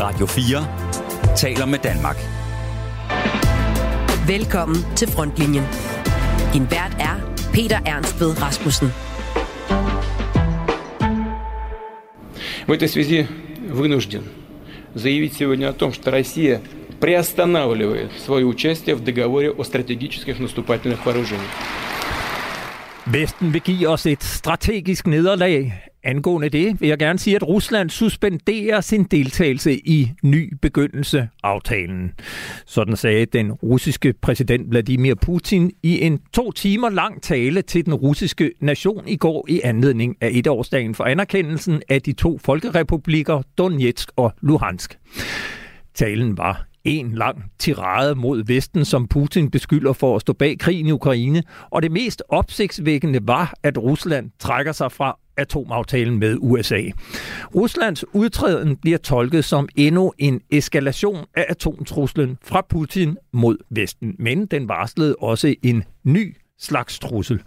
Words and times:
Radio 0.00 0.26
4 0.26 0.66
taler 1.36 1.66
med 1.66 1.78
Danmark. 1.78 2.16
Velkommen 4.26 4.76
til 4.96 5.08
Frontlinjen. 5.08 5.64
Din 6.52 6.66
vært 6.70 6.96
er 7.00 7.16
Peter 7.52 7.80
Ernst 7.86 8.20
ved 8.20 8.42
Rasmussen. 8.42 8.92
В 12.66 12.72
этой 12.72 12.88
связи 12.88 13.26
вынужден 13.68 14.24
заявить 14.94 15.34
сегодня 15.34 15.68
о 15.68 15.72
том, 15.72 15.92
что 15.92 16.10
Россия 16.10 16.60
приостанавливает 17.00 18.10
свое 18.24 18.44
участие 18.46 18.96
в 18.96 19.04
договоре 19.04 19.50
о 19.50 19.64
стратегических 19.64 20.38
наступательных 20.38 21.06
вооружениях. 21.06 21.50
Vesten 23.06 23.52
vil 23.52 23.60
give 23.60 23.88
os 23.88 24.06
et 24.06 24.22
strategisk 24.22 25.06
nederlag. 25.06 25.72
Angående 26.03 26.49
det 26.49 26.81
vil 26.81 26.89
jeg 26.89 26.99
gerne 26.99 27.19
sige, 27.19 27.35
at 27.35 27.47
Rusland 27.47 27.89
suspenderer 27.89 28.81
sin 28.81 29.03
deltagelse 29.03 29.73
i 29.87 30.11
ny 30.23 30.53
begyndelse 30.61 31.27
aftalen. 31.43 32.11
Sådan 32.65 32.95
sagde 32.95 33.25
den 33.25 33.51
russiske 33.51 34.13
præsident 34.21 34.69
Vladimir 34.69 35.15
Putin 35.15 35.71
i 35.83 36.01
en 36.01 36.19
to 36.33 36.51
timer 36.51 36.89
lang 36.89 37.21
tale 37.21 37.61
til 37.61 37.85
den 37.85 37.93
russiske 37.93 38.51
nation 38.59 39.07
i 39.07 39.15
går 39.15 39.45
i 39.49 39.61
anledning 39.63 40.15
af 40.21 40.29
etårsdagen 40.33 40.95
for 40.95 41.03
anerkendelsen 41.03 41.81
af 41.89 42.01
de 42.01 42.13
to 42.13 42.37
folkerepublikker 42.37 43.41
Donetsk 43.57 44.11
og 44.15 44.33
Luhansk. 44.41 44.99
Talen 45.93 46.37
var 46.37 46.65
en 46.83 47.13
lang 47.13 47.43
tirade 47.59 48.15
mod 48.15 48.43
Vesten, 48.47 48.85
som 48.85 49.07
Putin 49.07 49.51
beskylder 49.51 49.93
for 49.93 50.15
at 50.15 50.21
stå 50.21 50.33
bag 50.33 50.59
krigen 50.59 50.87
i 50.87 50.91
Ukraine, 50.91 51.43
og 51.69 51.81
det 51.81 51.91
mest 51.91 52.23
opsigtsvækkende 52.29 53.19
var, 53.23 53.53
at 53.63 53.77
Rusland 53.77 54.31
trækker 54.39 54.71
sig 54.71 54.91
fra 54.91 55.17
atomaftalen 55.41 56.19
med 56.19 56.37
USA. 56.41 56.81
Ruslands 57.55 58.05
udtræden 58.13 58.75
bliver 58.75 58.97
tolket 58.97 59.45
som 59.45 59.69
endnu 59.75 60.13
en 60.17 60.41
eskalation 60.51 61.25
af 61.35 61.45
atomtruslen 61.49 62.37
fra 62.43 62.65
Putin 62.69 63.17
mod 63.33 63.57
Vesten, 63.69 64.15
men 64.19 64.45
den 64.45 64.67
varslede 64.67 65.15
også 65.19 65.55
en 65.63 65.83
ny 66.03 66.35
slags 66.61 66.99
trussel. 66.99 67.41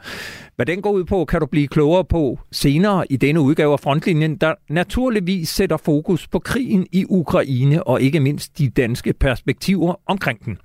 Hvad 0.56 0.66
den 0.66 0.82
går 0.82 0.90
ud 0.90 1.04
på, 1.04 1.24
kan 1.24 1.40
du 1.40 1.46
blive 1.46 1.68
klogere 1.68 2.04
på 2.04 2.38
senere 2.52 3.12
i 3.12 3.16
denne 3.16 3.40
udgave 3.40 3.72
af 3.72 3.80
Frontlinjen, 3.80 4.36
der 4.36 4.54
naturligvis 4.68 5.48
sætter 5.48 5.76
fokus 5.76 6.28
på 6.28 6.38
krigen 6.38 6.86
i 6.92 7.04
Ukraine 7.08 7.86
og 7.86 8.02
ikke 8.02 8.20
mindst 8.20 8.58
de 8.58 8.68
danske 8.68 9.12
perspektiver 9.12 9.94
omkring 10.06 10.44
den. 10.44 10.58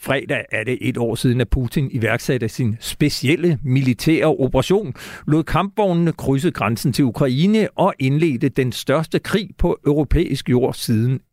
Fredag 0.00 0.44
er 0.52 0.64
det 0.64 0.78
et 0.80 0.96
år 0.96 1.14
siden, 1.14 1.40
at 1.40 1.48
Putin 1.50 1.88
iværksatte 1.92 2.48
sin 2.48 2.76
specielle 2.80 3.58
militære 3.62 4.26
operation, 4.26 4.94
lod 5.26 5.44
kampvognene 5.44 6.12
krydse 6.12 6.50
grænsen 6.50 6.92
til 6.92 7.04
Ukraine 7.04 7.68
og 7.70 7.94
indledte 7.98 8.48
den 8.48 8.72
største 8.72 9.18
krig 9.18 9.50
på 9.58 9.78
europæisk 9.86 10.50
jord 10.50 10.74
siden 10.74 11.18
2. 11.18 11.24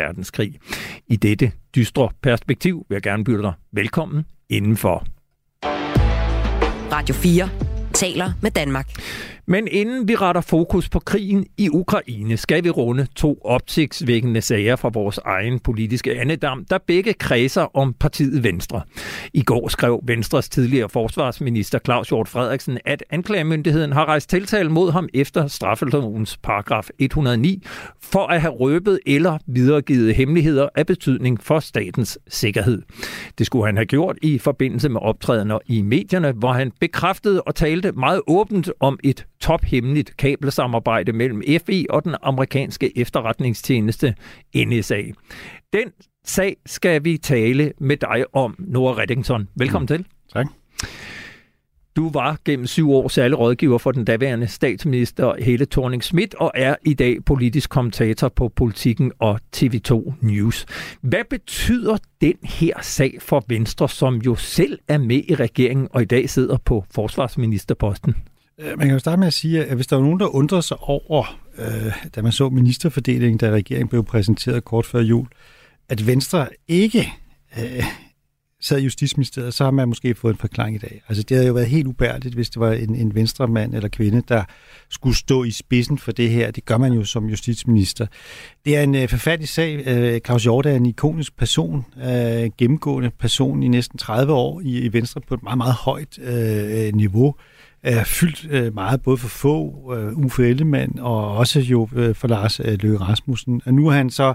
verdenskrig. 0.00 0.58
I 1.06 1.16
dette 1.16 1.52
dystre 1.76 2.08
perspektiv 2.22 2.86
vil 2.88 2.94
jeg 2.96 3.02
gerne 3.02 3.24
byde 3.24 3.42
dig 3.42 3.52
velkommen 3.72 4.24
indenfor. 4.50 5.06
Radio 6.92 7.14
4 7.14 7.73
taler 7.94 8.32
med 8.40 8.50
Danmark. 8.50 8.88
Men 9.46 9.68
inden 9.70 10.08
vi 10.08 10.16
retter 10.16 10.40
fokus 10.40 10.88
på 10.88 10.98
krigen 10.98 11.46
i 11.58 11.68
Ukraine, 11.68 12.36
skal 12.36 12.64
vi 12.64 12.70
runde 12.70 13.06
to 13.16 13.38
opsigtsvækkende 13.44 14.40
sager 14.40 14.76
fra 14.76 14.88
vores 14.88 15.18
egen 15.24 15.58
politiske 15.58 16.20
andedam, 16.20 16.64
der 16.70 16.78
begge 16.86 17.12
kredser 17.12 17.76
om 17.76 17.92
partiet 17.92 18.42
Venstre. 18.42 18.82
I 19.34 19.42
går 19.42 19.68
skrev 19.68 20.00
Venstres 20.04 20.48
tidligere 20.48 20.88
forsvarsminister 20.88 21.78
Claus 21.78 22.08
Hjort 22.08 22.28
Frederiksen, 22.28 22.78
at 22.84 23.04
anklagemyndigheden 23.10 23.92
har 23.92 24.04
rejst 24.04 24.30
tiltale 24.30 24.68
mod 24.68 24.92
ham 24.92 25.08
efter 25.14 25.46
straffelovens 25.46 26.36
paragraf 26.42 26.88
109 26.98 27.62
for 28.02 28.26
at 28.26 28.40
have 28.40 28.52
røbet 28.52 29.00
eller 29.06 29.38
videregivet 29.46 30.14
hemmeligheder 30.14 30.68
af 30.74 30.86
betydning 30.86 31.42
for 31.42 31.60
statens 31.60 32.18
sikkerhed. 32.28 32.82
Det 33.38 33.46
skulle 33.46 33.66
han 33.66 33.76
have 33.76 33.86
gjort 33.86 34.16
i 34.22 34.38
forbindelse 34.38 34.88
med 34.88 35.00
optrædener 35.00 35.58
i 35.66 35.82
medierne, 35.82 36.32
hvor 36.32 36.52
han 36.52 36.72
bekræftede 36.80 37.42
og 37.42 37.54
talte 37.54 37.83
meget 37.92 38.20
åbent 38.26 38.70
om 38.80 38.98
et 39.04 39.26
tophemmeligt 39.40 40.16
kabelsamarbejde 40.16 41.12
mellem 41.12 41.42
FE 41.66 41.84
og 41.90 42.04
den 42.04 42.14
amerikanske 42.22 42.98
efterretningstjeneste 42.98 44.14
NSA. 44.56 45.02
Den 45.72 45.92
sag 46.24 46.56
skal 46.66 47.04
vi 47.04 47.16
tale 47.16 47.72
med 47.80 47.96
dig 47.96 48.24
om, 48.34 48.54
Nora 48.58 49.00
Reddington. 49.00 49.48
Velkommen 49.54 49.88
mm. 49.90 50.04
til. 50.04 50.06
Tak. 50.32 50.46
Du 51.96 52.10
var 52.10 52.38
gennem 52.44 52.66
syv 52.66 52.90
år 52.90 53.08
særlig 53.08 53.38
rådgiver 53.38 53.78
for 53.78 53.92
den 53.92 54.04
daværende 54.04 54.48
statsminister 54.48 55.34
Helle 55.38 55.66
thorning 55.66 56.04
Schmidt 56.04 56.34
og 56.34 56.52
er 56.54 56.76
i 56.84 56.94
dag 56.94 57.24
politisk 57.24 57.70
kommentator 57.70 58.28
på 58.28 58.48
Politiken 58.48 59.12
og 59.18 59.40
TV2 59.56 60.12
News. 60.20 60.66
Hvad 61.00 61.24
betyder 61.30 61.96
den 62.20 62.34
her 62.42 62.74
sag 62.82 63.16
for 63.20 63.44
Venstre, 63.48 63.88
som 63.88 64.16
jo 64.16 64.34
selv 64.34 64.78
er 64.88 64.98
med 64.98 65.22
i 65.28 65.34
regeringen 65.34 65.88
og 65.90 66.02
i 66.02 66.04
dag 66.04 66.30
sidder 66.30 66.56
på 66.64 66.84
forsvarsministerposten? 66.90 68.14
Øh, 68.58 68.78
man 68.78 68.86
kan 68.86 68.90
jo 68.90 68.98
starte 68.98 69.18
med 69.18 69.26
at 69.26 69.34
sige, 69.34 69.64
at 69.64 69.76
hvis 69.76 69.86
der 69.86 69.96
var 69.96 70.02
nogen, 70.02 70.20
der 70.20 70.34
undrede 70.34 70.62
sig 70.62 70.76
over, 70.80 71.38
øh, 71.58 71.92
da 72.14 72.22
man 72.22 72.32
så 72.32 72.48
ministerfordelingen, 72.48 73.38
da 73.38 73.50
regeringen 73.50 73.88
blev 73.88 74.04
præsenteret 74.04 74.64
kort 74.64 74.86
før 74.86 75.00
jul, 75.00 75.26
at 75.88 76.06
Venstre 76.06 76.48
ikke 76.68 77.12
øh, 77.58 77.84
sad 78.60 78.80
i 78.80 78.84
Justitsministeriet, 78.84 79.54
så 79.54 79.64
har 79.64 79.70
man 79.70 79.88
måske 79.88 80.14
fået 80.14 80.32
en 80.32 80.38
forklaring 80.38 80.76
i 80.76 80.78
dag. 80.78 81.02
Altså 81.08 81.22
det 81.22 81.36
havde 81.36 81.48
jo 81.48 81.54
været 81.54 81.66
helt 81.66 81.86
ubærligt, 81.86 82.34
hvis 82.34 82.50
det 82.50 82.60
var 82.60 82.72
en, 82.72 82.94
en 82.94 83.14
venstre 83.14 83.48
mand 83.48 83.74
eller 83.74 83.88
kvinde, 83.88 84.22
der 84.28 84.44
skulle 84.90 85.16
stå 85.16 85.44
i 85.44 85.50
spidsen 85.50 85.98
for 85.98 86.12
det 86.12 86.30
her. 86.30 86.50
Det 86.50 86.64
gør 86.64 86.78
man 86.78 86.92
jo 86.92 87.04
som 87.04 87.26
justitsminister. 87.26 88.06
Det 88.64 88.76
er 88.76 88.82
en 88.82 88.94
øh, 88.94 89.08
forfærdelig 89.08 89.48
sag. 89.48 89.86
Øh, 89.86 90.20
Claus 90.26 90.42
Hjort 90.42 90.66
er 90.66 90.76
en 90.76 90.86
ikonisk 90.86 91.36
person, 91.36 91.84
øh, 92.04 92.50
gennemgående 92.58 93.10
person 93.10 93.62
i 93.62 93.68
næsten 93.68 93.98
30 93.98 94.32
år 94.32 94.60
i, 94.60 94.78
i 94.80 94.92
Venstre 94.92 95.20
på 95.20 95.34
et 95.34 95.42
meget, 95.42 95.58
meget 95.58 95.74
højt 95.74 96.18
øh, 96.18 96.94
niveau 96.94 97.34
er 97.84 98.04
fyldt 98.04 98.46
øh, 98.50 98.74
meget, 98.74 99.02
både 99.02 99.16
for 99.16 99.28
få, 99.28 99.92
øh, 99.96 100.12
Uffe 100.12 100.48
Ellemann 100.48 100.98
og 100.98 101.36
også 101.36 101.60
jo 101.60 101.88
øh, 101.94 102.14
for 102.14 102.28
Lars 102.28 102.60
øh, 102.60 102.78
Løkke 102.80 102.98
Rasmussen. 102.98 103.62
Og 103.66 103.74
nu 103.74 103.86
er 103.88 103.92
han 103.92 104.10
så 104.10 104.34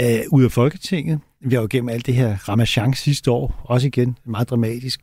øh, 0.00 0.20
ude 0.32 0.44
af 0.44 0.52
Folketinget. 0.52 1.20
Vi 1.44 1.54
har 1.54 1.62
jo 1.62 1.68
gennem 1.70 1.88
alt 1.88 2.06
det 2.06 2.14
her 2.14 2.48
Ramachan 2.48 2.94
sidste 2.94 3.30
år, 3.30 3.62
også 3.64 3.86
igen 3.86 4.18
meget 4.24 4.50
dramatisk. 4.50 5.00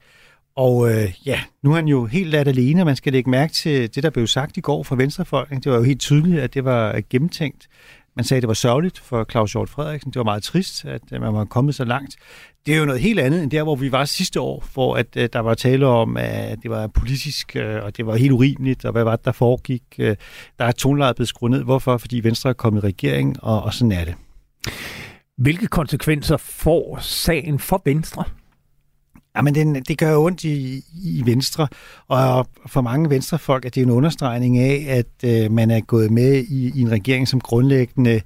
Og 0.55 0.91
øh, 0.91 1.13
ja, 1.25 1.39
nu 1.63 1.71
er 1.71 1.75
han 1.75 1.87
jo 1.87 2.05
helt 2.05 2.29
ladt 2.29 2.47
alene, 2.47 2.85
man 2.85 2.95
skal 2.95 3.13
lægge 3.13 3.29
mærke 3.29 3.53
til 3.53 3.95
det, 3.95 4.03
der 4.03 4.09
blev 4.09 4.27
sagt 4.27 4.57
i 4.57 4.61
går 4.61 4.83
fra 4.83 4.95
Venstrefolk. 4.95 5.49
Det 5.49 5.71
var 5.71 5.77
jo 5.77 5.83
helt 5.83 5.99
tydeligt, 5.99 6.39
at 6.39 6.53
det 6.53 6.65
var 6.65 6.95
øh, 6.95 7.01
gennemtænkt. 7.09 7.67
Man 8.15 8.23
sagde, 8.23 8.37
at 8.37 8.41
det 8.41 8.47
var 8.47 8.53
sørgeligt 8.53 8.99
for 8.99 9.25
Claus 9.31 9.51
Hjort 9.51 9.69
Frederiksen. 9.69 10.11
Det 10.11 10.19
var 10.19 10.23
meget 10.23 10.43
trist, 10.43 10.85
at 10.85 11.01
øh, 11.13 11.21
man 11.21 11.33
var 11.33 11.45
kommet 11.45 11.75
så 11.75 11.85
langt. 11.85 12.15
Det 12.65 12.73
er 12.73 12.79
jo 12.79 12.85
noget 12.85 13.01
helt 13.01 13.19
andet 13.19 13.43
end 13.43 13.51
der, 13.51 13.63
hvor 13.63 13.75
vi 13.75 13.91
var 13.91 14.05
sidste 14.05 14.41
år, 14.41 14.65
hvor 14.73 14.95
at, 14.95 15.17
at 15.17 15.33
der 15.33 15.39
var 15.39 15.53
tale 15.53 15.87
om, 15.87 16.17
at 16.17 16.57
det 16.63 16.71
var 16.71 16.87
politisk, 16.87 17.55
øh, 17.55 17.83
og 17.83 17.97
det 17.97 18.05
var 18.05 18.15
helt 18.15 18.31
urimeligt, 18.31 18.85
og 18.85 18.91
hvad 18.91 19.03
var 19.03 19.15
det, 19.15 19.25
der 19.25 19.31
foregik. 19.31 19.83
Øh, 19.97 20.15
der 20.59 20.65
er 20.65 20.71
tonlejet 20.71 21.15
blevet 21.15 21.29
skruet 21.29 21.51
ned. 21.51 21.63
Hvorfor? 21.63 21.97
Fordi 21.97 22.23
Venstre 22.23 22.49
er 22.49 22.53
kommet 22.53 22.83
i 22.83 22.87
regering, 22.87 23.43
og, 23.43 23.63
og 23.63 23.73
sådan 23.73 23.91
er 23.91 24.05
det. 24.05 24.15
Hvilke 25.39 25.67
konsekvenser 25.67 26.37
får 26.37 26.97
sagen 27.01 27.59
for 27.59 27.81
Venstre? 27.85 28.23
Jamen, 29.35 29.55
den, 29.55 29.75
det 29.75 29.97
gør 29.97 30.17
ondt 30.17 30.43
i, 30.43 30.83
i 31.03 31.21
Venstre, 31.25 31.67
og 32.07 32.47
for 32.67 32.81
mange 32.81 33.09
venstrefolk 33.09 33.65
er 33.65 33.69
det 33.69 33.83
en 33.83 33.89
understregning 33.89 34.57
af, 34.57 34.85
at 34.89 35.43
øh, 35.43 35.51
man 35.51 35.71
er 35.71 35.81
gået 35.81 36.11
med 36.11 36.43
i, 36.43 36.71
i 36.75 36.81
en 36.81 36.91
regering, 36.91 37.27
som 37.27 37.41
grundlæggende 37.41 38.21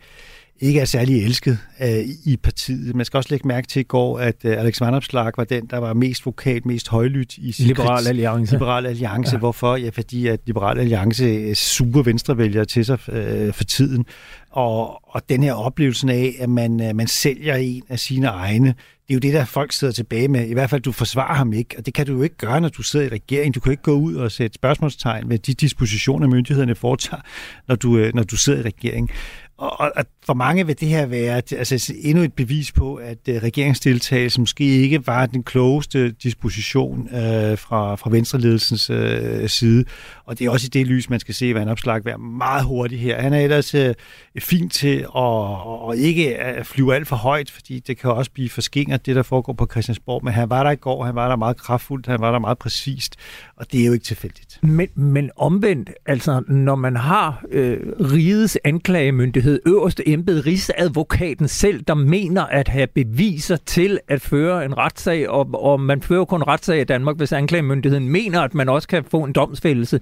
ikke 0.63 0.79
er 0.79 0.85
særlig 0.85 1.23
elsket 1.25 1.57
øh, 1.81 2.03
i 2.25 2.37
partiet. 2.43 2.95
Man 2.95 3.05
skal 3.05 3.17
også 3.17 3.29
lægge 3.29 3.47
mærke 3.47 3.67
til 3.67 3.79
i 3.79 3.83
går, 3.83 4.19
at 4.19 4.35
øh, 4.43 4.59
Alex 4.59 4.81
Vanopslag 4.81 5.31
var 5.37 5.43
den, 5.43 5.65
der 5.65 5.77
var 5.77 5.93
mest 5.93 6.25
vokalt, 6.25 6.65
mest 6.65 6.89
højlydt 6.89 7.37
i 7.37 7.51
sin 7.51 7.67
Liberal 7.67 8.07
Alliance. 8.07 8.53
Liberal 8.55 8.85
Alliance. 8.85 9.35
Ja. 9.35 9.39
Hvorfor? 9.39 9.75
Ja, 9.75 9.89
fordi 9.89 10.27
at 10.27 10.39
Liberal 10.45 10.79
Alliance 10.79 11.55
super 11.55 12.01
venstrevælger 12.01 12.63
til 12.63 12.85
sig 12.85 13.09
øh, 13.09 13.53
for 13.53 13.63
tiden. 13.63 14.05
Og, 14.51 15.09
og 15.15 15.21
den 15.29 15.43
her 15.43 15.53
oplevelse 15.53 16.11
af, 16.11 16.35
at 16.39 16.49
man, 16.49 16.81
øh, 16.81 16.95
man 16.95 17.07
sælger 17.07 17.55
en 17.55 17.83
af 17.89 17.99
sine 17.99 18.27
egne, 18.27 18.75
det 19.07 19.13
er 19.13 19.15
jo 19.15 19.19
det, 19.19 19.33
der 19.33 19.45
folk 19.45 19.71
sidder 19.71 19.93
tilbage 19.93 20.27
med. 20.27 20.47
I 20.47 20.53
hvert 20.53 20.69
fald, 20.69 20.81
du 20.81 20.91
forsvarer 20.91 21.33
ham 21.33 21.53
ikke, 21.53 21.75
og 21.77 21.85
det 21.85 21.93
kan 21.93 22.05
du 22.05 22.13
jo 22.13 22.21
ikke 22.21 22.37
gøre, 22.37 22.61
når 22.61 22.69
du 22.69 22.83
sidder 22.83 23.05
i 23.05 23.09
regering. 23.09 23.55
Du 23.55 23.59
kan 23.59 23.71
ikke 23.71 23.83
gå 23.83 23.93
ud 23.93 24.15
og 24.15 24.31
sætte 24.31 24.55
spørgsmålstegn 24.55 25.29
ved 25.29 25.39
de 25.39 25.53
dispositioner, 25.53 26.27
myndighederne 26.27 26.75
foretager, 26.75 27.21
når 27.67 27.75
du, 27.75 27.97
øh, 27.97 28.15
når 28.15 28.23
du 28.23 28.35
sidder 28.35 28.59
i 28.59 28.61
regering. 28.61 29.09
Og, 29.57 29.91
og 29.95 30.05
for 30.25 30.33
mange 30.33 30.67
vil 30.67 30.79
det 30.79 30.87
her 30.87 31.05
være 31.05 31.35
altså, 31.35 31.93
endnu 32.01 32.23
et 32.23 32.33
bevis 32.33 32.71
på, 32.71 32.95
at 32.95 33.17
uh, 33.29 33.35
regeringsdeltagelse 33.35 34.39
måske 34.39 34.63
ikke 34.63 35.07
var 35.07 35.25
den 35.25 35.43
klogeste 35.43 36.11
disposition 36.11 36.99
uh, 37.01 37.57
fra, 37.57 37.95
fra 37.95 38.09
venstreledelsens 38.09 38.89
uh, 38.89 38.97
øh, 38.97 39.49
side. 39.49 39.85
Og 40.25 40.39
det 40.39 40.45
er 40.45 40.49
også 40.49 40.65
i 40.65 40.69
det 40.69 40.87
lys, 40.87 41.09
man 41.09 41.19
skal 41.19 41.35
se 41.35 41.53
Van 41.53 41.69
Opslag 41.69 42.05
være 42.05 42.17
meget 42.17 42.65
hurtig 42.65 42.99
her. 42.99 43.21
Han 43.21 43.33
er 43.33 43.39
ellers 43.39 43.75
øh, 43.75 43.93
fint 44.39 44.73
til 44.73 44.99
at, 44.99 45.07
og 45.15 45.97
ikke 45.97 46.37
at 46.37 46.65
flyve 46.65 46.95
alt 46.95 47.07
for 47.07 47.15
højt, 47.15 47.51
fordi 47.51 47.79
det 47.79 47.97
kan 47.97 48.11
også 48.11 48.31
blive 48.31 48.49
forskinget, 48.49 49.05
det 49.05 49.15
der 49.15 49.23
foregår 49.23 49.53
på 49.53 49.67
Christiansborg. 49.71 50.23
Men 50.23 50.33
han 50.33 50.49
var 50.49 50.63
der 50.63 50.71
i 50.71 50.75
går, 50.75 51.05
han 51.05 51.15
var 51.15 51.29
der 51.29 51.35
meget 51.35 51.57
kraftfuldt, 51.57 52.07
han 52.07 52.19
var 52.19 52.31
der 52.31 52.39
meget 52.39 52.57
præcist, 52.57 53.15
og 53.55 53.71
det 53.71 53.81
er 53.81 53.85
jo 53.85 53.93
ikke 53.93 54.05
tilfældigt. 54.05 54.59
Men, 54.61 54.87
men 54.95 55.29
omvendt, 55.35 55.89
altså 56.05 56.43
når 56.47 56.75
man 56.75 56.95
har 56.95 57.45
øh, 57.51 57.77
rigets 57.99 58.57
anklagemyndighed 58.63 59.59
øverste 59.65 60.09
embed, 60.09 60.45
rigsadvokaten 60.45 61.47
selv, 61.47 61.81
der 61.81 61.93
mener 61.93 62.43
at 62.43 62.67
have 62.67 62.87
beviser 62.87 63.55
til 63.55 63.99
at 64.07 64.21
føre 64.21 64.65
en 64.65 64.77
retssag, 64.77 65.29
og, 65.29 65.49
og 65.53 65.79
man 65.79 66.01
fører 66.01 66.25
kun 66.25 66.43
retssag 66.43 66.81
i 66.81 66.83
Danmark, 66.83 67.17
hvis 67.17 67.31
anklagemyndigheden 67.31 68.09
mener, 68.09 68.41
at 68.41 68.53
man 68.53 68.69
også 68.69 68.87
kan 68.87 69.03
få 69.11 69.23
en 69.23 69.33
domsfældelse. 69.33 69.99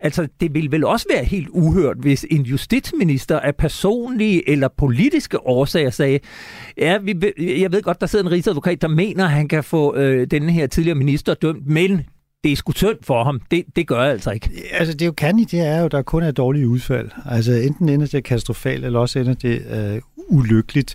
Altså, 0.00 0.28
det 0.40 0.54
vil 0.54 0.72
vel 0.72 0.84
også 0.84 1.06
være 1.14 1.24
helt 1.24 1.48
uhørt, 1.48 1.96
hvis 2.00 2.26
en 2.30 2.42
justitsminister 2.42 3.40
af 3.40 3.56
personlige 3.56 4.50
eller 4.50 4.68
politiske 4.76 5.46
årsager 5.46 5.90
sagde, 5.90 6.18
ja, 6.78 6.98
vi, 6.98 7.14
jeg 7.60 7.72
ved 7.72 7.82
godt, 7.82 8.00
der 8.00 8.06
sidder 8.06 8.24
en 8.24 8.30
rigsadvokat, 8.30 8.82
der 8.82 8.88
mener, 8.88 9.24
at 9.24 9.30
han 9.30 9.48
kan 9.48 9.64
få 9.64 9.96
øh, 9.96 10.26
denne 10.30 10.52
her 10.52 10.66
tidligere 10.66 10.98
minister 10.98 11.34
dømt, 11.34 11.66
men 11.66 12.02
det 12.44 12.52
er 12.52 12.56
sgu 12.56 12.72
tyndt 12.72 13.06
for 13.06 13.24
ham. 13.24 13.40
Det, 13.50 13.64
det 13.76 13.86
gør 13.86 14.02
jeg 14.02 14.12
altså 14.12 14.30
ikke. 14.30 14.50
Altså, 14.72 14.92
det 14.92 15.02
er 15.02 15.06
jo 15.06 15.12
kan 15.12 15.38
i, 15.38 15.44
det 15.44 15.60
er 15.60 15.80
jo, 15.80 15.88
der 15.88 16.02
kun 16.02 16.22
er 16.22 16.30
dårlige 16.30 16.68
udfald. 16.68 17.10
Altså, 17.24 17.52
enten 17.52 17.88
ender 17.88 18.06
det 18.06 18.24
katastrofalt, 18.24 18.84
eller 18.84 19.00
også 19.00 19.18
ender 19.18 19.34
det 19.34 19.62
øh, 19.70 20.02
ulykkeligt. 20.28 20.94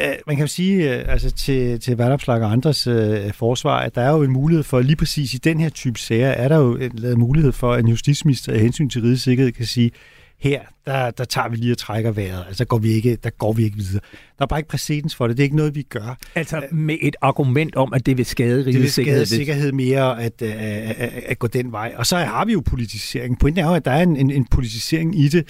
Øh, 0.00 0.14
man 0.26 0.36
kan 0.36 0.42
jo 0.42 0.46
sige 0.46 0.96
øh, 0.96 1.04
altså 1.08 1.30
til, 1.30 1.80
til 1.80 1.96
Vandopslag 1.96 2.42
og 2.42 2.52
andres 2.52 2.86
øh, 2.86 3.32
forsvar, 3.32 3.78
at 3.80 3.94
der 3.94 4.00
er 4.00 4.10
jo 4.10 4.22
en 4.22 4.30
mulighed 4.30 4.62
for, 4.62 4.80
lige 4.80 4.96
præcis 4.96 5.34
i 5.34 5.38
den 5.38 5.60
her 5.60 5.68
type 5.68 5.98
sager, 5.98 6.28
er 6.28 6.48
der 6.48 6.56
jo 6.56 6.76
en 6.76 7.18
mulighed 7.18 7.52
for, 7.52 7.72
at 7.72 7.80
en 7.80 7.88
justitsminister 7.88 8.52
af 8.52 8.60
hensyn 8.60 8.88
til 8.88 9.02
rigets 9.02 9.22
sikkerhed 9.22 9.52
kan 9.52 9.66
sige, 9.66 9.90
her, 10.38 10.60
der, 10.86 11.10
der 11.10 11.24
tager 11.24 11.48
vi 11.48 11.56
lige 11.56 11.72
og 11.72 11.78
trækker 11.78 12.10
vejret. 12.10 12.44
Altså, 12.48 12.64
går 12.64 12.78
vi 12.78 12.92
ikke, 12.92 13.16
der 13.16 13.30
går 13.30 13.52
vi 13.52 13.64
ikke 13.64 13.76
videre. 13.76 14.00
Der 14.38 14.44
er 14.44 14.46
bare 14.46 14.58
ikke 14.58 14.68
præcedens 14.68 15.14
for 15.14 15.26
det. 15.26 15.36
Det 15.36 15.42
er 15.42 15.44
ikke 15.44 15.56
noget, 15.56 15.74
vi 15.74 15.82
gør. 15.82 16.18
Altså 16.34 16.62
med 16.72 16.96
et 17.02 17.16
argument 17.20 17.76
om, 17.76 17.92
at 17.92 18.06
det 18.06 18.18
vil 18.18 18.26
skade 18.26 18.66
rigets 18.66 18.92
sikkerhed. 18.92 19.20
Det 19.20 19.20
vil 19.20 19.26
skade 19.26 19.40
sikkerhed 19.40 19.72
mere 19.72 20.22
at, 20.22 20.42
at, 20.42 20.96
at, 20.96 21.22
at 21.26 21.38
gå 21.38 21.46
den 21.46 21.72
vej. 21.72 21.94
Og 21.96 22.06
så 22.06 22.16
har 22.16 22.44
vi 22.44 22.52
jo 22.52 22.60
politisering. 22.60 23.38
Pointen 23.38 23.64
er 23.64 23.68
jo, 23.68 23.74
at 23.74 23.84
der 23.84 23.90
er 23.90 24.02
en, 24.02 24.16
en, 24.16 24.30
en 24.30 24.44
politisering 24.44 25.18
i 25.20 25.28
det. 25.28 25.48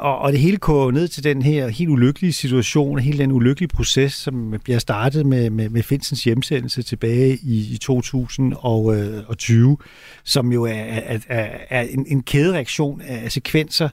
Og, 0.00 0.18
og 0.18 0.32
det 0.32 0.40
hele 0.40 0.56
går 0.56 0.90
ned 0.90 1.08
til 1.08 1.24
den 1.24 1.42
her 1.42 1.68
helt 1.68 1.90
ulykkelige 1.90 2.32
situation, 2.32 2.98
hele 2.98 3.18
den 3.18 3.32
ulykkelige 3.32 3.68
proces, 3.68 4.12
som 4.12 4.54
bliver 4.64 4.78
startet 4.78 5.26
med, 5.26 5.50
med, 5.50 5.68
med 5.68 5.82
Finsens 5.82 6.24
hjemsendelse 6.24 6.82
tilbage 6.82 7.38
i, 7.42 7.74
i 7.74 7.78
2020, 7.78 9.76
som 10.24 10.52
jo 10.52 10.64
er, 10.64 10.72
er, 10.72 11.18
er, 11.28 11.48
er 11.70 11.82
en, 11.82 12.06
en 12.08 12.22
kædereaktion 12.22 13.00
af 13.00 13.32
sekvenser, 13.32 13.88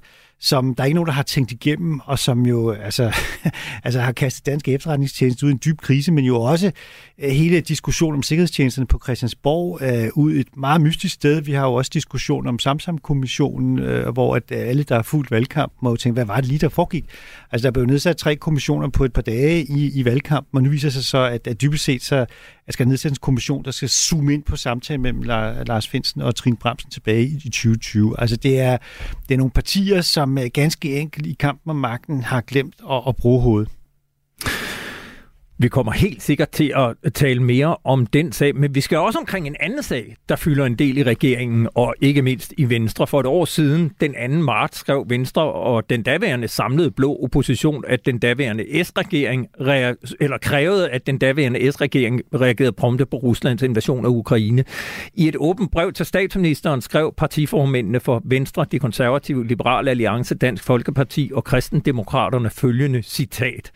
som 0.45 0.75
der 0.75 0.83
er 0.83 0.85
ikke 0.85 0.95
nogen, 0.95 1.07
der 1.07 1.13
har 1.13 1.23
tænkt 1.23 1.51
igennem, 1.51 1.99
og 2.05 2.19
som 2.19 2.45
jo 2.45 2.71
altså, 2.71 3.15
altså 3.83 4.01
har 4.01 4.11
kastet 4.11 4.45
dansk 4.45 4.67
efterretningstjeneste 4.67 5.45
ud 5.45 5.51
i 5.51 5.53
en 5.53 5.59
dyb 5.65 5.81
krise, 5.81 6.11
men 6.11 6.25
jo 6.25 6.41
også 6.41 6.71
øh, 7.19 7.29
hele 7.29 7.61
diskussionen 7.61 8.15
om 8.15 8.23
sikkerhedstjenesterne 8.23 8.87
på 8.87 8.99
Christiansborg 9.03 9.81
øh, 9.81 10.09
ud 10.15 10.33
et 10.33 10.57
meget 10.57 10.81
mystisk 10.81 11.13
sted. 11.13 11.41
Vi 11.41 11.51
har 11.53 11.65
jo 11.65 11.73
også 11.73 11.91
diskussion 11.93 12.47
om 12.47 12.59
Samsam-kommissionen, 12.59 13.79
øh, 13.79 14.09
hvor 14.09 14.35
at 14.35 14.43
øh, 14.51 14.57
alle, 14.57 14.83
der 14.83 14.97
er 14.97 15.01
fuldt 15.01 15.31
valgkamp, 15.31 15.73
må 15.81 15.89
jo 15.89 15.95
tænke, 15.95 16.13
hvad 16.13 16.25
var 16.25 16.35
det 16.35 16.45
lige, 16.45 16.59
der 16.59 16.69
foregik? 16.69 17.05
Altså, 17.51 17.67
der 17.67 17.71
blev 17.71 17.85
nedsat 17.85 18.17
tre 18.17 18.35
kommissioner 18.35 18.89
på 18.89 19.05
et 19.05 19.13
par 19.13 19.21
dage 19.21 19.63
i, 19.63 19.99
i 19.99 20.05
valgkampen, 20.05 20.57
og 20.57 20.63
nu 20.63 20.69
viser 20.69 20.89
sig 20.89 21.05
så, 21.05 21.17
at, 21.17 21.47
at 21.47 21.61
dybest 21.61 21.83
set 21.83 22.03
så 22.03 22.25
at 22.67 22.73
skal 22.73 22.87
nedsættes 22.87 23.17
en 23.17 23.21
kommission, 23.21 23.65
der 23.65 23.71
skal 23.71 23.89
zoome 23.89 24.33
ind 24.33 24.43
på 24.43 24.55
samtalen 24.55 25.01
mellem 25.01 25.21
Lars 25.67 25.87
Finsen 25.87 26.21
og 26.21 26.35
Trine 26.35 26.57
Bremsen 26.57 26.91
tilbage 26.91 27.23
i 27.23 27.49
2020. 27.49 28.19
Altså, 28.19 28.35
det 28.35 28.59
er, 28.59 28.77
det 29.29 29.33
er 29.33 29.37
nogle 29.37 29.51
partier, 29.51 30.01
som 30.01 30.34
Øh, 30.37 30.49
ganske 30.53 30.99
enkelt 30.99 31.25
i 31.25 31.33
kampen 31.33 31.69
om 31.69 31.75
magten 31.75 32.23
har 32.23 32.41
glemt 32.41 32.75
at, 32.91 33.01
at 33.07 33.15
bruge 33.15 33.41
hovedet. 33.41 33.71
Vi 35.57 35.67
kommer 35.67 35.91
helt 35.91 36.21
sikkert 36.21 36.49
til 36.49 36.73
at 36.75 37.13
tale 37.13 37.43
mere 37.43 37.77
om 37.83 38.05
den 38.05 38.31
sag, 38.31 38.55
men 38.55 38.75
vi 38.75 38.81
skal 38.81 38.97
også 38.97 39.19
omkring 39.19 39.47
en 39.47 39.55
anden 39.59 39.83
sag, 39.83 40.15
der 40.29 40.35
fylder 40.35 40.65
en 40.65 40.75
del 40.75 40.97
i 40.97 41.03
regeringen, 41.03 41.67
og 41.75 41.95
ikke 42.01 42.21
mindst 42.21 42.53
i 42.57 42.69
Venstre. 42.69 43.07
For 43.07 43.19
et 43.19 43.25
år 43.25 43.45
siden, 43.45 43.91
den 44.01 44.13
2. 44.31 44.37
marts, 44.37 44.77
skrev 44.77 45.05
Venstre 45.09 45.43
og 45.43 45.89
den 45.89 46.03
daværende 46.03 46.47
samlede 46.47 46.91
blå 46.91 47.19
opposition, 47.23 47.83
at 47.87 48.05
den 48.05 48.19
daværende 48.19 48.83
S-regering, 48.83 49.47
eller 50.19 50.37
krævede, 50.41 50.89
at 50.89 51.07
den 51.07 51.17
daværende 51.17 51.71
S-regering 51.71 52.21
reagerede 52.33 52.71
prompte 52.71 53.05
på 53.05 53.17
Ruslands 53.17 53.61
invasion 53.61 54.05
af 54.05 54.09
Ukraine. 54.09 54.63
I 55.13 55.27
et 55.27 55.35
åbent 55.39 55.71
brev 55.71 55.93
til 55.93 56.05
statsministeren 56.05 56.81
skrev 56.81 57.13
partiformændene 57.17 57.99
for 57.99 58.21
Venstre, 58.25 58.65
de 58.71 58.79
konservative, 58.79 59.47
Liberale 59.47 59.89
Alliance, 59.89 60.35
Dansk 60.35 60.63
Folkeparti 60.63 61.31
og 61.33 61.43
Kristendemokraterne 61.43 62.49
følgende 62.49 63.01
citat. 63.01 63.71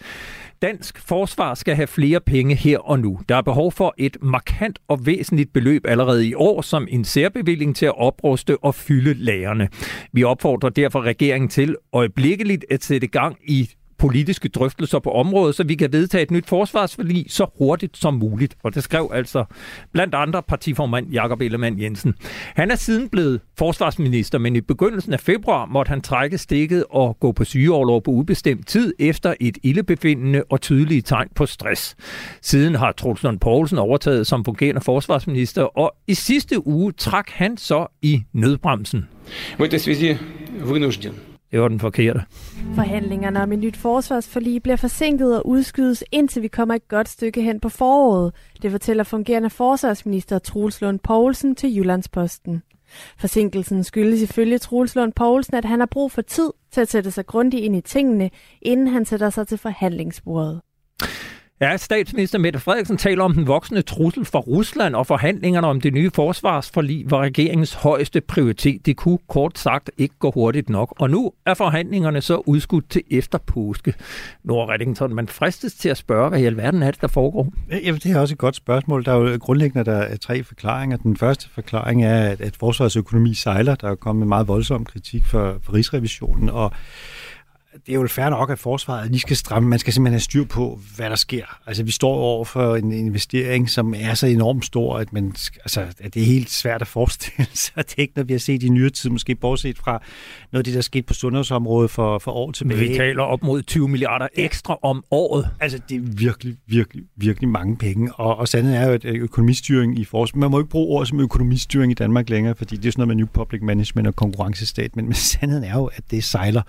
Dansk 0.62 1.00
forsvar 1.08 1.54
skal 1.54 1.76
have 1.76 1.88
flere 1.88 2.20
penge 2.20 2.56
her 2.56 2.80
og 2.80 3.00
nu. 3.00 3.20
Der 3.30 3.36
er 3.36 3.42
behov 3.42 3.72
for 3.72 3.94
et 3.98 4.18
markant 4.22 4.80
og 4.88 5.06
væsentligt 5.06 5.54
beløb 5.54 5.86
allerede 5.88 6.28
i 6.28 6.34
år 6.34 6.62
som 6.62 6.88
en 6.90 7.06
særbevilling 7.06 7.76
til 7.76 7.86
at 7.86 7.98
opruste 7.98 8.64
og 8.64 8.76
fylde 8.76 9.14
lagerne. 9.14 9.70
Vi 10.14 10.24
opfordrer 10.24 10.70
derfor 10.70 11.02
regeringen 11.02 11.50
til 11.50 11.76
øjeblikkeligt 11.94 12.66
at 12.70 12.84
sætte 12.84 13.08
gang 13.08 13.38
i 13.44 13.70
politiske 13.99 14.49
drøftelser 14.49 14.99
på 14.99 15.11
området, 15.11 15.55
så 15.55 15.65
vi 15.65 15.75
kan 15.75 15.93
vedtage 15.93 16.23
et 16.23 16.31
nyt 16.31 16.47
forsvarsforlig 16.49 17.27
så 17.29 17.47
hurtigt 17.59 17.97
som 17.97 18.15
muligt. 18.15 18.57
Og 18.63 18.75
det 18.75 18.83
skrev 18.83 19.11
altså 19.15 19.45
blandt 19.93 20.15
andre 20.15 20.43
partiformand 20.43 21.11
Jakob 21.13 21.41
Ellemann 21.41 21.81
Jensen. 21.81 22.15
Han 22.55 22.71
er 22.71 22.75
siden 22.75 23.09
blevet 23.09 23.41
forsvarsminister, 23.59 24.39
men 24.39 24.57
i 24.57 24.61
begyndelsen 24.61 25.13
af 25.13 25.21
februar 25.21 25.67
måtte 25.67 25.91
han 25.91 26.01
trække 26.01 26.39
stikket 26.39 26.85
og 26.91 27.17
gå 27.21 27.33
på 27.33 27.45
sygeoverlov 27.45 28.03
på 28.03 28.11
ubestemt 28.11 28.67
tid 28.67 28.95
efter 28.99 29.35
et 29.41 29.59
ildebefindende 29.63 30.43
og 30.51 30.61
tydelige 30.61 31.03
tegn 31.03 31.29
på 31.35 31.47
stress. 31.47 31.97
Siden 32.43 32.75
har 32.75 32.93
Troels 32.93 33.23
Lund 33.23 33.41
Poulsen 33.41 33.79
overtaget 33.79 34.27
som 34.27 34.45
fungerende 34.45 34.81
forsvarsminister, 34.81 35.63
og 35.63 35.95
i 36.07 36.15
sidste 36.15 36.67
uge 36.67 36.93
trak 36.93 37.31
han 37.31 37.57
så 37.57 37.87
i 38.03 38.23
nødbremsen. 38.33 39.09
В 39.59 39.63
этой 39.63 39.79
связи 39.79 40.17
вынужден 40.61 41.28
det 41.52 41.62
var 41.62 41.68
den 41.68 41.80
forkerte. 41.80 42.22
Forhandlingerne 42.76 43.44
om 43.44 43.52
et 43.52 43.60
nyt 43.60 43.78
forsvarsforlig 43.78 44.64
bliver 44.64 44.76
forsinket 44.76 45.38
og 45.38 45.48
udskydes, 45.48 46.04
indtil 46.12 46.42
vi 46.42 46.48
kommer 46.48 46.76
et 46.76 46.88
godt 46.88 47.10
stykke 47.10 47.42
hen 47.42 47.60
på 47.60 47.70
foråret. 47.70 48.34
Det 48.62 48.72
fortæller 48.72 49.04
fungerende 49.04 49.50
forsvarsminister 49.50 50.40
Troels 50.40 50.82
Lund 50.82 51.00
Poulsen 51.00 51.56
til 51.56 51.78
Jyllandsposten. 51.78 52.64
Forsinkelsen 53.20 53.84
skyldes 53.84 54.22
ifølge 54.22 54.58
Troels 54.58 54.96
Lund 54.96 55.14
Poulsen, 55.14 55.56
at 55.56 55.66
han 55.66 55.80
har 55.80 55.88
brug 55.92 56.12
for 56.12 56.22
tid 56.22 56.50
til 56.72 56.82
at 56.82 56.90
sætte 56.90 57.12
sig 57.12 57.26
grundigt 57.26 57.64
ind 57.64 57.76
i 57.76 57.82
tingene, 57.82 58.30
inden 58.62 58.88
han 58.88 59.06
sætter 59.06 59.30
sig 59.30 59.48
til 59.48 59.58
forhandlingsbordet. 59.58 60.62
Ja, 61.62 61.78
statsminister 61.78 62.40
Mette 62.40 62.60
Frederiksen 62.60 62.98
taler 62.98 63.24
om 63.24 63.34
den 63.34 63.48
voksende 63.48 63.82
trussel 63.82 64.26
for 64.26 64.40
Rusland, 64.40 64.96
og 64.96 65.08
forhandlingerne 65.08 65.68
om 65.68 65.82
det 65.82 65.94
nye 65.94 66.12
forsvarsforlig 66.16 67.12
var 67.12 67.22
regeringens 67.22 67.74
højeste 67.74 68.22
prioritet. 68.22 68.86
Det 68.86 68.98
kunne 68.98 69.18
kort 69.30 69.60
sagt 69.60 69.92
ikke 69.98 70.16
gå 70.20 70.32
hurtigt 70.32 70.70
nok. 70.70 70.94
Og 71.00 71.10
nu 71.10 71.32
er 71.46 71.54
forhandlingerne 71.54 72.22
så 72.22 72.36
udskudt 72.36 72.90
til 72.90 73.02
efter 73.12 73.38
påske. 73.38 73.94
Nord 74.44 74.70
Reddington, 74.70 75.16
man 75.16 75.28
fristes 75.28 75.74
til 75.74 75.90
at 75.90 75.98
spørge, 75.98 76.30
hvad 76.30 76.40
i 76.40 76.46
alverden 76.46 76.84
er 76.84 76.92
det, 76.92 77.02
der 77.02 77.08
foregår? 77.08 77.54
Jamen, 77.84 78.02
det 78.04 78.12
er 78.12 78.20
også 78.20 78.34
et 78.34 78.38
godt 78.38 78.56
spørgsmål. 78.56 79.06
Der 79.06 79.12
er 79.12 79.18
jo 79.18 79.38
grundlæggende 79.42 79.92
der 79.92 79.98
er 79.98 80.18
tre 80.18 80.44
forklaringer. 80.44 80.98
Den 80.98 81.18
første 81.18 81.50
forklaring 81.50 82.04
er, 82.04 82.24
at, 82.24 82.42
at 82.42 82.56
forsvarsøkonomi 82.56 83.34
sejler. 83.34 83.76
Der 83.76 83.90
er 83.90 83.96
kommet 83.96 84.28
meget 84.28 84.48
voldsom 84.48 84.86
kritik 84.86 85.26
for, 85.26 85.58
for 85.64 85.74
Rigsrevisionen, 85.74 86.50
og 86.50 86.72
det 87.86 87.96
er 87.96 88.00
jo 88.00 88.08
fair 88.08 88.30
nok, 88.30 88.50
at 88.50 88.60
forsvaret 88.60 89.12
lige 89.12 89.20
skal 89.20 89.36
stramme. 89.36 89.70
Man 89.70 89.80
skal 89.80 89.94
simpelthen 89.94 90.14
have 90.14 90.20
styr 90.20 90.44
på, 90.44 90.80
hvad 90.96 91.10
der 91.10 91.16
sker. 91.16 91.60
Altså, 91.68 91.84
vi 91.84 91.92
står 91.92 92.14
over 92.14 92.46
for 92.46 92.76
en 92.76 92.92
investering, 92.92 93.70
som 93.70 93.94
er 93.98 94.14
så 94.14 94.28
enormt 94.28 94.66
stor, 94.66 94.98
at, 94.98 95.14
man, 95.14 95.34
altså, 95.60 95.82
at 96.00 96.14
det 96.14 96.22
er 96.22 96.26
helt 96.26 96.50
svært 96.50 96.82
at 96.82 96.88
forestille 96.88 97.46
sig. 97.54 97.76
Det 97.76 97.94
er 97.98 98.02
ikke 98.02 98.14
noget, 98.16 98.28
vi 98.28 98.34
har 98.34 98.40
set 98.40 98.64
i 98.64 98.70
nyere 98.70 98.90
tid, 98.90 99.10
måske 99.10 99.36
bortset 99.36 99.78
fra 99.78 99.92
noget 100.52 100.60
af 100.60 100.64
det, 100.64 100.74
der 100.74 100.82
skete 100.82 101.04
på 101.04 101.14
sundhedsområdet 101.14 101.92
for, 101.92 102.20
for 102.20 102.32
år 102.32 102.52
tilbage. 102.52 102.80
Vi 102.80 102.96
taler 102.96 103.24
op 103.24 103.44
mod 103.44 103.62
20 103.62 103.88
milliarder 103.88 104.28
ekstra 104.36 104.78
om 104.82 105.04
året. 105.12 105.50
Altså, 105.60 105.80
det 105.90 105.98
er 105.98 106.02
virkelig, 106.02 106.58
virkelig, 106.68 107.04
virkelig 107.16 107.50
mange 107.50 107.78
penge. 107.78 108.14
Og, 108.14 108.38
og 108.38 108.48
sandheden 108.48 108.82
er 108.82 108.88
jo, 108.88 108.94
at 108.94 109.06
økonomistyring 109.06 110.00
i 110.00 110.06
forsvaret, 110.06 110.40
man 110.40 110.52
må 110.52 110.60
ikke 110.60 110.70
bruge 110.70 110.98
ord 110.98 111.06
som 111.06 111.20
økonomistyring 111.20 111.92
i 111.92 111.96
Danmark 111.96 112.30
længere, 112.30 112.56
fordi 112.56 112.76
det 112.76 112.88
er 112.88 112.92
sådan 112.92 113.00
noget 113.00 113.08
med 113.08 113.16
New 113.16 113.28
Public 113.28 113.62
Management 113.62 114.08
og 114.08 114.16
konkurrencestat, 114.16 114.96
men, 114.96 115.06
men 115.06 115.14
sandheden 115.14 115.64
er 115.64 115.74
jo, 115.74 115.86
at 115.86 116.04
det 116.12 116.24
sejler 116.24 116.62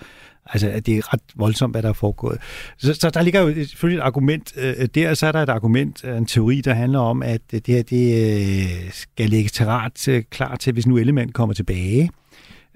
Altså, 0.46 0.80
det 0.86 0.98
er 0.98 1.12
ret 1.12 1.20
voldsomt, 1.36 1.74
hvad 1.74 1.82
der 1.82 1.88
er 1.88 1.92
foregået. 1.92 2.38
Så, 2.78 2.94
så 2.94 3.10
der 3.10 3.22
ligger 3.22 3.40
jo 3.40 3.54
selvfølgelig 3.54 3.98
et 3.98 4.04
argument 4.04 4.52
øh, 4.56 4.88
der, 4.94 5.14
så 5.14 5.26
er 5.26 5.32
der 5.32 5.42
et 5.42 5.48
argument, 5.48 6.04
øh, 6.04 6.16
en 6.16 6.26
teori, 6.26 6.60
der 6.60 6.74
handler 6.74 6.98
om, 6.98 7.22
at 7.22 7.40
det 7.50 7.66
her 7.66 7.82
det, 7.82 8.32
øh, 8.86 8.92
skal 8.92 9.30
lægges 9.30 9.52
til 9.52 9.66
ret 9.66 10.08
øh, 10.08 10.22
klar 10.30 10.56
til, 10.56 10.72
hvis 10.72 10.86
nu 10.86 10.96
Element 10.96 11.34
kommer 11.34 11.54
tilbage 11.54 12.10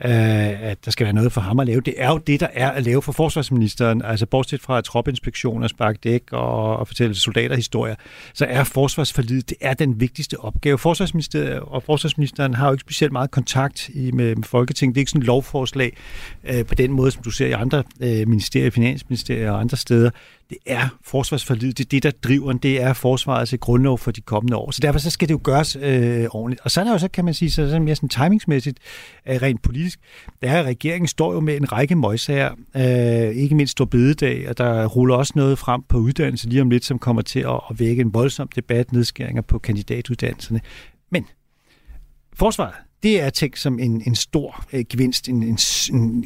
øh, 0.05 0.63
at 0.71 0.85
der 0.85 0.91
skal 0.91 1.05
være 1.05 1.15
noget 1.15 1.33
for 1.33 1.41
ham 1.41 1.61
at 1.61 1.67
lave. 1.67 1.81
Det 1.81 1.95
er 1.97 2.09
jo 2.09 2.19
det, 2.19 2.41
der 2.41 2.47
er 2.53 2.71
at 2.71 2.83
lave 2.83 3.03
for 3.03 3.13
forsvarsministeren. 3.13 4.03
Altså 4.03 4.27
bortset 4.27 4.61
fra 4.61 4.81
tropinspektioner, 4.81 5.69
spark 5.69 6.05
dæk 6.05 6.23
og, 6.33 6.77
og 6.77 6.87
fortælle 6.87 7.15
soldaterhistorier, 7.15 7.95
så 8.35 8.47
er 8.49 8.65
forsvarsforlidet, 8.65 9.49
det 9.49 9.57
er 9.61 9.75
den 9.75 10.01
vigtigste 10.01 10.41
opgave. 10.41 10.79
Forsvarsministeriet 10.79 11.61
og 11.61 11.83
forsvarsministeren 11.83 12.55
har 12.55 12.67
jo 12.67 12.73
ikke 12.73 12.81
specielt 12.81 13.13
meget 13.13 13.31
kontakt 13.31 13.89
i, 13.89 14.11
med, 14.11 14.37
med 14.37 14.45
Folketinget. 14.45 14.95
Det 14.95 14.99
er 14.99 15.03
ikke 15.03 15.11
sådan 15.11 15.23
et 15.23 15.27
lovforslag 15.27 15.97
øh, 16.45 16.65
på 16.65 16.75
den 16.75 16.93
måde, 16.93 17.11
som 17.11 17.23
du 17.23 17.31
ser 17.31 17.47
i 17.47 17.53
andre 17.53 17.83
øh, 18.01 18.29
ministerier, 18.29 18.71
finansministerier 18.71 19.51
og 19.51 19.61
andre 19.61 19.77
steder 19.77 20.11
det 20.51 20.59
er 20.67 20.89
forsvarsforlidet, 21.03 21.79
det 21.79 21.85
er 21.85 21.89
det, 21.89 22.03
der 22.03 22.11
driver 22.11 22.53
den, 22.53 22.59
det 22.59 22.83
er 22.83 22.93
forsvarets 22.93 23.55
grundlov 23.61 23.99
for 23.99 24.11
de 24.11 24.21
kommende 24.21 24.57
år. 24.57 24.71
Så 24.71 24.79
derfor 24.83 24.99
så 24.99 25.11
skal 25.11 25.29
det 25.29 25.35
jo 25.35 25.41
gøres 25.43 25.77
øh, 25.77 26.27
ordentligt. 26.31 26.61
Og 26.65 26.71
så 26.71 26.81
er 26.81 26.85
der 26.85 26.93
jo 26.93 26.99
så, 26.99 27.09
kan 27.09 27.25
man 27.25 27.35
sige, 27.35 27.51
så, 27.51 27.71
så 27.71 27.81
mere 27.81 27.95
sådan 27.95 28.09
timingsmæssigt, 28.09 28.79
øh, 29.29 29.43
rent 29.43 29.63
politisk, 29.63 29.99
der 30.43 30.51
er 30.51 30.63
regeringen 30.63 31.09
står 31.09 31.33
jo 31.33 31.41
med 31.41 31.57
en 31.57 31.73
række 31.73 31.97
møgsager, 31.97 32.51
øh, 32.77 33.37
ikke 33.37 33.55
mindst 33.55 33.73
stor 33.73 33.85
bededag, 33.85 34.49
og 34.49 34.59
der 34.59 34.87
ruller 34.87 35.15
også 35.15 35.33
noget 35.37 35.59
frem 35.59 35.83
på 35.83 35.99
uddannelse 35.99 36.49
lige 36.49 36.63
om 36.63 36.71
lidt, 36.71 36.85
som 36.85 36.99
kommer 36.99 37.23
til 37.23 37.41
at, 37.41 37.61
at 37.71 37.81
vække 37.81 38.01
en 38.01 38.15
voldsom 38.15 38.49
debat, 38.49 38.93
nedskæringer 38.93 39.43
på 39.43 39.59
kandidatuddannelserne. 39.59 40.61
Men 41.11 41.27
forsvaret, 42.33 42.75
det 43.05 43.23
er 43.23 43.31
tænkt 43.31 43.59
som 43.59 43.79
en, 43.79 44.03
en 44.07 44.15
stor 44.15 44.65
øh, 44.73 44.85
gevinst, 44.91 45.29
en, 45.29 45.43
en, 45.43 45.59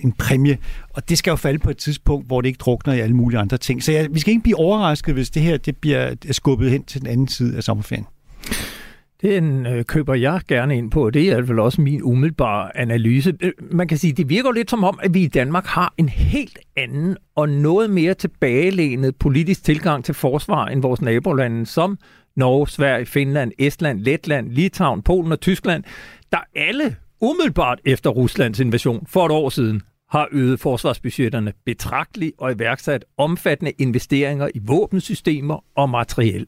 en 0.02 0.12
præmie, 0.12 0.58
og 0.90 1.08
det 1.08 1.18
skal 1.18 1.30
jo 1.30 1.36
falde 1.36 1.58
på 1.58 1.70
et 1.70 1.76
tidspunkt, 1.76 2.26
hvor 2.26 2.40
det 2.40 2.48
ikke 2.48 2.58
drukner 2.58 2.94
i 2.94 3.00
alle 3.00 3.16
mulige 3.16 3.40
andre 3.40 3.58
ting. 3.58 3.82
Så 3.82 3.92
ja, 3.92 4.06
vi 4.10 4.20
skal 4.20 4.30
ikke 4.30 4.42
blive 4.42 4.58
overrasket, 4.58 5.14
hvis 5.14 5.30
det 5.30 5.42
her 5.42 5.56
det 5.56 5.76
bliver 5.76 6.14
skubbet 6.30 6.70
hen 6.70 6.84
til 6.84 7.00
den 7.00 7.08
anden 7.08 7.28
side 7.28 7.56
af 7.56 7.62
sommerferien. 7.62 8.06
Den 9.22 9.66
øh, 9.66 9.84
køber 9.84 10.14
jeg 10.14 10.40
gerne 10.48 10.76
ind 10.76 10.90
på, 10.90 11.06
og 11.06 11.14
det 11.14 11.22
er 11.22 11.30
i 11.30 11.34
hvert 11.34 11.46
fald 11.46 11.58
også 11.58 11.80
min 11.80 12.02
umiddelbare 12.02 12.76
analyse. 12.76 13.34
Øh, 13.40 13.52
man 13.70 13.88
kan 13.88 13.98
sige, 13.98 14.12
det 14.12 14.28
virker 14.28 14.52
lidt 14.52 14.70
som 14.70 14.84
om, 14.84 14.98
at 15.02 15.14
vi 15.14 15.22
i 15.22 15.28
Danmark 15.28 15.66
har 15.66 15.94
en 15.96 16.08
helt 16.08 16.58
anden 16.76 17.16
og 17.36 17.48
noget 17.48 17.90
mere 17.90 18.14
tilbagelænet 18.14 19.16
politisk 19.16 19.64
tilgang 19.64 20.04
til 20.04 20.14
forsvar 20.14 20.66
end 20.66 20.82
vores 20.82 21.02
nabolande, 21.02 21.66
som 21.66 21.98
Norge, 22.36 22.68
Sverige, 22.68 23.06
Finland, 23.06 23.52
Estland, 23.58 24.00
Letland, 24.00 24.50
Litauen, 24.50 25.02
Polen 25.02 25.32
og 25.32 25.40
Tyskland, 25.40 25.84
der 26.32 26.40
alle 26.56 26.96
umiddelbart 27.20 27.80
efter 27.84 28.10
Ruslands 28.10 28.60
invasion 28.60 29.06
for 29.06 29.26
et 29.26 29.32
år 29.32 29.48
siden 29.48 29.82
har 30.10 30.28
øget 30.32 30.60
forsvarsbudgetterne 30.60 31.52
betragteligt 31.66 32.32
og 32.38 32.52
iværksat 32.52 33.04
omfattende 33.16 33.72
investeringer 33.78 34.48
i 34.54 34.58
våbensystemer 34.62 35.64
og 35.76 35.90
materiel. 35.90 36.46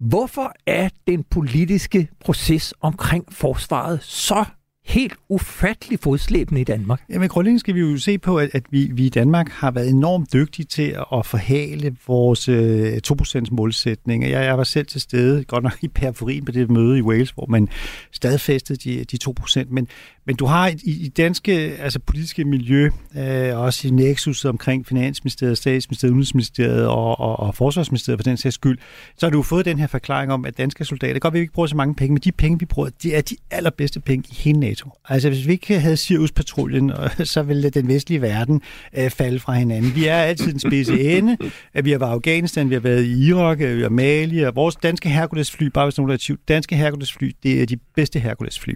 Hvorfor 0.00 0.52
er 0.66 0.88
den 1.06 1.24
politiske 1.24 2.08
proces 2.20 2.74
omkring 2.80 3.24
forsvaret 3.32 4.02
så 4.02 4.44
helt 4.90 5.14
ufattelig 5.28 5.98
fodslæbende 5.98 6.60
i 6.60 6.64
Danmark. 6.64 7.02
Jamen 7.10 7.28
grundlæggende 7.28 7.60
skal 7.60 7.74
vi 7.74 7.80
jo 7.80 7.96
se 7.96 8.18
på, 8.18 8.38
at, 8.38 8.50
at 8.52 8.62
vi, 8.70 8.90
vi 8.92 9.06
i 9.06 9.08
Danmark 9.08 9.48
har 9.50 9.70
været 9.70 9.88
enormt 9.88 10.32
dygtige 10.32 10.66
til 10.66 10.96
at 11.12 11.26
forhale 11.26 11.96
vores 12.06 12.48
øh, 12.48 13.00
2% 13.06 13.44
målsætning. 13.50 14.22
Jeg, 14.22 14.44
jeg 14.44 14.58
var 14.58 14.64
selv 14.64 14.86
til 14.86 15.00
stede, 15.00 15.44
godt 15.44 15.64
nok 15.64 15.76
i 15.82 15.88
periferien 15.88 16.44
på 16.44 16.52
det 16.52 16.70
møde 16.70 16.98
i 16.98 17.02
Wales, 17.02 17.30
hvor 17.30 17.46
man 17.46 17.68
stadfæstede 18.12 18.78
de, 18.78 19.04
de 19.04 19.18
2%, 19.40 19.64
men, 19.70 19.88
men 20.30 20.36
du 20.36 20.46
har 20.46 20.68
i, 20.68 20.76
i 20.84 21.08
danske 21.08 21.52
altså 21.52 21.98
politiske 21.98 22.44
miljø, 22.44 22.90
øh, 23.16 23.58
også 23.58 23.88
i 23.88 23.90
Nexus 23.90 24.44
omkring 24.44 24.86
Finansministeriet, 24.86 25.58
Statsministeriet, 25.58 26.10
Udenrigsministeriet 26.10 26.86
og, 26.86 27.20
og, 27.20 27.40
og 27.40 27.54
Forsvarsministeriet 27.54 28.18
for 28.18 28.22
den 28.22 28.36
sags 28.36 28.54
skyld, 28.54 28.78
så 29.16 29.26
har 29.26 29.30
du 29.30 29.42
fået 29.42 29.64
den 29.64 29.78
her 29.78 29.86
forklaring 29.86 30.32
om, 30.32 30.44
at 30.44 30.58
danske 30.58 30.84
soldater, 30.84 31.20
godt 31.20 31.34
vi 31.34 31.38
ikke 31.38 31.52
bruger 31.52 31.66
så 31.66 31.76
mange 31.76 31.94
penge, 31.94 32.12
men 32.12 32.20
de 32.20 32.32
penge, 32.32 32.58
vi 32.58 32.64
bruger, 32.64 32.90
det 33.02 33.16
er 33.16 33.20
de 33.20 33.36
allerbedste 33.50 34.00
penge 34.00 34.28
i 34.30 34.34
hele 34.34 34.60
NATO. 34.60 34.90
Altså 35.08 35.28
hvis 35.28 35.46
vi 35.46 35.52
ikke 35.52 35.80
havde 35.80 35.96
Sirius-patruljen, 35.96 36.90
øh, 37.20 37.26
så 37.26 37.42
ville 37.42 37.70
den 37.70 37.88
vestlige 37.88 38.22
verden 38.22 38.62
øh, 38.98 39.10
falde 39.10 39.40
fra 39.40 39.52
hinanden. 39.52 39.94
Vi 39.94 40.06
er 40.06 40.16
altid 40.16 40.52
den 40.52 40.60
spidse 40.60 41.00
ende. 41.00 41.36
Vi 41.82 41.90
har 41.90 41.98
været 41.98 42.10
i 42.10 42.12
Afghanistan, 42.12 42.70
vi 42.70 42.74
har 42.74 42.80
været 42.80 43.04
i 43.04 43.28
Irak, 43.28 43.58
vi 43.58 43.82
har 43.82 43.88
Mali, 43.88 44.42
og 44.42 44.56
vores 44.56 44.76
danske 44.76 45.08
Hercules-fly, 45.08 45.66
bare 45.66 45.86
hvis 45.86 45.98
nogen 45.98 46.12
er 46.12 46.16
tvivl, 46.20 46.40
danske 46.48 46.76
Hercules-fly, 46.76 47.30
det 47.42 47.62
er 47.62 47.66
de 47.66 47.76
bedste 47.94 48.18
Hercules-fly. 48.18 48.74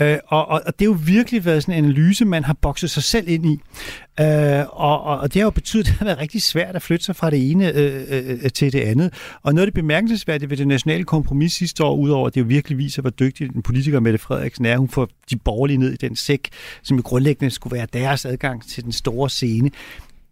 Øh, 0.00 0.18
og, 0.26 0.48
og, 0.48 0.62
og 0.66 0.78
det 0.78 0.87
jo 0.88 0.96
virkelig 1.04 1.44
været 1.44 1.62
sådan 1.62 1.78
en 1.78 1.84
analyse, 1.84 2.24
man 2.24 2.44
har 2.44 2.52
bokset 2.52 2.90
sig 2.90 3.02
selv 3.02 3.28
ind 3.28 3.46
i. 3.46 3.60
Øh, 4.20 4.64
og, 4.68 5.02
og, 5.02 5.34
det 5.34 5.40
har 5.40 5.46
jo 5.46 5.50
betydet, 5.50 5.86
at 5.86 5.86
det 5.86 5.98
har 5.98 6.04
været 6.04 6.18
rigtig 6.18 6.42
svært 6.42 6.76
at 6.76 6.82
flytte 6.82 7.04
sig 7.04 7.16
fra 7.16 7.30
det 7.30 7.50
ene 7.50 7.72
øh, 7.72 8.02
øh, 8.08 8.38
øh, 8.42 8.50
til 8.50 8.72
det 8.72 8.80
andet. 8.80 9.14
Og 9.42 9.54
noget 9.54 9.66
af 9.66 9.72
det 9.72 9.74
bemærkelsesværdige 9.74 10.50
ved 10.50 10.56
det 10.56 10.68
nationale 10.68 11.04
kompromis 11.04 11.52
sidste 11.52 11.84
år, 11.84 11.96
udover 11.96 12.26
at 12.26 12.34
det 12.34 12.40
jo 12.40 12.46
virkelig 12.46 12.78
viser, 12.78 13.02
hvor 13.02 13.10
dygtig 13.10 13.52
den 13.52 13.62
politiker 13.62 14.00
Mette 14.00 14.18
Frederiksen 14.18 14.66
er, 14.66 14.76
hun 14.76 14.88
får 14.88 15.08
de 15.30 15.36
borgerlige 15.36 15.78
ned 15.78 15.92
i 15.92 15.96
den 15.96 16.16
sæk, 16.16 16.48
som 16.82 16.98
i 16.98 17.02
grundlæggende 17.02 17.50
skulle 17.50 17.76
være 17.76 17.86
deres 17.92 18.24
adgang 18.24 18.68
til 18.68 18.84
den 18.84 18.92
store 18.92 19.30
scene 19.30 19.70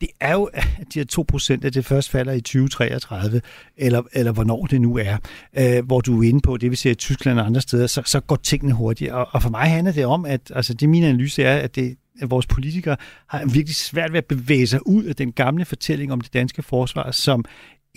det 0.01 0.09
er 0.21 0.33
jo, 0.33 0.45
at 0.55 0.87
de 0.95 0.99
her 0.99 1.57
2% 1.61 1.65
af 1.65 1.73
det 1.73 1.85
først 1.85 2.11
falder 2.11 2.33
i 2.33 2.41
2033, 2.41 3.41
eller, 3.77 4.03
eller 4.13 4.33
hvornår 4.33 4.67
det 4.67 4.81
nu 4.81 4.99
er, 4.99 5.17
øh, 5.59 5.87
hvor 5.87 6.01
du 6.01 6.23
er 6.23 6.29
inde 6.29 6.41
på, 6.41 6.57
det 6.57 6.71
vi 6.71 6.77
ser 6.77 6.91
i 6.91 6.95
Tyskland 6.95 7.41
og 7.41 7.47
andre 7.47 7.61
steder, 7.61 7.87
så, 7.87 8.03
så 8.05 8.21
går 8.21 8.37
tingene 8.37 8.73
hurtigt. 8.73 9.11
Og, 9.11 9.29
og 9.31 9.43
for 9.43 9.51
mig 9.51 9.71
handler 9.71 9.93
det 9.93 10.07
om, 10.07 10.25
at 10.25 10.53
altså, 10.55 10.75
det 10.75 10.89
min 10.89 11.05
analyse 11.05 11.43
er, 11.43 11.57
at 11.57 11.77
det, 11.77 11.97
at 12.21 12.31
vores 12.31 12.47
politikere 12.47 12.97
har 13.27 13.45
virkelig 13.45 13.77
svært 13.77 14.13
ved 14.13 14.19
at 14.19 14.25
bevæge 14.25 14.67
sig 14.67 14.87
ud 14.87 15.05
af 15.05 15.17
den 15.17 15.33
gamle 15.33 15.65
fortælling 15.65 16.13
om 16.13 16.21
det 16.21 16.35
danske 16.35 16.63
forsvar, 16.63 17.11
som 17.11 17.45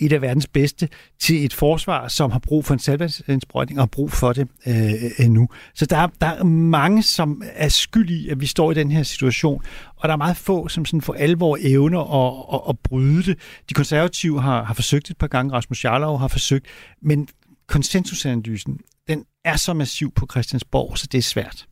et 0.00 0.12
af 0.12 0.22
verdens 0.22 0.46
bedste 0.46 0.88
til 1.18 1.44
et 1.44 1.52
forsvar, 1.52 2.08
som 2.08 2.30
har 2.30 2.38
brug 2.38 2.64
for 2.64 2.74
en 2.74 2.80
salvandsindsprøjtning 2.80 3.78
og 3.78 3.82
har 3.82 3.86
brug 3.86 4.12
for 4.12 4.32
det 4.32 4.48
øh, 4.66 4.92
øh, 5.18 5.28
nu. 5.28 5.48
Så 5.74 5.86
der 5.86 5.96
er, 5.96 6.08
der 6.20 6.26
er 6.26 6.44
mange, 6.44 7.02
som 7.02 7.42
er 7.54 7.68
skyld 7.68 8.10
i, 8.10 8.28
at 8.28 8.40
vi 8.40 8.46
står 8.46 8.70
i 8.70 8.74
den 8.74 8.90
her 8.90 9.02
situation, 9.02 9.62
og 9.96 10.08
der 10.08 10.12
er 10.12 10.18
meget 10.18 10.36
få, 10.36 10.68
som 10.68 10.84
sådan 10.84 11.00
for 11.00 11.12
alvor 11.12 11.58
evner 11.60 12.00
at, 12.00 12.44
at, 12.54 12.60
at 12.68 12.78
bryde 12.78 13.22
det. 13.22 13.38
De 13.68 13.74
konservative 13.74 14.42
har, 14.42 14.64
har 14.64 14.74
forsøgt 14.74 15.10
et 15.10 15.16
par 15.16 15.26
gange, 15.26 15.52
Rasmus 15.52 15.84
Jarlov 15.84 16.18
har 16.18 16.28
forsøgt, 16.28 16.66
men 17.02 17.28
konsensusanalysen, 17.68 18.78
den 19.08 19.24
er 19.44 19.56
så 19.56 19.74
massiv 19.74 20.12
på 20.12 20.26
Christiansborg, 20.30 20.98
så 20.98 21.06
det 21.12 21.18
er 21.18 21.22
svært. 21.22 21.66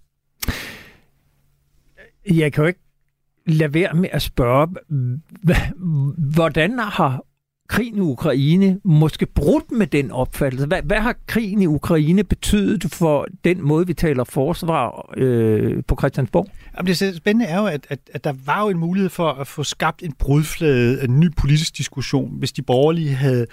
Jeg 2.31 2.53
kan 2.53 2.63
jo 2.63 2.69
ikke 2.69 2.81
lade 3.47 3.75
være 3.75 3.95
med 3.95 4.09
at 4.13 4.23
spørge, 4.23 4.69
hvordan 6.33 6.79
har 6.79 7.25
krigen 7.69 7.97
i 7.97 8.01
Ukraine 8.01 8.81
måske 8.85 9.27
brudt 9.27 9.71
med 9.71 9.87
den 9.87 10.11
opfattelse? 10.11 10.67
Hvad, 10.67 10.83
hvad 10.83 10.97
har 10.97 11.15
krigen 11.27 11.63
i 11.63 11.67
Ukraine 11.67 12.25
betydet 12.25 12.85
for 12.93 13.27
den 13.45 13.67
måde, 13.67 13.87
vi 13.87 13.95
taler 13.95 14.25
forsvar 14.25 15.13
øh, 15.17 15.83
på 15.87 15.97
Christiansborg? 15.99 16.47
Jamen, 16.77 16.87
det 16.87 17.17
spændende 17.17 17.47
er 17.47 17.59
jo, 17.59 17.67
at, 17.67 17.87
at, 17.91 17.99
at 18.15 18.25
der 18.25 18.35
var 18.45 18.63
jo 18.63 18.69
en 18.69 18.79
mulighed 18.79 19.11
for 19.11 19.33
at 19.33 19.47
få 19.47 19.63
skabt 19.63 20.03
en 20.03 20.13
brudflade, 20.13 21.05
en 21.05 21.21
ny 21.21 21.35
politisk 21.37 21.79
diskussion, 21.79 22.39
hvis 22.39 22.53
de 22.53 22.63
borgerlige 22.63 23.15
havde 23.15 23.47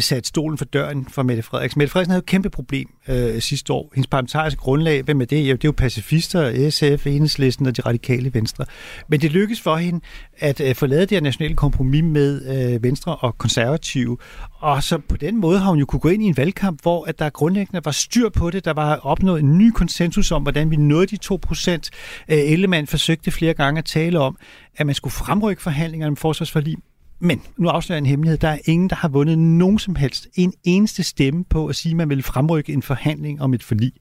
sat 0.00 0.26
stolen 0.26 0.58
for 0.58 0.64
døren 0.64 1.06
for 1.10 1.22
Mette 1.22 1.42
Frederiksen. 1.42 1.78
Mette 1.78 1.92
Frederiksen 1.92 2.10
havde 2.10 2.22
et 2.22 2.26
kæmpe 2.26 2.50
problem 2.50 2.88
øh, 3.08 3.40
sidste 3.40 3.72
år. 3.72 3.90
Hendes 3.94 4.06
parlamentariske 4.06 4.60
grundlag, 4.60 5.02
hvem 5.02 5.20
er 5.20 5.24
det? 5.24 5.36
Jo, 5.36 5.52
det 5.52 5.64
er 5.64 5.68
jo 5.68 5.72
pacifister, 5.72 6.70
SF, 6.70 7.06
Enhedslisten 7.06 7.66
og 7.66 7.76
de 7.76 7.82
radikale 7.82 8.34
venstre. 8.34 8.64
Men 9.08 9.20
det 9.20 9.32
lykkedes 9.32 9.60
for 9.60 9.76
hende 9.76 10.00
at 10.38 10.60
øh, 10.60 10.74
få 10.74 10.86
lavet 10.86 11.10
det 11.10 11.16
her 11.16 11.22
nationale 11.22 11.54
kompromis 11.54 12.04
med 12.04 12.56
øh, 12.74 12.82
Venstre 12.82 13.16
og 13.16 13.38
Konservative. 13.38 14.18
Og 14.58 14.82
så 14.82 14.98
på 14.98 15.16
den 15.16 15.36
måde 15.36 15.58
har 15.58 15.70
hun 15.70 15.78
jo 15.78 15.86
kunne 15.86 16.00
gå 16.00 16.08
ind 16.08 16.22
i 16.22 16.26
en 16.26 16.36
valgkamp, 16.36 16.82
hvor 16.82 17.04
at 17.04 17.18
der 17.18 17.30
grundlæggende 17.30 17.84
var 17.84 17.90
styr 17.90 18.28
på 18.28 18.50
det. 18.50 18.64
Der 18.64 18.72
var 18.72 18.96
opnået 18.96 19.40
en 19.40 19.58
ny 19.58 19.70
konsensus 19.70 20.32
om, 20.32 20.42
hvordan 20.42 20.70
vi 20.70 20.76
nåede 20.76 21.06
de 21.06 21.16
2 21.16 21.38
procent. 21.42 21.90
Øh, 22.28 22.38
Ellemann 22.38 22.86
forsøgte 22.86 23.30
flere 23.30 23.54
gange 23.54 23.78
at 23.78 23.84
tale 23.84 24.18
om, 24.18 24.36
at 24.76 24.86
man 24.86 24.94
skulle 24.94 25.12
fremrykke 25.12 25.62
forhandlingerne 25.62 26.10
om 26.10 26.16
forsvarsforlig. 26.16 26.76
Men 27.18 27.42
nu 27.56 27.68
afslører 27.68 27.96
jeg 27.96 28.02
en 28.02 28.06
hemmelighed. 28.06 28.38
Der 28.38 28.48
er 28.48 28.58
ingen, 28.64 28.90
der 28.90 28.96
har 28.96 29.08
vundet 29.08 29.38
nogen 29.38 29.78
som 29.78 29.96
helst 29.96 30.28
en 30.34 30.52
eneste 30.64 31.02
stemme 31.02 31.44
på 31.44 31.66
at 31.66 31.76
sige, 31.76 31.90
at 31.90 31.96
man 31.96 32.08
vil 32.08 32.22
fremrykke 32.22 32.72
en 32.72 32.82
forhandling 32.82 33.42
om 33.42 33.54
et 33.54 33.62
forlig. 33.62 33.92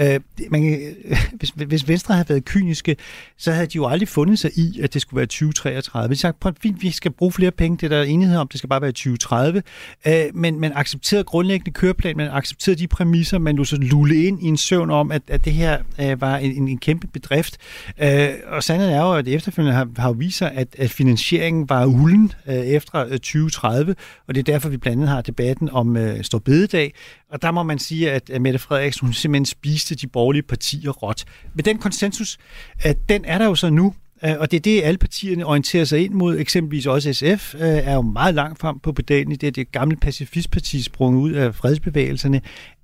Øh, 0.00 0.20
man, 0.50 0.94
hvis, 1.38 1.50
hvis 1.50 1.88
Venstre 1.88 2.14
havde 2.14 2.28
været 2.28 2.44
kyniske, 2.44 2.96
så 3.36 3.52
havde 3.52 3.66
de 3.66 3.76
jo 3.76 3.86
aldrig 3.86 4.08
fundet 4.08 4.38
sig 4.38 4.50
i, 4.58 4.80
at 4.82 4.94
det 4.94 5.02
skulle 5.02 5.18
være 5.18 5.26
2033. 5.26 6.08
Vi 6.08 6.14
sagde, 6.16 6.36
fint, 6.62 6.82
vi 6.82 6.90
skal 6.90 7.10
bruge 7.10 7.32
flere 7.32 7.50
penge, 7.50 7.76
det 7.76 7.92
er 7.92 7.96
der 7.96 8.02
enighed 8.02 8.36
om, 8.36 8.48
det 8.48 8.58
skal 8.58 8.68
bare 8.68 8.82
være 8.82 8.92
2030. 8.92 9.62
Øh, 10.06 10.12
men 10.34 10.60
man 10.60 10.72
accepterede 10.74 11.24
grundlæggende 11.24 11.70
køreplan, 11.70 12.16
man 12.16 12.28
accepterede 12.32 12.78
de 12.78 12.86
præmisser, 12.88 13.38
man 13.38 13.54
nu 13.54 13.64
så 13.64 13.76
lulle 13.76 14.24
ind 14.24 14.42
i 14.42 14.46
en 14.46 14.56
søvn 14.56 14.90
om, 14.90 15.12
at, 15.12 15.22
at 15.28 15.44
det 15.44 15.52
her 15.52 15.78
øh, 16.00 16.20
var 16.20 16.36
en, 16.36 16.68
en 16.68 16.78
kæmpe 16.78 17.06
bedrift. 17.06 17.58
Øh, 18.02 18.28
og 18.46 18.62
sandheden 18.62 18.94
er 18.94 19.00
jo, 19.00 19.12
at 19.12 19.28
efterfølgende 19.28 19.76
har, 19.76 19.88
har 19.96 20.12
vist 20.12 20.38
sig, 20.38 20.52
at, 20.52 20.68
at 20.78 20.90
finansieringen 20.90 21.68
var 21.68 21.86
ulden 21.86 22.32
øh, 22.48 22.54
efter 22.54 23.04
øh, 23.04 23.10
2030, 23.10 23.94
og 24.28 24.34
det 24.34 24.40
er 24.40 24.52
derfor, 24.52 24.68
vi 24.68 24.76
blandt 24.76 24.96
andet 24.96 25.08
har 25.08 25.20
debatten 25.20 25.70
om 25.70 25.96
øh, 25.96 26.24
Storbededag, 26.24 26.92
og 27.34 27.42
der 27.42 27.50
må 27.50 27.62
man 27.62 27.78
sige, 27.78 28.12
at 28.12 28.30
Mette 28.40 28.58
Frederiksen 28.58 29.06
hun 29.06 29.12
simpelthen 29.12 29.46
spiste 29.46 29.94
de 29.94 30.06
borgerlige 30.06 30.42
partier 30.42 30.90
råt. 30.90 31.24
Men 31.54 31.64
den 31.64 31.78
konsensus, 31.78 32.38
at 32.80 33.08
den 33.08 33.24
er 33.24 33.38
der 33.38 33.44
jo 33.44 33.54
så 33.54 33.70
nu, 33.70 33.94
øh, 34.24 34.34
og 34.38 34.50
det 34.50 34.56
er 34.56 34.60
det, 34.60 34.82
alle 34.82 34.98
partierne 34.98 35.46
orienterer 35.46 35.84
sig 35.84 36.04
ind 36.04 36.14
mod. 36.14 36.38
Eksempelvis 36.38 36.86
også 36.86 37.12
SF 37.12 37.54
øh, 37.54 37.60
er 37.60 37.94
jo 37.94 38.02
meget 38.02 38.34
langt 38.34 38.58
frem 38.60 38.78
på 38.78 38.92
pedalen 38.92 39.32
i 39.32 39.36
det, 39.36 39.56
det 39.56 39.72
gamle 39.72 39.96
pacifistparti 39.96 40.82
sprunget 40.82 41.20
ud 41.20 41.32
af 41.32 41.54
fredsbevægelserne 41.54 42.40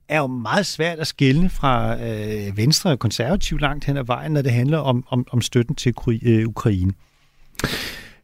er 0.09 0.19
jo 0.19 0.27
meget 0.27 0.67
svært 0.67 0.99
at 0.99 1.07
skille 1.07 1.51
fra 1.51 2.03
øh, 2.03 2.57
Venstre 2.57 2.91
og 2.91 2.99
konservativ 2.99 3.59
langt 3.59 3.85
hen 3.85 3.97
ad 3.97 4.05
vejen, 4.05 4.33
når 4.33 4.43
det 4.43 4.53
handler 4.53 4.79
om, 4.79 5.05
om, 5.09 5.27
om 5.31 5.41
støtten 5.41 5.75
til 5.75 5.95
øh, 6.23 6.49
Ukraine. 6.49 6.93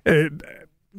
Øh, 0.06 0.30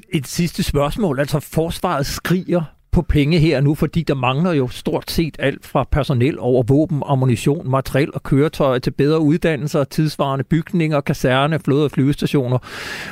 et 0.10 0.28
sidste 0.28 0.64
spørgsmål. 0.64 1.20
Altså, 1.20 1.40
forsvaret 1.40 2.06
skriger 2.06 2.77
på 2.92 3.02
penge 3.02 3.40
her 3.40 3.62
nu, 3.62 3.76
fordi 3.76 4.04
der 4.04 4.16
mangler 4.16 4.52
jo 4.52 4.68
stort 4.68 5.12
set 5.12 5.36
alt 5.40 5.66
fra 5.66 5.88
personel 5.92 6.40
over 6.40 6.64
våben, 6.64 7.04
ammunition, 7.06 7.72
materiel 7.72 8.14
og 8.14 8.24
køretøjer 8.24 8.80
til 8.80 8.92
bedre 8.92 9.20
uddannelser, 9.20 9.84
tidsvarende 9.84 10.44
bygninger, 10.44 11.02
kaserne, 11.02 11.60
flåde 11.60 11.86
og 11.86 11.92
flyvestationer. 11.92 12.58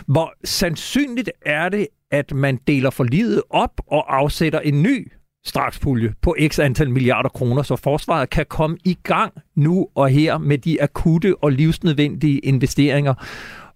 Hvor 0.08 0.34
sandsynligt 0.44 1.32
er 1.46 1.70
det, 1.70 1.88
at 2.12 2.34
man 2.34 2.60
deler 2.68 2.90
for 2.90 3.04
livet 3.04 3.42
op 3.50 3.82
og 3.88 4.18
afsætter 4.18 4.60
en 4.60 4.84
ny 4.84 5.12
strakspulje 5.46 6.14
på 6.22 6.36
x 6.48 6.60
antal 6.60 6.90
milliarder 6.90 7.30
kroner, 7.30 7.64
så 7.64 7.76
forsvaret 7.76 8.30
kan 8.30 8.46
komme 8.50 8.78
i 8.86 8.98
gang 9.04 9.34
nu 9.56 9.88
og 9.96 10.10
her 10.10 10.38
med 10.38 10.58
de 10.58 10.82
akutte 10.82 11.36
og 11.44 11.52
livsnødvendige 11.52 12.40
investeringer. 12.40 13.14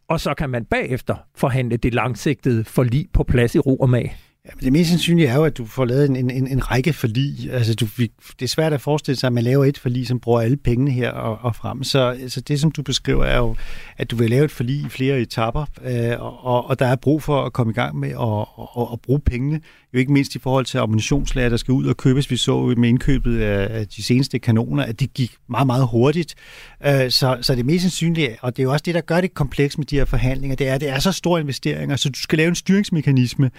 Og 0.10 0.20
så 0.20 0.34
kan 0.34 0.50
man 0.50 0.66
bagefter 0.66 1.16
forhandle 1.36 1.78
det 1.78 1.94
langsigtede 1.94 2.64
forlig 2.64 3.06
på 3.14 3.24
plads 3.24 3.56
i 3.56 3.60
ro 3.60 3.76
og 3.76 3.90
mag. 3.90 4.16
Det 4.64 4.74
mest 4.74 4.90
sandsynlige 4.90 5.28
er 5.28 5.36
jo, 5.36 5.44
at 5.44 5.58
du 5.58 5.66
får 5.66 5.86
lavet 5.86 6.10
en, 6.10 6.16
en, 6.16 6.48
en 6.48 6.72
række 6.72 6.94
forlig. 6.94 7.52
Altså, 7.52 7.76
du, 7.76 7.88
det 7.98 8.42
er 8.42 8.48
svært 8.48 8.74
at 8.74 8.82
forestille 8.82 9.20
sig, 9.20 9.28
at 9.28 9.34
man 9.34 9.44
laver 9.44 9.66
et 9.66 9.78
forlig, 9.78 10.08
som 10.08 10.20
bruger 10.20 10.42
alle 10.42 10.58
pengene 10.58 10.92
her 10.92 11.12
og, 11.12 11.38
og 11.42 11.56
frem. 11.56 11.84
Så 11.84 12.00
altså, 12.10 12.42
det, 12.42 12.60
som 12.60 12.72
du 12.72 12.84
beskriver, 12.84 13.26
er 13.26 13.38
jo, 13.38 13.56
at 13.98 14.12
du 14.12 14.16
vil 14.16 14.30
lave 14.30 14.46
et 14.46 14.52
forlig 14.52 14.76
i 14.76 14.90
flere 14.90 15.20
etapper, 15.20 15.66
øh, 15.86 16.22
og, 16.46 16.70
og 16.70 16.80
der 16.80 16.86
er 16.86 16.96
brug 16.96 17.24
for 17.24 17.42
at 17.42 17.54
komme 17.54 17.72
i 17.72 17.74
gang 17.74 18.00
med 18.00 18.10
at, 18.10 18.16
at, 18.16 18.70
og 18.76 19.00
bruge 19.04 19.20
pengene 19.20 19.62
jo 19.94 20.00
ikke 20.00 20.14
mindst 20.14 20.36
i 20.36 20.40
forhold 20.40 20.66
til 20.66 20.78
ammunitionslager, 20.78 21.50
der 21.50 21.58
skal 21.58 21.72
ud 21.72 21.86
og 21.86 21.98
købes. 21.98 22.32
Vi 22.32 22.38
så 22.38 22.74
med 22.78 22.90
indkøbet 22.90 23.42
af 23.42 23.88
de 23.88 24.04
seneste 24.04 24.40
kanoner, 24.40 24.84
at 24.84 25.00
det 25.00 25.14
gik 25.14 25.36
meget, 25.50 25.68
meget 25.68 25.88
hurtigt. 25.88 26.36
Øh, 26.86 27.12
så, 27.12 27.38
så 27.42 27.56
det 27.56 27.66
mest 27.66 27.82
sandsynlige, 27.82 28.38
og 28.42 28.58
det 28.58 28.62
er 28.62 28.64
jo 28.64 28.72
også 28.72 28.84
det, 28.86 28.96
der 28.96 29.02
gør 29.02 29.22
det 29.22 29.34
kompleks 29.34 29.78
med 29.78 29.86
de 29.86 29.96
her 29.96 30.06
forhandlinger, 30.06 30.56
det 30.56 30.68
er, 30.68 30.74
at 30.74 30.82
det 30.82 30.90
er 30.90 31.00
så 31.00 31.12
store 31.12 31.42
investeringer, 31.42 31.96
så 31.96 32.10
du 32.10 32.20
skal 32.20 32.38
lave 32.38 32.50
en 32.50 32.56
styringsmekanisme. 32.56 33.52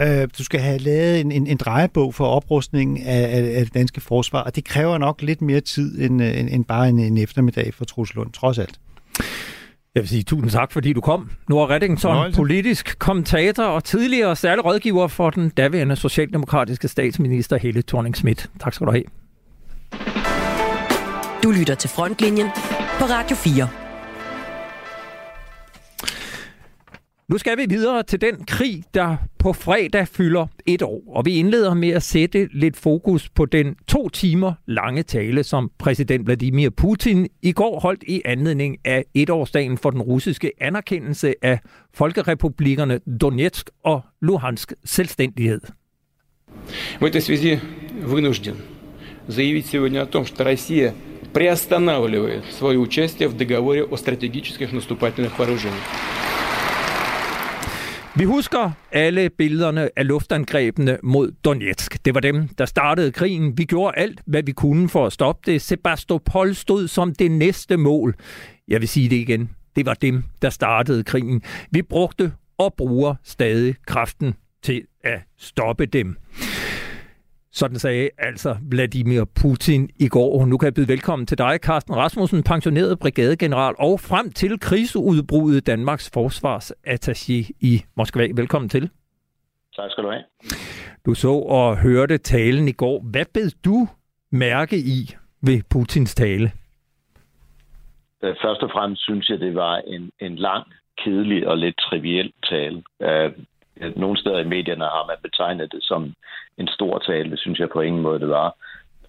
Øh, 0.00 0.28
du 0.38 0.44
skal 0.44 0.60
have 0.60 0.78
lavet 0.78 1.20
en, 1.20 1.32
en, 1.32 1.46
en 1.46 1.56
drejebog 1.56 2.14
for 2.14 2.26
oprustningen 2.26 3.06
af, 3.06 3.22
af, 3.22 3.58
af 3.58 3.64
det 3.64 3.74
danske 3.74 4.00
forsvar, 4.00 4.42
og 4.42 4.56
det 4.56 4.64
kræver 4.64 4.98
nok 4.98 5.22
lidt 5.22 5.42
mere 5.42 5.60
tid 5.60 6.00
end, 6.00 6.22
end, 6.22 6.48
end 6.50 6.64
bare 6.64 6.88
en, 6.88 6.98
en 6.98 7.18
eftermiddag 7.18 7.74
for 7.74 7.84
Truslund, 7.84 8.32
trods 8.32 8.58
alt. 8.58 8.80
Jeg 9.94 10.02
vil 10.02 10.08
sige 10.08 10.22
tusind 10.22 10.50
tak, 10.50 10.72
fordi 10.72 10.92
du 10.92 11.00
kom. 11.00 11.30
Nora 11.48 11.74
Reddington, 11.74 12.14
Nøjelse. 12.14 12.36
politisk 12.36 12.98
kommentator 12.98 13.64
og 13.64 13.84
tidligere 13.84 14.36
særlig 14.36 14.64
rådgiver 14.64 15.06
for 15.06 15.30
den 15.30 15.48
daværende 15.50 15.96
socialdemokratiske 15.96 16.88
statsminister 16.88 17.56
Helle 17.56 17.82
thorning 17.82 18.16
Schmidt. 18.16 18.50
Tak 18.60 18.74
skal 18.74 18.86
du 18.86 18.92
have. 18.92 19.04
Du 21.42 21.50
lytter 21.50 21.74
til 21.74 21.90
Frontlinjen 21.90 22.46
på 22.98 23.04
Radio 23.04 23.36
4. 23.36 23.85
Nu 27.31 27.37
skal 27.37 27.57
vi 27.57 27.65
videre 27.69 28.03
til 28.03 28.21
den 28.21 28.45
krig, 28.45 28.83
der 28.93 29.17
på 29.39 29.53
fredag 29.53 30.07
fylder 30.07 30.47
et 30.65 30.81
år. 30.81 31.01
Og 31.07 31.25
vi 31.25 31.35
indleder 31.35 31.73
med 31.73 31.89
at 31.89 32.03
sætte 32.03 32.49
lidt 32.53 32.77
fokus 32.77 33.29
på 33.29 33.45
den 33.45 33.75
to 33.87 34.09
timer 34.09 34.53
lange 34.67 35.03
tale, 35.03 35.43
som 35.43 35.71
præsident 35.79 36.25
Vladimir 36.25 36.69
Putin 36.69 37.27
i 37.41 37.51
går 37.51 37.79
holdt 37.79 38.03
i 38.07 38.21
anledning 38.25 38.77
af 38.85 39.05
etårsdagen 39.13 39.77
for 39.77 39.89
den 39.89 40.01
russiske 40.01 40.51
anerkendelse 40.61 41.33
af 41.41 41.59
folkerepublikkerne 41.93 42.99
Donetsk 43.21 43.69
og 43.83 44.01
Luhansk 44.21 44.73
selvstændighed. 44.85 45.61
В 46.99 47.05
этой 47.05 47.21
связи 47.21 47.59
вынужден 48.03 48.57
заявить 49.27 49.65
сегодня 49.67 50.01
о 50.01 50.05
том, 50.05 50.25
что 50.25 50.43
Россия 50.43 50.93
приостанавливает 51.33 52.43
свое 52.51 52.77
участие 52.77 53.29
в 53.29 53.37
договоре 53.37 53.83
о 53.83 53.95
стратегических 53.95 54.71
наступательных 54.73 55.39
вооружениях. 55.39 55.87
Vi 58.18 58.24
husker 58.24 58.70
alle 58.92 59.30
billederne 59.30 59.90
af 59.96 60.06
luftangrebene 60.06 60.98
mod 61.02 61.32
Donetsk. 61.44 62.04
Det 62.04 62.14
var 62.14 62.20
dem, 62.20 62.48
der 62.48 62.66
startede 62.66 63.12
krigen. 63.12 63.58
Vi 63.58 63.64
gjorde 63.64 63.98
alt, 63.98 64.20
hvad 64.26 64.42
vi 64.42 64.52
kunne 64.52 64.88
for 64.88 65.06
at 65.06 65.12
stoppe 65.12 65.52
det. 65.52 65.62
Sebastopol 65.62 66.54
stod 66.54 66.88
som 66.88 67.14
det 67.14 67.30
næste 67.30 67.76
mål. 67.76 68.14
Jeg 68.68 68.80
vil 68.80 68.88
sige 68.88 69.08
det 69.08 69.16
igen. 69.16 69.50
Det 69.76 69.86
var 69.86 69.94
dem, 69.94 70.22
der 70.42 70.50
startede 70.50 71.04
krigen. 71.04 71.42
Vi 71.70 71.82
brugte 71.82 72.32
og 72.58 72.74
bruger 72.74 73.14
stadig 73.24 73.74
kraften 73.86 74.34
til 74.62 74.82
at 75.04 75.20
stoppe 75.38 75.86
dem. 75.86 76.16
Sådan 77.60 77.78
sagde 77.78 78.10
altså 78.18 78.56
Vladimir 78.70 79.24
Putin 79.40 79.90
i 79.98 80.08
går. 80.08 80.46
Nu 80.46 80.58
kan 80.58 80.66
jeg 80.66 80.74
byde 80.74 80.88
velkommen 80.88 81.26
til 81.26 81.38
dig, 81.38 81.58
Carsten 81.62 81.96
Rasmussen, 81.96 82.42
pensioneret 82.42 82.98
brigadegeneral 82.98 83.74
og 83.78 84.00
frem 84.00 84.32
til 84.32 84.60
krigsudbruddet 84.60 85.66
Danmarks 85.66 86.10
forsvarsattaché 86.16 87.50
i 87.60 87.82
Moskva. 87.96 88.28
Velkommen 88.34 88.68
til. 88.68 88.90
Tak 89.76 89.90
skal 89.90 90.04
du 90.04 90.10
have. 90.10 90.24
Du 91.06 91.14
så 91.14 91.32
og 91.32 91.78
hørte 91.78 92.18
talen 92.18 92.68
i 92.68 92.72
går. 92.72 93.02
Hvad 93.10 93.24
bed 93.34 93.50
du 93.64 93.88
mærke 94.32 94.76
i 94.76 95.14
ved 95.42 95.62
Putins 95.70 96.14
tale? 96.14 96.50
Først 98.20 98.62
og 98.62 98.70
fremmest 98.72 99.02
synes 99.02 99.28
jeg, 99.28 99.40
det 99.40 99.54
var 99.54 99.76
en, 99.76 100.10
en 100.20 100.36
lang, 100.36 100.66
kedelig 101.04 101.48
og 101.48 101.58
lidt 101.58 101.76
triviel 101.78 102.32
tale. 102.50 102.82
Nogle 103.96 104.18
steder 104.18 104.38
i 104.38 104.48
medierne 104.48 104.84
har 104.84 105.04
man 105.06 105.16
betegnet 105.22 105.72
det 105.72 105.84
som 105.84 106.14
en 106.58 106.68
stor 106.68 106.98
tale. 106.98 107.30
Det 107.30 107.38
synes 107.38 107.58
jeg 107.58 107.68
på 107.70 107.80
ingen 107.80 108.02
måde, 108.02 108.20
det 108.20 108.28
var. 108.28 108.56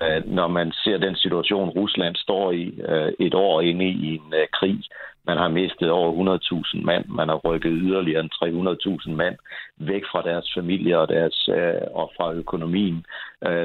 Øh, 0.01 0.21
når 0.25 0.47
man 0.47 0.71
ser 0.71 0.97
den 0.97 1.15
situation, 1.15 1.69
Rusland 1.69 2.15
står 2.15 2.51
i 2.51 2.65
øh, 2.88 3.12
et 3.19 3.34
år 3.34 3.62
inde 3.62 3.86
i 3.86 4.15
en 4.15 4.34
øh, 4.34 4.47
krig, 4.53 4.80
man 5.27 5.38
har 5.38 5.47
mistet 5.47 5.89
over 5.89 6.39
100.000 6.75 6.86
mand, 6.86 7.06
man 7.08 7.30
har 7.30 7.36
rykket 7.36 7.71
yderligere 7.75 8.19
end 8.19 9.06
300.000 9.08 9.12
mand 9.12 9.36
væk 9.77 10.03
fra 10.12 10.21
deres 10.21 10.51
familier 10.58 10.97
og, 10.97 11.08
deres, 11.08 11.49
og 11.93 12.12
fra 12.17 12.34
økonomien, 12.34 13.06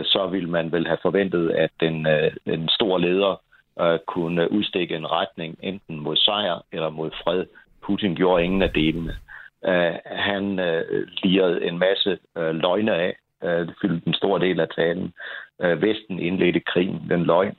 så 0.04 0.28
vil 0.30 0.48
man 0.48 0.72
vel 0.72 0.86
have 0.86 0.98
forventet, 1.02 1.50
at 1.50 1.70
den, 1.80 2.06
en 2.46 2.68
stor 2.68 2.98
leder 2.98 3.40
kunne 4.06 4.52
udstikke 4.52 4.96
en 4.96 5.10
retning 5.10 5.58
enten 5.62 6.00
mod 6.00 6.16
sejr 6.16 6.62
eller 6.72 6.90
mod 6.90 7.10
fred. 7.24 7.44
Putin 7.82 8.14
gjorde 8.14 8.44
ingen 8.44 8.62
af 8.62 8.70
delene. 8.70 9.14
Uh, 9.68 9.94
han 10.04 10.44
uh, 10.58 11.02
lirede 11.22 11.64
en 11.64 11.78
masse 11.78 12.18
uh, 12.36 12.54
løgne 12.54 12.94
af. 12.94 13.16
Uh, 13.44 13.48
det 13.66 13.74
fyldte 13.80 14.06
en 14.06 14.14
stor 14.14 14.38
del 14.38 14.60
af 14.60 14.68
talen. 14.68 15.12
Uh, 15.64 15.82
Vesten 15.82 16.18
indledte 16.18 16.60
krigen, 16.60 17.02
den 17.10 17.24
løgn. 17.24 17.56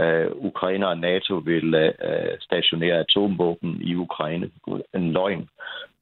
Uh, 0.00 0.44
Ukraine 0.44 0.88
og 0.88 0.98
NATO 0.98 1.34
vil 1.34 1.74
uh, 1.74 2.38
stationere 2.40 2.98
atomvåben 2.98 3.80
i 3.82 3.94
Ukraine. 3.94 4.50
En 4.94 5.12
løgn. 5.12 5.48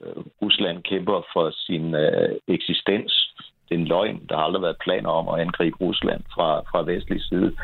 Uh, 0.01 0.23
Rusland 0.43 0.83
kæmper 0.83 1.27
for 1.33 1.51
sin 1.51 1.95
uh, 1.95 2.31
eksistens. 2.49 3.35
Det 3.69 3.75
er 3.75 3.79
en 3.79 3.89
løgn. 3.89 4.27
Der 4.29 4.37
har 4.37 4.45
aldrig 4.45 4.63
været 4.63 4.83
planer 4.85 5.11
om 5.11 5.29
at 5.29 5.41
angribe 5.41 5.77
Rusland 5.81 6.23
fra, 6.35 6.61
fra 6.61 6.83
vestlig 6.83 7.23
side. 7.23 7.57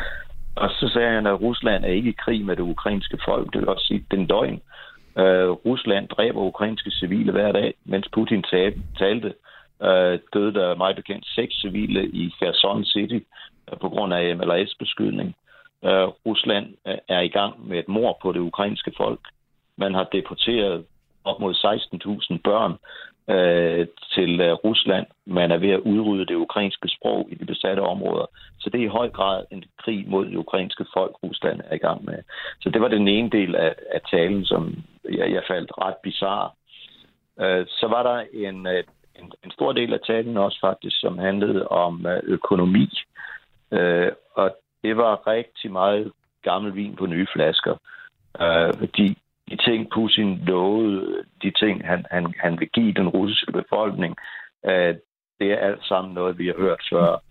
Og 0.56 0.70
så 0.70 0.88
sagde 0.88 1.10
han, 1.10 1.26
at 1.26 1.40
Rusland 1.40 1.84
er 1.84 1.88
ikke 1.88 2.10
i 2.10 2.20
krig 2.24 2.44
med 2.44 2.56
det 2.56 2.62
ukrainske 2.62 3.18
folk. 3.24 3.52
Det 3.52 3.60
vil 3.60 3.68
også 3.68 3.86
sige, 3.86 4.04
at 4.10 4.18
en 4.18 4.26
løgn. 4.26 4.60
Øh, 5.18 5.50
Rusland 5.50 6.08
dræber 6.08 6.40
ukrainske 6.40 6.90
civile 6.90 7.32
hver 7.32 7.52
dag, 7.52 7.74
mens 7.84 8.08
Putin 8.12 8.44
talte. 8.98 9.34
Øh, 9.82 10.18
døde 10.32 10.54
der 10.54 10.74
meget 10.76 10.96
bekendt 10.96 11.26
seks 11.26 11.54
civile 11.54 12.08
i 12.08 12.34
Kherson 12.38 12.84
City 12.84 13.18
øh, 13.72 13.78
på 13.78 13.88
grund 13.88 14.14
af 14.14 14.36
MLS-beskydning. 14.36 15.34
Øh, 15.84 16.06
Rusland 16.26 16.66
øh, 16.86 16.98
er 17.08 17.20
i 17.20 17.28
gang 17.28 17.68
med 17.68 17.78
et 17.78 17.88
mord 17.88 18.18
på 18.22 18.32
det 18.32 18.40
ukrainske 18.40 18.92
folk. 18.96 19.20
Man 19.76 19.94
har 19.94 20.04
deporteret 20.12 20.84
op 21.24 21.40
mod 21.40 21.54
16.000 21.54 22.38
børn 22.44 22.72
øh, 23.34 23.86
til 24.14 24.40
øh, 24.40 24.52
Rusland. 24.52 25.06
Man 25.26 25.50
er 25.50 25.56
ved 25.56 25.70
at 25.70 25.80
udrydde 25.80 26.26
det 26.26 26.34
ukrainske 26.34 26.88
sprog 26.88 27.28
i 27.30 27.34
de 27.34 27.44
besatte 27.44 27.80
områder. 27.80 28.26
Så 28.60 28.70
det 28.70 28.80
er 28.80 28.84
i 28.84 28.96
høj 28.98 29.08
grad 29.08 29.44
en 29.50 29.64
krig 29.78 30.04
mod 30.08 30.26
det 30.26 30.36
ukrainske 30.36 30.86
folk, 30.94 31.14
Rusland 31.22 31.60
er 31.64 31.74
i 31.74 31.78
gang 31.78 32.04
med. 32.04 32.18
Så 32.60 32.70
det 32.70 32.80
var 32.80 32.88
den 32.88 33.08
ene 33.08 33.30
del 33.30 33.56
af, 33.56 33.74
af 33.92 34.00
talen, 34.10 34.44
som 34.44 34.84
jeg, 35.12 35.32
jeg 35.32 35.42
faldt 35.48 35.72
ret 35.78 35.96
bizarre. 36.02 36.50
Øh, 37.40 37.66
så 37.68 37.86
var 37.88 38.02
der 38.02 38.24
en, 38.32 38.66
øh, 38.66 38.84
en, 39.18 39.32
en 39.44 39.50
stor 39.50 39.72
del 39.72 39.92
af 39.92 40.00
talen 40.06 40.36
også 40.36 40.58
faktisk, 40.60 41.00
som 41.00 41.18
handlede 41.18 41.68
om 41.68 42.06
øh, 42.06 42.20
økonomi. 42.24 42.88
Øh, 43.72 44.12
og 44.34 44.56
det 44.82 44.96
var 44.96 45.26
rigtig 45.26 45.72
meget 45.72 46.12
gammel 46.42 46.74
vin 46.74 46.96
på 46.96 47.06
nye 47.06 47.26
flasker. 47.32 47.76
Øh, 48.40 48.74
fordi 48.78 49.18
de 49.50 49.56
ting, 49.56 49.90
Putin 49.94 50.38
lovede, 50.46 51.24
de 51.42 51.50
ting, 51.50 51.86
han, 51.86 52.06
han, 52.10 52.34
han 52.38 52.60
vil 52.60 52.68
give 52.68 52.92
den 52.92 53.08
russiske 53.08 53.52
befolkning, 53.52 54.16
øh, 54.66 54.94
det 55.40 55.52
er 55.52 55.56
alt 55.56 55.84
sammen 55.84 56.14
noget, 56.14 56.38
vi 56.38 56.46
har 56.46 56.54
hørt 56.58 56.82
før. 56.92 57.22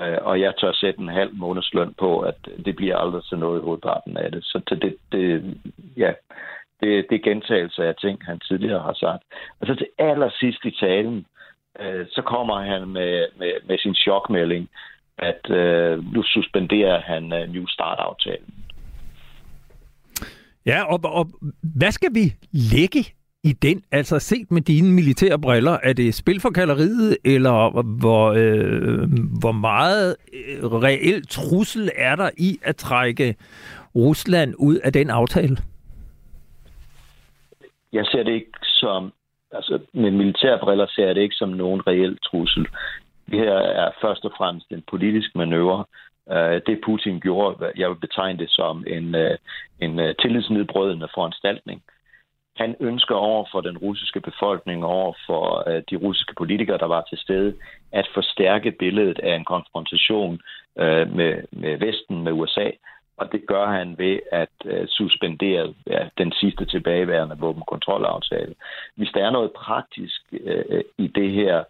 Øh, 0.00 0.18
og 0.22 0.40
jeg 0.40 0.54
tør 0.56 0.72
sætte 0.72 1.00
en 1.00 1.08
halv 1.08 1.34
månedsløn 1.34 1.94
på, 1.94 2.20
at 2.20 2.34
det 2.64 2.76
bliver 2.76 2.96
aldrig 2.96 3.22
så 3.24 3.36
noget 3.36 3.60
i 3.60 3.64
hovedparten 3.64 4.16
af 4.16 4.32
det. 4.32 4.44
Så 4.44 4.60
det, 4.68 4.96
det, 5.12 5.56
ja, 5.96 6.12
det, 6.82 7.06
det 7.10 7.16
er 7.16 7.30
gentagelse 7.30 7.84
af 7.84 7.94
ting, 7.94 8.24
han 8.24 8.38
tidligere 8.38 8.82
har 8.82 8.94
sagt. 8.94 9.22
Og 9.60 9.66
så 9.66 9.74
til 9.74 9.88
allersidst 9.98 10.64
i 10.64 10.70
talen, 10.80 11.26
øh, 11.80 12.06
så 12.10 12.22
kommer 12.22 12.62
han 12.62 12.88
med, 12.88 13.26
med, 13.38 13.52
med 13.68 13.78
sin 13.78 13.94
chokmelding, 13.94 14.68
at 15.18 15.50
øh, 15.50 16.14
nu 16.14 16.22
suspenderer 16.22 17.00
han 17.00 17.32
øh, 17.32 17.52
New 17.52 17.66
Start-aftalen. 17.66 18.54
Ja, 20.66 20.82
og, 20.92 21.00
og 21.04 21.28
hvad 21.62 21.90
skal 21.90 22.10
vi 22.14 22.34
lægge 22.52 23.04
i 23.44 23.52
den? 23.52 23.82
Altså 23.92 24.18
set 24.18 24.50
med 24.50 24.62
dine 24.62 24.92
militære 24.92 25.38
briller, 25.38 25.78
er 25.82 25.92
det 25.92 26.14
spil 26.14 26.40
for 26.40 26.50
kalderiet, 26.50 27.16
eller 27.24 27.82
hvor, 27.82 28.32
øh, 28.36 29.08
hvor 29.40 29.52
meget 29.52 30.16
øh, 30.32 30.64
reelt 30.64 31.30
trussel 31.30 31.90
er 31.96 32.16
der 32.16 32.30
i 32.38 32.58
at 32.62 32.76
trække 32.76 33.34
Rusland 33.94 34.54
ud 34.58 34.76
af 34.76 34.92
den 34.92 35.10
aftale? 35.10 35.56
Jeg 37.92 38.06
ser 38.06 38.22
det 38.22 38.32
ikke 38.32 38.58
som, 38.62 39.12
altså 39.52 39.78
med 39.92 40.10
militære 40.10 40.58
briller 40.58 40.86
ser 40.86 41.06
jeg 41.06 41.14
det 41.14 41.22
ikke 41.22 41.34
som 41.34 41.48
nogen 41.48 41.86
reel 41.86 42.18
trussel. 42.18 42.66
Det 43.30 43.38
her 43.38 43.54
er 43.54 43.90
først 44.00 44.24
og 44.24 44.32
fremmest 44.36 44.70
en 44.70 44.84
politisk 44.90 45.34
manøvre. 45.34 45.84
Øh, 46.30 46.60
det 46.66 46.80
Putin 46.84 47.20
gjorde, 47.20 47.72
jeg 47.76 47.88
vil 47.88 47.96
betegne 48.06 48.38
det 48.38 48.50
som 48.50 48.84
en, 48.86 49.14
øh, 49.14 49.38
en 49.80 49.98
uh, 50.00 50.10
tillidsnedbrydende 50.20 51.08
foranstaltning. 51.14 51.82
Han 52.56 52.76
ønsker 52.80 53.14
over 53.14 53.44
for 53.52 53.60
den 53.60 53.78
russiske 53.78 54.20
befolkning, 54.20 54.84
over 54.84 55.12
for 55.26 55.62
de 55.90 55.96
russiske 55.96 56.34
politikere, 56.34 56.78
der 56.78 56.86
var 56.86 57.02
til 57.02 57.18
stede, 57.18 57.54
at 57.92 58.08
forstærke 58.14 58.70
billedet 58.70 59.18
af 59.18 59.34
en 59.34 59.44
konfrontation 59.44 60.40
med, 61.16 61.42
med 61.50 61.78
Vesten, 61.78 62.24
med 62.24 62.32
USA, 62.32 62.70
og 63.16 63.32
det 63.32 63.46
gør 63.46 63.66
han 63.66 63.98
ved 63.98 64.18
at 64.32 64.54
øh, 64.64 64.88
suspendere 64.88 65.74
ja, 65.86 66.08
den 66.18 66.32
sidste 66.32 66.64
tilbageværende 66.64 67.36
våbenkontrolaftale. 67.38 68.54
Hvis 68.96 69.10
der 69.14 69.26
er 69.26 69.30
noget 69.30 69.52
praktisk 69.52 70.20
øh, 70.32 70.84
i 70.98 71.06
det 71.06 71.32
her, 71.32 71.64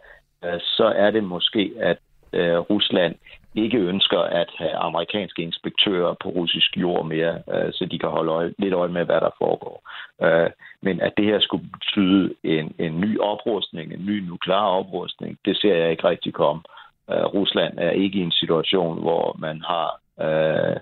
øh, 0.45 0.61
så 0.61 0.93
er 0.97 1.11
det 1.11 1.25
måske, 1.25 1.73
at 1.81 1.99
øh, 2.33 2.59
Rusland 2.59 3.15
ikke 3.55 3.79
ønsker 3.79 4.19
at 4.19 4.49
have 4.59 4.75
amerikanske 4.75 5.43
inspektører 5.43 6.15
på 6.23 6.29
russisk 6.29 6.77
jord 6.77 7.07
mere, 7.07 7.43
øh, 7.55 7.73
så 7.73 7.87
de 7.91 7.99
kan 7.99 8.09
holde 8.09 8.33
øje, 8.33 8.55
lidt 8.59 8.75
øje 8.75 8.89
med, 8.89 9.05
hvad 9.05 9.21
der 9.21 9.31
foregår. 9.39 9.91
Øh, 10.23 10.51
men 10.83 11.01
at 11.01 11.13
det 11.17 11.25
her 11.25 11.41
skulle 11.41 11.69
betyde 11.73 12.35
en, 12.45 12.75
en 12.79 13.01
ny 13.01 13.19
oprustning, 13.21 13.93
en 13.93 14.07
ny 14.07 14.19
nuklear 14.29 14.67
oprustning, 14.67 15.39
det 15.45 15.57
ser 15.57 15.75
jeg 15.75 15.91
ikke 15.91 16.09
rigtig 16.09 16.33
komme. 16.33 16.63
Øh, 17.11 17.25
Rusland 17.25 17.79
er 17.79 17.91
ikke 17.91 18.19
i 18.19 18.23
en 18.23 18.33
situation, 18.33 19.01
hvor 19.01 19.37
man 19.39 19.63
har 19.71 20.01
øh, 20.21 20.77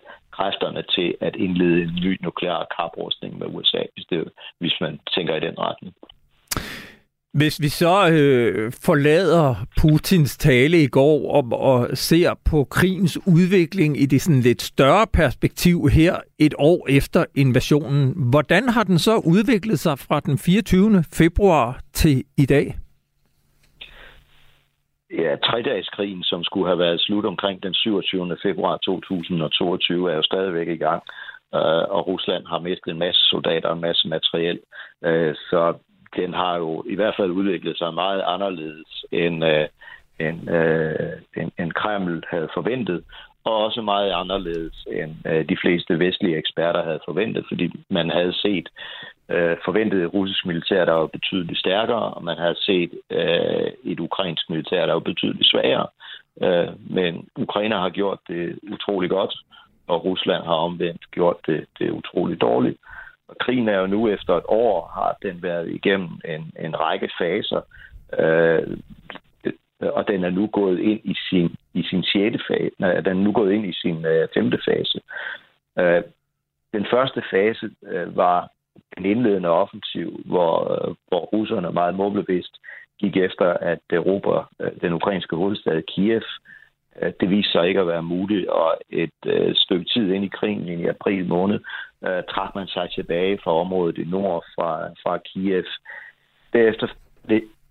til 0.97 1.15
at 1.21 1.37
indlede 1.37 1.83
en 1.83 1.95
ny 2.05 2.19
nuklear 2.23 2.67
kaprustning 2.79 3.39
med 3.39 3.47
USA, 3.47 3.83
hvis, 3.95 4.07
det, 4.11 4.29
hvis 4.61 4.77
man 4.81 4.99
tænker 5.15 5.35
i 5.37 5.41
den 5.41 5.59
retning. 5.59 5.95
Hvis 7.35 7.61
vi 7.61 7.69
så 7.69 8.09
øh, 8.09 8.73
forlader 8.85 9.55
Putins 9.81 10.37
tale 10.37 10.83
i 10.83 10.87
går 10.87 11.33
og, 11.35 11.61
og 11.61 11.89
ser 11.95 12.35
på 12.45 12.65
krigens 12.65 13.19
udvikling 13.27 14.01
i 14.01 14.07
det 14.07 14.23
sådan 14.23 14.41
lidt 14.41 14.63
større 14.63 15.07
perspektiv 15.07 15.89
her 15.89 16.17
et 16.39 16.55
år 16.59 16.87
efter 16.89 17.25
invasionen, 17.35 18.15
hvordan 18.31 18.69
har 18.69 18.85
den 18.85 18.99
så 18.99 19.17
udviklet 19.17 19.79
sig 19.79 19.99
fra 19.99 20.21
den 20.21 20.39
24. 20.39 21.05
februar 21.13 21.81
til 21.93 22.25
i 22.37 22.47
dag? 22.47 22.75
Ja, 25.11 25.37
tredageskrigen, 25.37 26.23
som 26.23 26.45
skulle 26.45 26.67
have 26.67 26.79
været 26.79 27.01
slut 27.01 27.25
omkring 27.25 27.63
den 27.63 27.75
27. 27.75 28.37
februar 28.43 28.77
2022, 28.77 30.11
er 30.11 30.17
jo 30.17 30.23
stadigvæk 30.23 30.69
i 30.69 30.77
gang. 30.77 31.03
Uh, 31.53 31.85
og 31.97 32.07
Rusland 32.07 32.47
har 32.47 32.59
mistet 32.59 32.91
en 32.91 32.99
masse 32.99 33.21
soldater 33.21 33.69
og 33.69 33.75
en 33.75 33.81
masse 33.81 34.09
materiel. 34.09 34.61
Uh, 35.07 35.35
så 35.51 35.75
den 36.17 36.35
har 36.35 36.57
jo 36.57 36.85
i 36.87 36.95
hvert 36.95 37.15
fald 37.17 37.31
udviklet 37.31 37.79
sig 37.79 37.95
meget 37.95 38.23
anderledes, 38.27 39.05
end, 39.13 39.45
uh, 39.45 39.67
end, 40.27 40.39
uh, 40.51 41.43
end, 41.43 41.51
end 41.59 41.73
Kreml 41.73 42.25
havde 42.31 42.49
forventet, 42.55 43.05
og 43.45 43.57
også 43.57 43.83
meget 43.83 44.11
anderledes, 44.13 44.87
end 44.93 45.13
uh, 45.31 45.49
de 45.49 45.57
fleste 45.63 45.99
vestlige 45.99 46.37
eksperter 46.37 46.83
havde 46.83 47.01
forventet, 47.05 47.45
fordi 47.49 47.73
man 47.89 48.11
havde 48.11 48.33
set 48.33 48.69
øh, 49.31 49.57
forventede 49.65 50.07
russisk 50.07 50.47
militær, 50.47 50.85
der 50.85 50.93
var 50.93 51.07
betydeligt 51.07 51.59
stærkere, 51.59 52.15
og 52.15 52.25
man 52.25 52.39
havde 52.39 52.63
set 52.63 52.93
øh, 53.11 53.73
et 53.85 54.01
ukrainsk 54.01 54.51
militær, 54.51 54.87
der 54.87 54.93
var 54.93 55.01
betydeligt 55.01 55.51
svagere. 55.51 55.87
Øh, 56.43 56.69
men 56.91 57.29
Ukraine 57.37 57.75
har 57.75 57.91
gjort 57.91 58.19
det 58.29 58.59
utrolig 58.63 59.11
godt, 59.11 59.35
og 59.87 60.05
Rusland 60.05 60.45
har 60.45 60.55
omvendt 60.55 61.11
gjort 61.11 61.37
det, 61.47 61.67
det 61.79 61.91
utrolig 61.91 62.41
dårligt. 62.41 62.79
Og 63.29 63.37
krigen 63.39 63.69
er 63.69 63.79
jo 63.79 63.87
nu 63.87 64.09
efter 64.09 64.37
et 64.37 64.45
år, 64.49 64.91
har 64.95 65.17
den 65.23 65.43
været 65.43 65.69
igennem 65.69 66.11
en, 66.25 66.53
en 66.61 66.81
række 66.81 67.11
faser, 67.19 67.61
øh, 68.19 68.79
og 69.81 70.09
den 70.09 70.25
er 70.25 70.31
nu 70.31 70.47
gået 70.47 70.81
ind 70.81 71.01
i 71.05 71.17
sin, 71.31 71.57
i 71.75 71.83
sin 71.83 72.05
sjette 72.05 72.41
fase, 72.49 72.71
nej, 72.79 73.01
den 73.01 73.19
er 73.19 73.25
nu 73.25 73.33
gået 73.33 73.53
ind 73.53 73.67
i 73.67 73.73
sin 73.73 74.05
øh, 74.07 74.29
femte 74.35 74.59
fase. 74.65 75.01
Øh, 75.79 76.03
den 76.73 76.87
første 76.91 77.23
fase 77.31 77.71
øh, 77.87 78.17
var 78.17 78.51
den 78.97 79.05
indledende 79.05 79.49
offensiv, 79.49 80.21
hvor, 80.25 80.73
øh, 80.73 80.95
hvor 81.09 81.21
russerne 81.21 81.71
meget 81.73 81.95
målbevidst 81.95 82.57
gik 83.01 83.17
efter 83.17 83.47
at 83.47 83.79
erobre 83.91 84.45
øh, 84.61 84.71
den 84.81 84.93
ukrainske 84.93 85.37
hovedstad 85.37 85.83
Kiev. 85.83 86.23
Øh, 87.03 87.13
det 87.21 87.31
viste 87.31 87.53
sig 87.53 87.69
ikke 87.69 87.81
at 87.81 87.87
være 87.87 88.03
muligt, 88.03 88.49
og 88.49 88.77
et 88.91 89.21
øh, 89.27 89.55
stykke 89.55 89.85
tid 89.85 90.13
ind 90.13 90.25
i 90.25 90.37
krigen, 90.39 90.69
i 90.69 90.87
april 90.87 91.27
måned, 91.27 91.61
øh, 92.07 92.23
trak 92.31 92.55
man 92.55 92.67
sig 92.67 92.89
tilbage 92.95 93.39
fra 93.45 93.53
området 93.53 93.99
i 93.99 94.05
nord, 94.05 94.45
fra, 94.55 94.89
fra 95.03 95.19
Kiev. 95.19 95.65
Derefter 96.53 96.87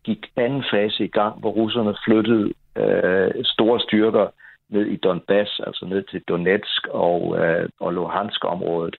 gik 0.03 0.31
anden 0.35 0.63
fase 0.71 1.03
i 1.03 1.07
gang, 1.07 1.39
hvor 1.39 1.51
russerne 1.51 1.95
flyttede 2.05 2.53
øh, 2.75 3.31
store 3.43 3.79
styrker 3.79 4.27
ned 4.69 4.85
i 4.85 4.95
Donbass, 4.95 5.59
altså 5.67 5.85
ned 5.85 6.03
til 6.03 6.21
Donetsk 6.27 6.87
og, 6.87 7.39
øh, 7.39 7.69
og 7.79 7.93
Luhansk-området. 7.93 8.95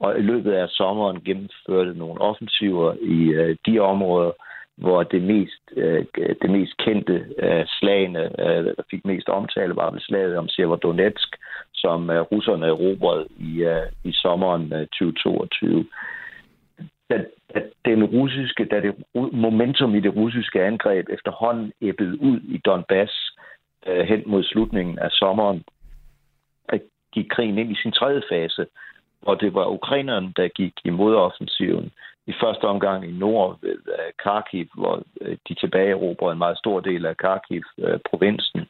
Og 0.00 0.18
i 0.18 0.22
løbet 0.22 0.52
af 0.52 0.68
sommeren 0.68 1.20
gennemførte 1.24 1.98
nogle 1.98 2.20
offensiver 2.20 2.94
i 3.00 3.18
øh, 3.28 3.56
de 3.66 3.78
områder, 3.78 4.32
hvor 4.76 5.02
det 5.02 5.22
mest, 5.22 5.62
øh, 5.76 6.04
det 6.42 6.50
mest 6.50 6.76
kendte 6.76 7.26
øh, 7.38 7.64
slagene, 7.66 8.22
øh, 8.40 8.64
der 8.64 8.82
fik 8.90 9.04
mest 9.04 9.28
omtale, 9.28 9.76
var 9.76 9.90
ved 9.90 10.00
slaget 10.00 10.36
om 10.36 10.48
Severodonetsk, 10.48 11.36
som 11.74 12.10
øh, 12.10 12.20
russerne 12.20 12.66
erobrede 12.66 13.26
i, 13.38 13.62
øh, 13.62 13.86
i 14.04 14.12
sommeren 14.12 14.72
øh, 14.72 14.86
2022. 14.86 15.86
Da, 17.10 17.24
da, 17.54 17.62
den 17.84 18.04
russiske, 18.04 18.64
da 18.64 18.80
det 18.80 18.94
momentum 19.32 19.94
i 19.94 20.00
det 20.00 20.16
russiske 20.16 20.62
angreb 20.62 21.06
efterhånden 21.10 21.72
æbbede 21.82 22.22
ud 22.22 22.40
i 22.40 22.58
Donbass 22.58 23.12
øh, 23.86 24.06
hen 24.06 24.22
mod 24.26 24.44
slutningen 24.44 24.98
af 24.98 25.10
sommeren, 25.10 25.64
gik 27.12 27.28
krigen 27.30 27.58
ind 27.58 27.70
i 27.72 27.82
sin 27.82 27.92
tredje 27.92 28.22
fase, 28.30 28.66
og 29.22 29.40
det 29.40 29.54
var 29.54 29.66
ukrainerne, 29.66 30.32
der 30.36 30.48
gik 30.48 30.72
imod 30.84 31.14
offensiven. 31.14 31.92
I 32.26 32.32
første 32.42 32.64
omgang 32.64 33.04
i 33.04 33.12
nord 33.12 33.58
ved 33.62 33.78
øh, 33.86 34.12
Kharkiv, 34.18 34.66
hvor 34.74 35.02
øh, 35.20 35.36
de 35.48 35.54
tilbageerobrede 35.54 36.32
en 36.32 36.38
meget 36.38 36.58
stor 36.58 36.80
del 36.80 37.06
af 37.06 37.16
Kharkiv-provinsen, 37.16 38.66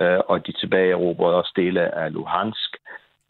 øh, 0.00 0.20
og 0.28 0.46
de 0.46 0.52
tilbageerobrede 0.52 1.36
også 1.36 1.52
dele 1.56 1.94
af 1.94 2.12
Luhansk. 2.12 2.76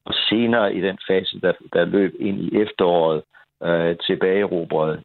Og 0.05 0.15
senere 0.29 0.75
i 0.75 0.81
den 0.81 0.99
fase, 1.09 1.41
der, 1.41 1.53
der 1.73 1.85
løb 1.85 2.15
ind 2.19 2.41
i 2.41 2.61
efteråret, 2.63 3.23
tilbageerobrede 4.07 5.03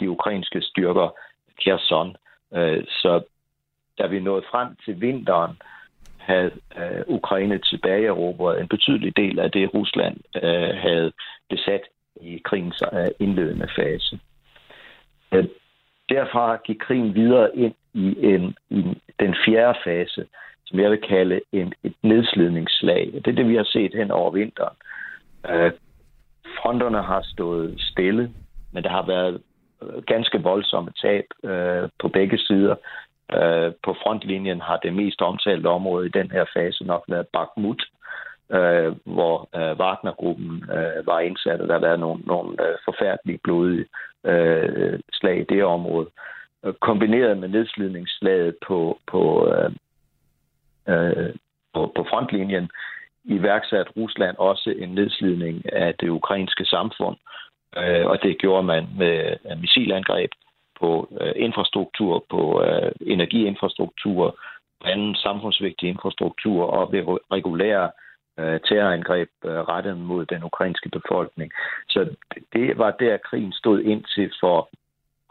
de 0.00 0.10
ukrainske 0.10 0.60
styrker 0.60 1.08
Kherson. 1.60 2.16
Så 2.88 3.22
da 3.98 4.06
vi 4.06 4.20
nåede 4.20 4.44
frem 4.50 4.76
til 4.84 5.00
vinteren, 5.00 5.56
havde 6.24 6.50
øh, 6.78 7.02
Ukraine 7.06 7.58
tilbageerobret 7.58 8.60
en 8.60 8.68
betydelig 8.68 9.16
del 9.16 9.38
af 9.38 9.50
det, 9.50 9.74
Rusland 9.74 10.16
øh, 10.42 10.76
havde 10.76 11.12
besat 11.50 11.82
i 12.20 12.40
krigens 12.44 12.82
øh, 12.92 13.06
indledende 13.18 13.68
fase. 13.76 14.18
Øh, 15.32 15.44
derfra 16.08 16.56
gik 16.56 16.76
krigen 16.80 17.14
videre 17.14 17.56
ind 17.56 17.74
i, 17.94 18.16
en, 18.22 18.56
i 18.70 18.82
den 19.20 19.34
fjerde 19.44 19.78
fase, 19.84 20.26
som 20.66 20.80
jeg 20.80 20.90
vil 20.90 21.00
kalde 21.00 21.40
en, 21.52 21.72
et 21.82 21.94
nedslidningsslag. 22.02 23.10
Det 23.14 23.26
er 23.26 23.32
det, 23.32 23.48
vi 23.48 23.56
har 23.56 23.64
set 23.64 23.94
hen 23.94 24.10
over 24.10 24.30
vinteren. 24.30 24.76
Øh, 25.50 25.72
fronterne 26.58 27.02
har 27.02 27.22
stået 27.22 27.74
stille, 27.78 28.30
men 28.72 28.82
der 28.82 28.90
har 28.90 29.06
været 29.06 29.40
øh, 29.82 30.02
ganske 30.02 30.42
voldsomme 30.42 30.90
tab 31.02 31.24
øh, 31.44 31.88
på 32.00 32.08
begge 32.08 32.38
sider. 32.38 32.74
Øh, 33.32 33.72
på 33.84 33.96
frontlinjen 34.02 34.60
har 34.60 34.76
det 34.76 34.94
mest 34.94 35.22
omtalte 35.22 35.66
område 35.66 36.06
i 36.06 36.16
den 36.18 36.30
her 36.30 36.44
fase 36.54 36.84
nok 36.84 37.04
været 37.08 37.26
Bakhmut, 37.32 37.82
øh, 38.50 38.92
hvor 39.04 39.48
øh, 39.56 39.78
Wagner-gruppen 39.78 40.64
øh, 40.70 41.06
var 41.06 41.20
indsat, 41.20 41.60
og 41.60 41.68
der 41.68 41.74
har 41.74 41.80
været 41.80 42.00
nogle, 42.00 42.22
nogle 42.26 42.68
øh, 42.68 42.76
forfærdelige 42.84 43.40
blodige 43.44 43.86
øh, 44.24 45.00
slag 45.12 45.40
i 45.40 45.44
det 45.54 45.64
område. 45.64 46.08
Øh, 46.64 46.74
kombineret 46.74 47.38
med 47.38 47.48
nedslidningsslaget 47.48 48.56
på, 48.66 48.98
på, 49.06 49.52
øh, 49.54 49.70
øh, 50.88 51.34
på, 51.74 51.92
på 51.96 52.06
frontlinjen, 52.10 52.70
iværksat 53.24 53.96
Rusland 53.96 54.36
også 54.36 54.74
en 54.78 54.88
nedslidning 54.88 55.72
af 55.72 55.94
det 55.94 56.08
ukrainske 56.08 56.64
samfund, 56.64 57.16
øh, 57.76 58.06
og 58.06 58.22
det 58.22 58.38
gjorde 58.38 58.62
man 58.62 58.88
med 58.98 59.36
missilangreb 59.56 60.30
på 60.80 61.08
øh, 61.20 61.32
infrastruktur, 61.36 62.24
på 62.30 62.62
øh, 62.62 62.92
energiinfrastruktur, 63.00 64.38
på 64.80 64.86
anden 64.86 65.14
samfundsvigtig 65.14 65.88
infrastruktur 65.88 66.64
og 66.64 66.92
ved 66.92 67.02
regulære 67.32 67.90
øh, 68.38 68.60
terrorangreb 68.60 69.28
øh, 69.44 69.50
rettet 69.50 69.96
mod 69.98 70.26
den 70.26 70.42
ukrainske 70.44 70.88
befolkning. 70.88 71.52
Så 71.88 72.16
det 72.52 72.78
var 72.78 72.90
der, 72.90 73.16
krigen 73.16 73.52
stod 73.52 73.80
ind 73.80 74.04
til 74.14 74.32
for 74.40 74.68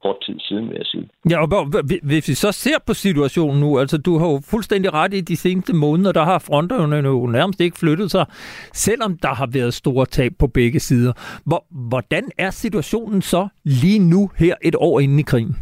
kort 0.04 0.18
tid 0.26 0.39
siden, 0.39 0.70
vil 0.70 0.76
jeg 0.78 0.86
sige. 0.86 1.10
Ja, 1.30 1.38
og 1.42 1.66
hvis 2.04 2.30
vi 2.30 2.34
så 2.34 2.52
ser 2.52 2.78
på 2.88 2.94
situationen 2.94 3.60
nu, 3.60 3.80
altså 3.80 3.98
du 3.98 4.18
har 4.18 4.28
jo 4.28 4.39
fuldstændig 4.52 4.94
ret 4.94 5.13
i 5.13 5.22
de 5.22 5.36
seneste 5.36 5.74
måneder, 5.76 6.12
der 6.12 6.24
har 6.24 6.39
fronterne 6.39 6.96
jo 6.96 7.28
nærmest 7.28 7.62
ikke 7.62 7.78
flyttet 7.78 8.12
sig, 8.12 8.26
selvom 8.74 9.18
der 9.18 9.34
har 9.34 9.50
været 9.54 9.74
store 9.74 10.06
tab 10.06 10.32
på 10.39 10.48
begge 10.48 10.80
sider. 10.80 11.13
Hvor, 11.46 11.66
hvordan 11.89 12.24
er 12.38 12.50
situationen 12.50 13.22
så 13.22 13.48
lige 13.63 14.00
nu 14.00 14.32
her 14.38 14.56
et 14.62 14.76
år 14.78 15.00
inden 15.00 15.20
i 15.20 15.22
krigen? 15.22 15.56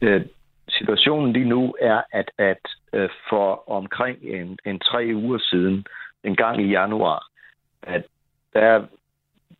Øh, 0.00 0.22
situationen 0.68 1.32
lige 1.32 1.48
nu 1.48 1.74
er, 1.80 2.00
at, 2.12 2.30
at 2.38 2.62
øh, 2.92 3.08
for 3.30 3.70
omkring 3.70 4.18
en, 4.22 4.58
en 4.66 4.78
tre 4.78 5.12
uger 5.14 5.38
siden, 5.38 5.86
en 6.24 6.36
gang 6.36 6.62
i 6.62 6.70
januar, 6.70 7.26
at 7.82 8.02
der, 8.52 8.82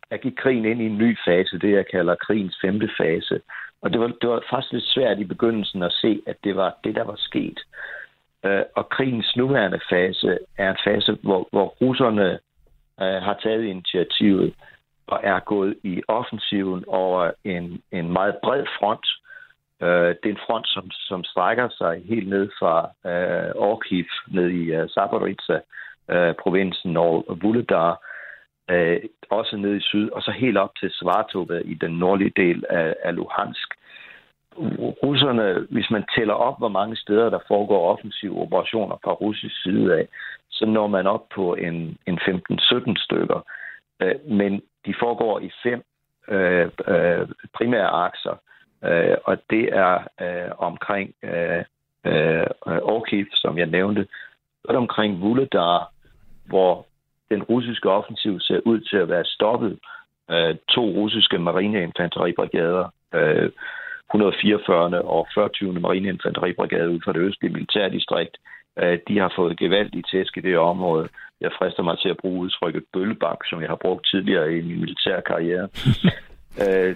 der 0.09 0.17
gik 0.17 0.33
krigen 0.37 0.65
ind 0.65 0.81
i 0.81 0.85
en 0.85 0.97
ny 0.97 1.17
fase, 1.25 1.59
det 1.59 1.71
jeg 1.71 1.85
kalder 1.87 2.15
krigens 2.15 2.57
femte 2.61 2.89
fase. 2.97 3.41
Og 3.81 3.93
det 3.93 3.99
var, 3.99 4.07
det 4.21 4.29
var 4.29 4.43
faktisk 4.49 4.73
lidt 4.73 4.85
svært 4.85 5.19
i 5.19 5.23
begyndelsen 5.23 5.83
at 5.83 5.91
se, 5.91 6.21
at 6.27 6.35
det 6.43 6.55
var 6.55 6.77
det, 6.83 6.95
der 6.95 7.03
var 7.03 7.15
sket. 7.17 7.59
Øh, 8.45 8.63
og 8.75 8.89
krigens 8.89 9.35
nuværende 9.35 9.79
fase 9.89 10.39
er 10.57 10.69
en 10.69 10.77
fase, 10.85 11.17
hvor, 11.21 11.47
hvor 11.51 11.67
russerne 11.81 12.39
øh, 13.01 13.21
har 13.27 13.39
taget 13.43 13.63
initiativet 13.63 14.53
og 15.07 15.19
er 15.23 15.39
gået 15.39 15.75
i 15.83 16.01
offensiven 16.07 16.83
over 16.87 17.31
en, 17.43 17.81
en 17.91 18.11
meget 18.11 18.35
bred 18.43 18.65
front. 18.79 19.07
Øh, 19.81 20.15
det 20.19 20.25
er 20.25 20.35
en 20.35 20.45
front, 20.47 20.67
som, 20.67 20.91
som 20.91 21.23
strækker 21.23 21.69
sig 21.77 22.01
helt 22.05 22.29
ned 22.29 22.49
fra 22.59 22.75
øh, 23.11 23.51
Orkiv, 23.55 24.05
ned 24.27 24.49
i 24.49 24.63
øh, 24.73 24.89
Zaporizhzhia, 24.89 25.59
øh, 26.09 26.33
provinsen 26.35 26.97
og 26.97 27.37
Vuledar, 27.41 28.01
øh, 28.69 28.99
også 29.29 29.57
ned 29.57 29.75
i 29.75 29.81
syd, 29.81 30.09
og 30.09 30.21
så 30.21 30.31
helt 30.31 30.57
op 30.57 30.75
til 30.79 30.91
Svartova 30.91 31.61
i 31.65 31.73
den 31.73 31.91
nordlige 31.99 32.33
del 32.35 32.63
af, 32.69 32.95
af 33.03 33.15
Luhansk. 33.15 33.73
Russerne, 35.03 35.67
hvis 35.69 35.89
man 35.89 36.05
tæller 36.17 36.33
op, 36.33 36.57
hvor 36.57 36.67
mange 36.67 36.95
steder 36.95 37.29
der 37.29 37.39
foregår 37.47 37.91
offensive 37.91 38.41
operationer 38.41 38.95
fra 39.03 39.11
russisk 39.11 39.63
side 39.63 39.97
af, 39.99 40.07
så 40.49 40.65
når 40.65 40.87
man 40.87 41.07
op 41.07 41.29
på 41.35 41.55
en, 41.55 41.97
en 42.07 42.19
15-17 42.19 43.03
stykker. 43.05 43.45
Øh, 44.01 44.15
men 44.27 44.61
de 44.85 44.93
foregår 44.99 45.39
i 45.39 45.51
fem 45.63 45.83
øh, 46.27 46.69
øh, 46.87 47.27
primære 47.53 47.87
akser, 47.87 48.35
øh, 48.83 49.17
og 49.23 49.37
det 49.49 49.69
er 49.73 50.07
øh, 50.21 50.51
omkring 50.57 51.13
øh, 51.23 51.63
øh, 52.05 52.47
Orkiv, 52.65 53.25
som 53.33 53.57
jeg 53.57 53.65
nævnte, 53.65 54.07
og 54.63 54.75
omkring 54.75 55.21
Vuledar, 55.21 55.91
hvor 56.45 56.85
den 57.29 57.43
russiske 57.43 57.89
offensiv 57.89 58.39
ser 58.39 58.59
ud 58.65 58.79
til 58.79 58.97
at 58.97 59.09
være 59.09 59.25
stoppet. 59.25 59.79
Øh, 60.31 60.55
to 60.69 60.85
russiske 60.85 61.37
marineinfanteribrigader, 61.37 62.85
øh, 63.13 63.49
144. 64.09 65.01
og 65.01 65.27
40. 65.33 65.79
marineinfanteribrigade 65.79 66.89
ud 66.89 66.99
fra 67.05 67.13
det 67.13 67.19
østlige 67.19 67.53
militærdistrikt, 67.53 68.37
øh, 68.79 68.99
de 69.07 69.19
har 69.19 69.33
fået 69.35 69.57
gevaldigt 69.57 70.07
tæsk 70.11 70.37
i 70.37 70.41
det 70.41 70.57
område. 70.57 71.07
Jeg 71.41 71.51
frister 71.57 71.83
mig 71.83 71.99
til 71.99 72.09
at 72.09 72.17
bruge 72.17 72.39
udtrykket 72.39 72.83
bøllebak, 72.93 73.37
som 73.45 73.61
jeg 73.61 73.69
har 73.69 73.75
brugt 73.75 74.07
tidligere 74.07 74.57
i 74.57 74.61
min 74.61 74.79
militære 74.79 75.21
karriere. 75.21 75.67
øh, 76.63 76.95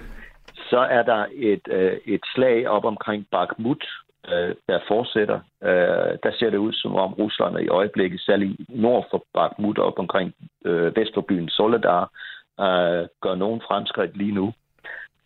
så 0.70 0.80
er 0.80 1.04
der 1.04 1.26
et, 1.34 1.68
øh, 1.72 1.98
et 2.06 2.22
slag 2.34 2.68
op 2.68 2.86
omkring 2.86 3.28
Bakhmut, 3.32 3.86
øh, 4.27 4.55
der 4.67 4.79
fortsætter. 4.88 5.39
Øh, 5.63 6.17
der 6.23 6.32
ser 6.39 6.49
det 6.49 6.58
ud 6.58 6.73
som 6.73 6.95
om 6.95 7.13
Rusland 7.13 7.60
i 7.60 7.67
øjeblikket, 7.67 8.21
særligt 8.21 8.69
nord 8.69 9.08
for 9.12 9.23
Bakhmut 9.34 9.77
op 9.77 9.99
omkring 9.99 10.34
øh, 10.65 10.95
vest 10.95 11.13
for 11.13 11.21
byen 11.21 11.49
Soledar, 11.49 12.12
øh, 12.60 13.08
gør 13.21 13.36
nogen 13.36 13.62
fremskridt 13.67 14.17
lige 14.17 14.32
nu. 14.32 14.53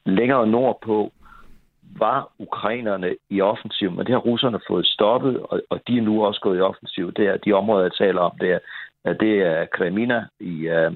Længere 0.05 0.47
nordpå 0.47 1.11
var 1.97 2.31
ukrainerne 2.39 3.15
i 3.29 3.41
offensiv, 3.41 3.91
men 3.91 4.05
det 4.05 4.13
har 4.13 4.19
russerne 4.19 4.59
fået 4.67 4.85
stoppet, 4.85 5.39
og, 5.39 5.61
og 5.69 5.81
de 5.87 5.97
er 5.97 6.01
nu 6.01 6.25
også 6.25 6.41
gået 6.41 6.57
i 6.57 6.61
offensiv. 6.61 7.11
Det 7.11 7.27
er 7.27 7.37
de 7.37 7.53
områder, 7.53 7.83
jeg 7.83 7.93
taler 7.93 8.21
om, 8.21 8.37
det 8.41 8.51
er, 8.51 8.59
det 9.13 9.41
er 9.41 9.65
Kremina 9.65 10.25
i, 10.39 10.69
uh, 10.69 10.93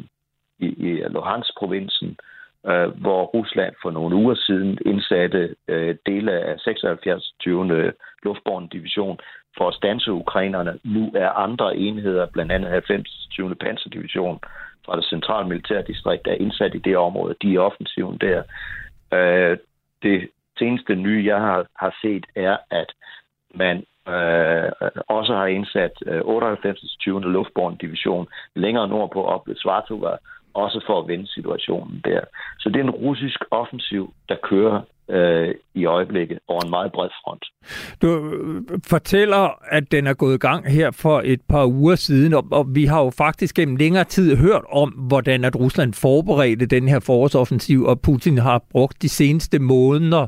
i, 0.60 0.68
i 0.68 1.04
Luhansk-provinsen, 1.10 2.18
øh, 2.66 2.90
hvor 3.02 3.24
Rusland 3.26 3.74
for 3.82 3.92
nogle 3.92 4.16
uger 4.16 4.36
siden 4.36 4.78
indsatte 4.86 5.56
øh, 5.68 5.96
dele 6.06 6.32
af 6.32 6.60
76. 6.60 7.34
20. 7.40 7.94
luftborne 8.24 8.68
division 8.72 9.20
for 9.58 9.68
at 9.68 9.76
stanse 9.76 10.12
ukrainerne. 10.12 10.80
Nu 10.84 11.12
er 11.16 11.30
andre 11.30 11.78
enheder, 11.78 12.26
blandt 12.26 12.52
andet 12.52 12.70
90. 12.72 13.28
20. 13.32 13.56
panserdivision 13.56 14.40
fra 14.86 14.96
det 14.96 15.06
centrale 15.06 15.48
militærdistrikt, 15.48 16.26
der 16.26 16.32
er 16.32 16.36
indsat 16.46 16.76
i 16.76 16.80
det 16.80 16.98
område. 16.98 17.36
De 17.42 17.56
er 17.56 17.60
offensiven 17.60 18.18
der. 18.18 18.44
Øh, 19.14 19.58
det 20.04 20.30
seneste 20.60 20.96
nye, 20.96 21.26
jeg 21.26 21.40
har, 21.40 21.66
har 21.76 21.98
set, 22.02 22.26
er, 22.36 22.58
at 22.72 22.90
man 23.56 23.78
øh, 24.08 24.72
også 25.08 25.34
har 25.34 25.46
indsat 25.46 25.92
øh, 26.06 26.22
98. 26.24 26.98
20. 27.00 27.22
luftborne 27.22 27.78
division 27.82 28.28
længere 28.56 28.88
nordpå 28.88 29.24
op 29.24 29.48
ved 29.48 29.56
Svartova, 29.56 30.18
også 30.54 30.84
for 30.88 31.02
at 31.02 31.08
vende 31.08 31.28
situationen 31.28 32.02
der. 32.06 32.22
Så 32.60 32.70
det 32.70 32.80
er 32.80 32.84
en 32.84 32.90
russisk 32.90 33.40
offensiv, 33.52 34.14
der 34.30 34.36
kører 34.44 34.82
øh, 35.10 35.56
i 35.74 35.86
øjeblikket 35.86 36.40
over 36.48 36.62
en 36.64 36.70
meget 36.70 36.92
bred 36.92 37.10
front. 37.24 37.46
Du 38.02 38.08
øh, 38.08 38.80
fortæller, 38.90 39.74
at 39.74 39.92
den 39.92 40.08
er 40.08 40.14
gået 40.14 40.36
i 40.36 40.38
gang 40.38 40.72
her 40.72 40.92
for 40.92 41.22
et 41.26 41.42
par 41.50 41.66
uger 41.66 41.96
siden, 41.96 42.34
og, 42.34 42.48
og 42.52 42.66
vi 42.76 42.86
har 42.86 43.04
jo 43.04 43.10
faktisk 43.10 43.56
gennem 43.56 43.76
længere 43.76 44.04
tid 44.04 44.38
hørt 44.38 44.64
om, 44.72 44.90
hvordan 44.90 45.46
at 45.46 45.56
Rusland 45.56 45.94
forberedte 45.94 46.66
den 46.66 46.88
her 46.88 47.00
forårsoffensiv, 47.00 47.84
og 47.84 48.02
Putin 48.02 48.38
har 48.38 48.64
brugt 48.72 49.02
de 49.02 49.10
seneste 49.10 49.60
måneder 49.60 50.28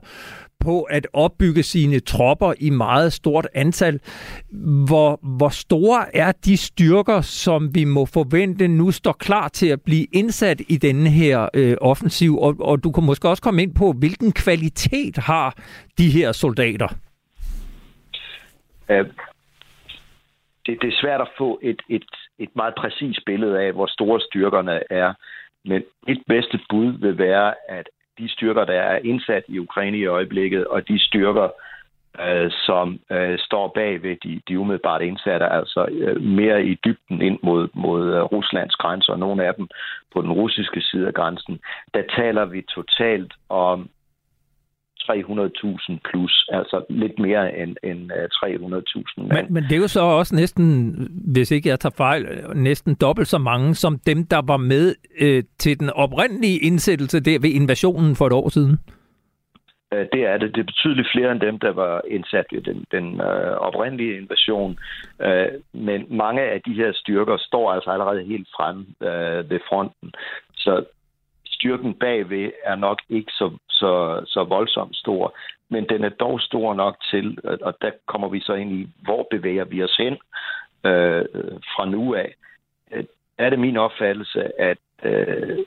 på 0.66 0.84
at 0.84 1.08
opbygge 1.14 1.64
sine 1.64 2.00
tropper 2.00 2.54
i 2.60 2.70
meget 2.70 3.14
stort 3.14 3.48
antal. 3.54 4.00
Hvor, 4.88 5.20
hvor 5.38 5.50
store 5.50 6.16
er 6.16 6.32
de 6.32 6.58
styrker, 6.58 7.22
som 7.22 7.76
vi 7.76 7.84
må 7.84 8.06
forvente 8.06 8.68
nu 8.68 8.92
står 8.92 9.12
klar 9.12 9.48
til 9.48 9.68
at 9.68 9.82
blive 9.82 10.06
indsat 10.14 10.62
i 10.70 10.78
denne 10.78 11.10
her 11.10 11.50
øh, 11.54 11.76
offensiv? 11.82 12.40
Og, 12.40 12.56
og 12.60 12.84
du 12.84 12.92
kan 12.92 13.04
måske 13.04 13.30
også 13.30 13.44
komme 13.44 13.64
ind 13.64 13.76
på, 13.76 13.92
hvilken 13.92 14.32
kvalitet 14.32 15.18
har 15.18 15.56
de 15.98 16.10
her 16.10 16.32
soldater? 16.32 16.88
Uh, 18.90 19.06
det, 20.66 20.82
det 20.82 20.88
er 20.88 21.02
svært 21.02 21.22
at 21.22 21.30
få 21.38 21.60
et, 21.64 21.82
et, 21.90 22.06
et 22.40 22.50
meget 22.56 22.74
præcist 22.78 23.20
billede 23.26 23.60
af, 23.60 23.74
hvor 23.74 23.88
store 23.88 24.20
styrkerne 24.22 24.92
er. 24.92 25.14
Men 25.66 25.84
mit 26.08 26.22
bedste 26.28 26.60
bud 26.70 26.92
vil 27.00 27.18
være, 27.18 27.54
at 27.70 27.90
de 28.20 28.30
styrker, 28.30 28.66
der 28.66 28.82
er 28.82 29.00
indsat 29.04 29.44
i 29.48 29.60
Ukraine 29.60 29.98
i 29.98 30.06
øjeblikket, 30.06 30.68
og 30.68 30.88
de 30.88 31.00
styrker, 31.00 31.50
øh, 32.26 32.52
som 32.52 33.00
øh, 33.12 33.40
står 33.40 33.68
bag 33.76 34.04
ved 34.04 34.16
de, 34.24 34.42
de 34.48 34.60
umiddelbart 34.60 35.02
indsatte, 35.02 35.46
altså 35.46 35.86
øh, 35.92 36.22
mere 36.22 36.66
i 36.66 36.74
dybden 36.86 37.22
ind 37.22 37.40
mod, 37.44 37.68
mod 37.74 38.14
øh, 38.16 38.22
Ruslands 38.22 38.76
grænser, 38.76 39.14
og 39.14 39.20
nogle 39.20 39.46
af 39.46 39.54
dem 39.56 39.68
på 40.14 40.22
den 40.22 40.32
russiske 40.32 40.82
side 40.82 41.08
af 41.08 41.14
grænsen, 41.14 41.60
der 41.94 42.04
taler 42.18 42.46
vi 42.46 42.62
totalt 42.62 43.34
om 43.50 43.90
300.000 45.04 45.98
plus, 46.10 46.50
altså 46.52 46.86
lidt 46.90 47.20
mere 47.20 47.58
end, 47.60 47.76
end 47.84 48.12
300.000 48.12 49.34
Men, 49.34 49.54
men 49.54 49.64
det 49.64 49.72
er 49.72 49.78
jo 49.78 49.88
så 49.88 50.02
også 50.02 50.36
næsten, 50.36 50.94
hvis 51.34 51.52
ikke 51.52 51.70
jeg 51.70 51.80
tager 51.80 51.96
fejl, 51.98 52.28
næsten 52.56 52.96
dobbelt 53.02 53.28
så 53.28 53.38
mange 53.38 53.76
som 53.76 54.00
dem, 54.00 54.26
der 54.26 54.42
var 54.48 54.58
med 54.58 54.96
øh, 55.22 55.44
til 55.60 55.80
den 55.80 55.90
oprindelige 55.90 56.60
indsættelse 56.60 57.20
der 57.20 57.40
ved 57.40 57.50
invasionen 57.50 58.16
for 58.16 58.28
et 58.28 58.34
år 58.34 58.50
siden. 58.50 58.80
Øh, 59.94 60.08
det 60.14 60.22
er 60.26 60.38
det. 60.38 60.56
Det 60.56 60.62
er 60.62 60.72
betydeligt 60.74 61.12
flere 61.14 61.32
end 61.32 61.40
dem, 61.40 61.60
der 61.60 61.72
var 61.72 62.02
indsat 62.08 62.46
ved 62.52 62.62
den, 62.62 62.86
den 62.92 63.22
øh, 63.22 63.54
oprindelige 63.68 64.18
invasion. 64.18 64.80
Øh, 65.22 65.48
men 65.74 66.06
mange 66.10 66.42
af 66.42 66.62
de 66.62 66.74
her 66.74 66.92
styrker 66.94 67.38
står 67.38 67.72
altså 67.72 67.90
allerede 67.90 68.24
helt 68.24 68.48
frem 68.56 68.78
øh, 69.02 69.50
ved 69.50 69.60
fronten. 69.70 70.14
Så 70.56 70.86
styrken 71.60 71.94
bagved 71.94 72.52
er 72.64 72.76
nok 72.76 73.02
ikke 73.10 73.32
så, 73.32 73.58
så, 73.70 74.22
så 74.26 74.44
voldsomt 74.44 74.96
stor, 74.96 75.38
men 75.70 75.90
den 75.90 76.04
er 76.04 76.10
dog 76.10 76.42
stor 76.42 76.74
nok 76.74 76.96
til, 77.12 77.38
og 77.62 77.74
der 77.82 77.92
kommer 78.08 78.28
vi 78.30 78.40
så 78.40 78.54
ind 78.54 78.72
i, 78.72 78.88
hvor 79.02 79.28
bevæger 79.32 79.66
vi 79.66 79.84
os 79.84 79.96
hen 79.98 80.14
øh, 80.86 81.26
fra 81.74 81.86
nu 81.86 82.16
af. 82.16 82.36
Øh, 82.92 83.04
er 83.38 83.50
det 83.50 83.60
min 83.60 83.78
opfattelse, 83.78 84.62
at 84.62 84.78
øh, 85.04 85.58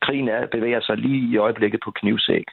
krigen 0.00 0.28
er, 0.28 0.46
bevæger 0.46 0.80
sig 0.80 0.96
lige 0.96 1.32
i 1.32 1.36
øjeblikket 1.36 1.80
på 1.84 1.90
knivsæk. 1.90 2.44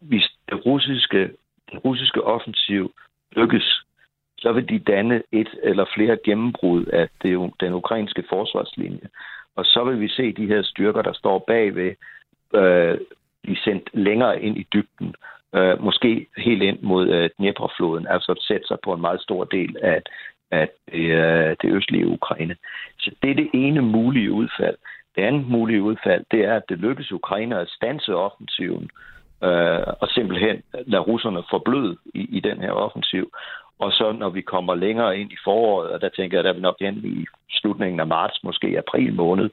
Hvis 0.00 0.30
det 0.48 0.66
russiske, 0.66 1.30
den 1.70 1.78
russiske 1.78 2.22
offensiv 2.24 2.94
lykkes, 3.32 3.84
så 4.38 4.52
vil 4.52 4.68
de 4.68 4.78
danne 4.78 5.22
et 5.32 5.48
eller 5.62 5.84
flere 5.94 6.18
gennembrud 6.24 6.84
af 6.84 7.08
det, 7.22 7.52
den 7.60 7.74
ukrainske 7.74 8.24
forsvarslinje. 8.28 9.08
Og 9.58 9.64
så 9.64 9.84
vil 9.84 10.00
vi 10.00 10.08
se 10.08 10.32
de 10.32 10.46
her 10.46 10.62
styrker, 10.62 11.02
der 11.02 11.12
står 11.12 11.38
bagved, 11.38 11.92
øh, 12.54 12.98
blive 13.42 13.56
sendt 13.56 13.90
længere 13.92 14.42
ind 14.42 14.56
i 14.58 14.66
dybden. 14.72 15.14
Øh, 15.54 15.82
måske 15.82 16.26
helt 16.36 16.62
ind 16.62 16.78
mod 16.82 17.08
øh, 17.08 17.30
Dnieperfloden, 17.38 18.06
altså 18.06 18.44
sætte 18.48 18.66
sig 18.66 18.78
på 18.84 18.92
en 18.92 19.00
meget 19.00 19.20
stor 19.20 19.44
del 19.44 19.76
af, 19.82 20.02
af 20.50 20.68
det, 20.92 21.00
øh, 21.00 21.56
det 21.62 21.68
østlige 21.76 22.08
Ukraine. 22.08 22.56
Så 22.98 23.10
det 23.22 23.30
er 23.30 23.34
det 23.34 23.50
ene 23.54 23.82
mulige 23.82 24.32
udfald. 24.32 24.76
Det 25.16 25.22
andet 25.22 25.48
mulige 25.48 25.82
udfald, 25.82 26.24
det 26.30 26.44
er, 26.44 26.54
at 26.56 26.68
det 26.68 26.78
lykkes 26.78 27.12
Ukraine 27.12 27.60
at 27.60 27.68
stanse 27.68 28.14
offensiven 28.14 28.90
øh, 29.42 29.82
og 30.00 30.08
simpelthen 30.08 30.62
lade 30.86 31.02
russerne 31.02 31.42
forbløde 31.50 31.96
i, 32.14 32.36
i 32.36 32.40
den 32.40 32.60
her 32.60 32.70
offensiv. 32.70 33.32
Og 33.78 33.92
så 33.92 34.12
når 34.12 34.28
vi 34.28 34.40
kommer 34.40 34.74
længere 34.74 35.18
ind 35.18 35.32
i 35.32 35.36
foråret, 35.44 35.90
og 35.90 36.00
der 36.00 36.08
tænker 36.08 36.36
jeg, 36.36 36.44
der 36.44 36.52
vi 36.52 36.60
nok 36.60 36.76
hen 36.80 36.96
i 37.04 37.26
slutningen 37.50 38.00
af 38.00 38.06
marts, 38.06 38.44
måske 38.44 38.78
april 38.78 39.14
måned, 39.14 39.50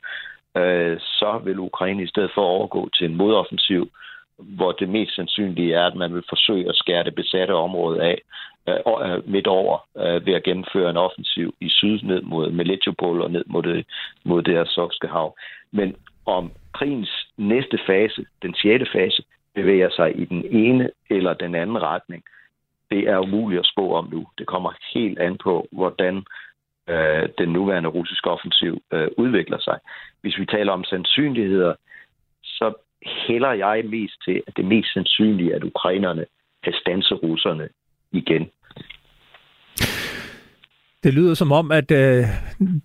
øh, 0.57 0.97
så 0.99 1.41
vil 1.43 1.59
Ukraine 1.59 2.03
i 2.03 2.07
stedet 2.07 2.31
for 2.35 2.41
overgå 2.41 2.89
til 2.89 3.05
en 3.05 3.15
modoffensiv, 3.15 3.89
hvor 4.37 4.71
det 4.71 4.89
mest 4.89 5.15
sandsynlige 5.15 5.73
er, 5.73 5.85
at 5.85 5.95
man 5.95 6.13
vil 6.13 6.23
forsøge 6.29 6.69
at 6.69 6.75
skære 6.75 7.03
det 7.03 7.15
besatte 7.15 7.51
område 7.51 8.03
af 8.03 8.21
øh, 8.69 8.75
øh 8.75 9.29
midt 9.29 9.47
over 9.47 9.87
øh, 9.97 10.25
ved 10.25 10.33
at 10.33 10.43
gennemføre 10.43 10.89
en 10.89 10.97
offensiv 10.97 11.55
i 11.61 11.69
syd 11.69 11.99
ned 12.03 12.21
mod 12.21 12.51
Melitopol 12.51 13.21
og 13.21 13.31
ned 13.31 13.43
mod 13.47 13.63
det, 13.63 13.85
mod 14.23 14.43
det 14.43 14.57
Azovske 14.57 15.07
hav. 15.07 15.37
Men 15.71 15.95
om 16.25 16.51
krigens 16.73 17.27
næste 17.37 17.79
fase, 17.87 18.25
den 18.41 18.55
sjette 18.55 18.85
fase, 18.93 19.23
bevæger 19.55 19.89
sig 19.89 20.19
i 20.19 20.25
den 20.25 20.45
ene 20.51 20.89
eller 21.09 21.33
den 21.33 21.55
anden 21.55 21.81
retning, 21.81 22.23
det 22.91 22.99
er 23.09 23.19
umuligt 23.19 23.59
at 23.59 23.71
spå 23.73 23.93
om 23.93 24.09
nu. 24.11 24.27
Det 24.37 24.47
kommer 24.47 24.71
helt 24.93 25.19
an 25.19 25.37
på, 25.37 25.67
hvordan 25.71 26.15
øh, 26.89 27.29
den 27.37 27.49
nuværende 27.49 27.89
russiske 27.89 28.29
offensiv 28.29 28.81
øh, 28.93 29.07
udvikler 29.17 29.59
sig. 29.59 29.79
Hvis 30.21 30.37
vi 30.39 30.45
taler 30.45 30.71
om 30.73 30.83
sandsynligheder, 30.83 31.75
så 32.43 32.73
hælder 33.27 33.51
jeg 33.51 33.85
mest 33.85 34.13
til, 34.25 34.43
at 34.47 34.57
det 34.57 34.65
mest 34.65 34.93
sandsynlige 34.93 35.51
er, 35.51 35.55
at 35.55 35.63
ukrainerne 35.63 36.25
kan 36.63 36.73
stanse 36.81 37.15
russerne 37.15 37.69
igen. 38.11 38.51
Det 41.05 41.13
lyder 41.13 41.33
som 41.33 41.51
om, 41.51 41.71
at 41.71 41.91
øh, 41.91 42.23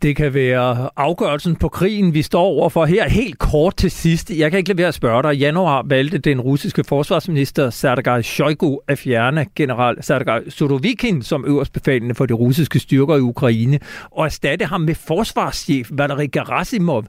det 0.03 0.17
kan 0.17 0.35
være 0.35 0.91
afgørelsen 0.97 1.57
på 1.57 1.69
krigen, 1.69 2.15
vi 2.15 2.23
står 2.23 2.43
overfor 2.43 2.85
her. 2.85 3.09
Helt 3.09 3.39
kort 3.39 3.77
til 3.77 3.91
sidst. 3.91 4.31
Jeg 4.39 4.51
kan 4.51 4.59
ikke 4.59 4.69
lade 4.69 4.79
være 4.79 4.89
at 4.89 4.95
spørge 4.95 5.23
dig. 5.23 5.35
I 5.35 5.39
januar 5.39 5.87
valgte 5.89 6.19
den 6.19 6.41
russiske 6.41 6.85
forsvarsminister 6.89 7.71
Sergej 7.71 8.23
Shoigu 8.23 8.81
at 8.89 8.99
fjerne 8.99 9.47
general 9.57 10.03
Sergej 10.03 10.49
Surovikin 10.49 11.23
som 11.23 11.45
øverstbefalende 11.47 12.15
for 12.15 12.27
de 12.27 12.35
russiske 12.35 12.79
styrker 12.79 13.17
i 13.17 13.21
Ukraine 13.21 13.79
og 14.11 14.25
erstatte 14.25 14.65
ham 14.65 14.81
med 14.81 14.95
forsvarschef 15.09 15.89
Valery 15.99 16.29
Gerasimov. 16.33 17.05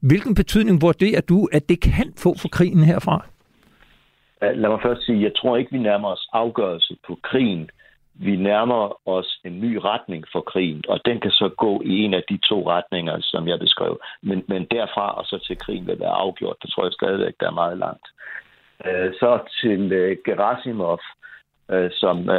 Hvilken 0.00 0.34
betydning 0.34 0.82
vurderer 0.82 1.20
du, 1.20 1.48
at 1.52 1.68
det 1.68 1.80
kan 1.80 2.12
få 2.18 2.34
for 2.42 2.48
krigen 2.48 2.82
herfra? 2.84 3.26
Øh, 4.42 4.50
lad 4.60 4.68
mig 4.68 4.80
først 4.82 5.06
sige, 5.06 5.22
jeg 5.22 5.32
tror 5.36 5.56
ikke, 5.56 5.72
vi 5.72 5.78
nærmer 5.78 6.08
os 6.08 6.28
afgørelse 6.32 6.96
på 7.06 7.18
krigen 7.22 7.70
vi 8.18 8.36
nærmer 8.36 9.08
os 9.08 9.40
en 9.44 9.60
ny 9.60 9.76
retning 9.76 10.24
for 10.32 10.40
krigen, 10.40 10.84
og 10.88 11.00
den 11.04 11.20
kan 11.20 11.30
så 11.30 11.48
gå 11.48 11.82
i 11.84 11.98
en 12.04 12.14
af 12.14 12.22
de 12.28 12.38
to 12.48 12.70
retninger, 12.70 13.16
som 13.20 13.48
jeg 13.48 13.58
beskrev. 13.58 14.00
Men, 14.22 14.44
men 14.48 14.64
derfra 14.64 15.18
og 15.18 15.24
så 15.24 15.38
til 15.38 15.58
krigen 15.58 15.86
vil 15.86 16.00
være 16.00 16.18
afgjort, 16.24 16.56
det 16.62 16.70
tror 16.70 16.84
jeg 16.84 16.92
stadigvæk, 16.92 17.34
der 17.40 17.46
er 17.46 17.60
meget 17.62 17.78
langt. 17.78 18.06
Øh, 18.86 19.12
så 19.20 19.40
til 19.60 19.92
øh, 19.92 20.16
Gerasimov, 20.24 21.00
øh, 21.70 21.90
som 21.92 22.30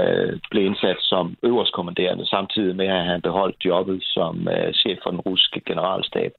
blev 0.51 0.65
indsat 0.65 0.97
som 0.99 1.35
øverstkommanderende, 1.43 2.25
samtidig 2.25 2.75
med 2.75 2.87
at 2.87 3.05
han 3.05 3.21
beholdt 3.21 3.65
jobbet 3.65 4.03
som 4.03 4.47
chef 4.73 4.97
for 5.03 5.11
den 5.11 5.19
russiske 5.19 5.61
generalstab. 5.65 6.31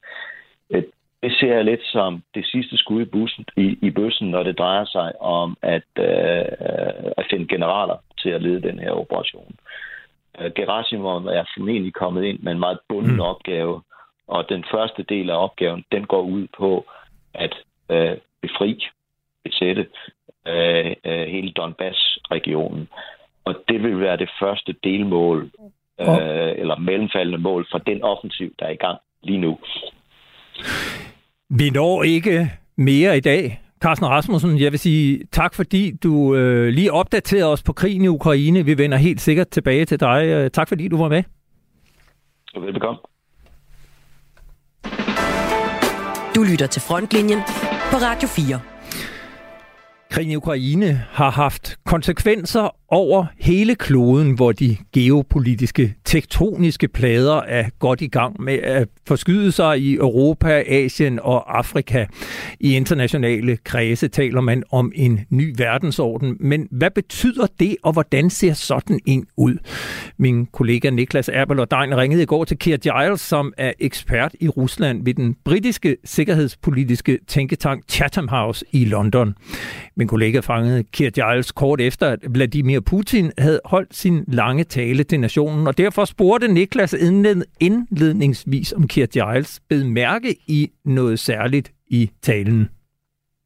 Det 1.23 1.33
ser 1.41 1.55
jeg 1.55 1.65
lidt 1.65 1.85
som 1.85 2.23
det 2.35 2.47
sidste 2.47 2.77
skud 2.77 3.03
i, 3.03 3.05
bussen, 3.05 3.45
i, 3.57 3.79
i 3.83 3.91
bøssen, 3.91 4.31
når 4.31 4.43
det 4.43 4.59
drejer 4.59 4.85
sig 4.85 5.23
om 5.23 5.57
at, 5.63 5.89
øh, 5.99 6.45
at 7.17 7.27
finde 7.31 7.47
generaler 7.49 7.97
til 8.23 8.31
at 8.31 8.43
lede 8.43 8.63
den 8.63 8.79
her 8.79 8.91
operation. 8.91 9.55
Øh, 10.41 10.51
Gerasimov 10.57 11.27
er 11.27 11.45
formentlig 11.57 11.95
kommet 11.95 12.25
ind 12.25 12.39
med 12.41 12.53
en 12.53 12.59
meget 12.59 12.79
bunden 12.89 13.15
mm. 13.15 13.21
opgave, 13.21 13.83
og 14.29 14.49
den 14.49 14.65
første 14.75 15.03
del 15.03 15.31
af 15.31 15.45
opgaven, 15.45 15.85
den 15.93 16.07
går 16.07 16.23
ud 16.23 16.47
på 16.59 16.87
at 17.35 17.55
øh, 17.91 18.17
befri, 18.43 18.87
besætte 19.45 19.87
øh, 20.47 20.93
øh, 21.05 21.27
hele 21.27 21.53
Donbass-regionen. 21.53 22.89
Og 23.45 23.55
det 23.69 23.83
vil 23.83 24.01
være 24.01 24.17
det 24.17 24.31
første 24.41 24.75
delmål, 24.85 25.51
øh, 26.01 26.53
eller 26.63 26.79
mellemfaldende 26.79 27.39
mål 27.39 27.67
for 27.71 27.79
den 27.79 28.03
offensiv, 28.03 28.55
der 28.59 28.67
er 28.67 28.71
i 28.71 28.77
gang 28.87 28.99
lige 29.23 29.39
nu. 29.39 29.59
Vi 31.49 31.71
når 31.71 32.03
ikke 32.03 32.51
mere 32.77 33.17
i 33.17 33.21
dag. 33.21 33.61
Carsten 33.81 34.09
Rasmussen, 34.09 34.61
jeg 34.61 34.73
vil 34.73 34.79
sige 34.79 35.21
tak, 35.33 35.55
fordi 35.55 35.93
du 36.03 36.35
øh, 36.35 36.69
lige 36.69 36.93
opdaterede 36.93 37.53
os 37.53 37.63
på 37.63 37.73
krigen 37.73 38.05
i 38.05 38.09
Ukraine. 38.09 38.65
Vi 38.65 38.79
vender 38.79 38.99
helt 38.99 39.21
sikkert 39.21 39.49
tilbage 39.49 39.85
til 39.85 40.01
dig. 40.01 40.25
Øh, 40.27 40.51
tak, 40.51 40.69
fordi 40.69 40.89
du 40.89 40.97
var 40.97 41.09
med. 41.09 41.23
Velbekomme. 42.61 42.99
Du 46.35 46.43
lytter 46.43 46.67
til 46.67 46.83
Frontlinjen 46.83 47.39
på 47.91 47.97
Radio 47.97 48.29
4. 48.29 48.61
Krigen 50.11 50.31
i 50.31 50.37
Ukraine 50.37 51.05
har 51.11 51.31
haft 51.31 51.77
konsekvenser 51.85 52.78
over 52.91 53.27
hele 53.39 53.75
kloden, 53.75 54.33
hvor 54.33 54.53
de 54.53 54.77
geopolitiske 54.95 55.95
tektoniske 56.05 56.89
plader 56.89 57.41
er 57.41 57.65
godt 57.79 58.01
i 58.01 58.07
gang 58.07 58.43
med 58.43 58.59
at 58.59 58.89
forskyde 59.07 59.53
sig 59.53 59.81
i 59.81 59.95
Europa, 59.95 60.63
Asien 60.67 61.19
og 61.23 61.59
Afrika. 61.59 62.07
I 62.61 62.77
internationale 62.77 63.57
kredse 63.57 64.09
taler 64.09 64.41
man 64.41 64.63
om 64.73 64.93
en 64.95 65.21
ny 65.31 65.55
verdensorden, 65.59 66.37
men 66.41 66.69
hvad 66.71 66.91
betyder 66.91 67.47
det, 67.61 67.77
og 67.83 67.93
hvordan 67.93 68.31
ser 68.31 68.53
sådan 68.53 69.01
en 69.07 69.27
ud? 69.37 69.59
Min 70.19 70.47
kollega 70.47 70.91
Niklas 70.91 71.29
Erbel 71.29 71.61
og 71.61 71.71
Dein 71.71 71.97
ringede 71.97 72.23
i 72.23 72.27
går 72.27 72.45
til 72.45 72.59
Keir 72.59 72.77
Giles, 72.77 73.21
som 73.21 73.53
er 73.57 73.73
ekspert 73.79 74.35
i 74.41 74.49
Rusland 74.49 75.05
ved 75.05 75.15
den 75.15 75.37
britiske 75.45 75.97
sikkerhedspolitiske 76.05 77.19
tænketank 77.27 77.83
Chatham 77.89 78.29
House 78.29 78.65
i 78.73 78.85
London. 78.85 79.35
Min 79.97 80.09
kollega 80.09 80.41
fangede 80.41 80.85
Keir 80.93 81.11
Giles 81.11 81.53
kort 81.53 81.81
efter, 81.81 82.09
at 82.09 82.19
Vladimir 82.29 82.78
Vladimir 82.79 82.99
Putin 82.99 83.33
havde 83.39 83.61
holdt 83.65 83.97
sin 83.97 84.25
lange 84.29 84.65
tale 84.65 85.05
til 85.05 85.21
nationen, 85.21 85.67
og 85.67 85.79
derfor 85.79 86.05
spurgte 86.05 86.49
Niklas 86.49 86.93
indledningsvis 87.61 88.73
om 88.73 88.89
Kirt 88.89 89.11
Giles 89.11 89.61
bed 89.69 89.85
mærke 89.85 90.37
i 90.47 90.71
noget 90.85 91.19
særligt 91.19 91.73
i 91.87 92.11
talen. 92.23 92.69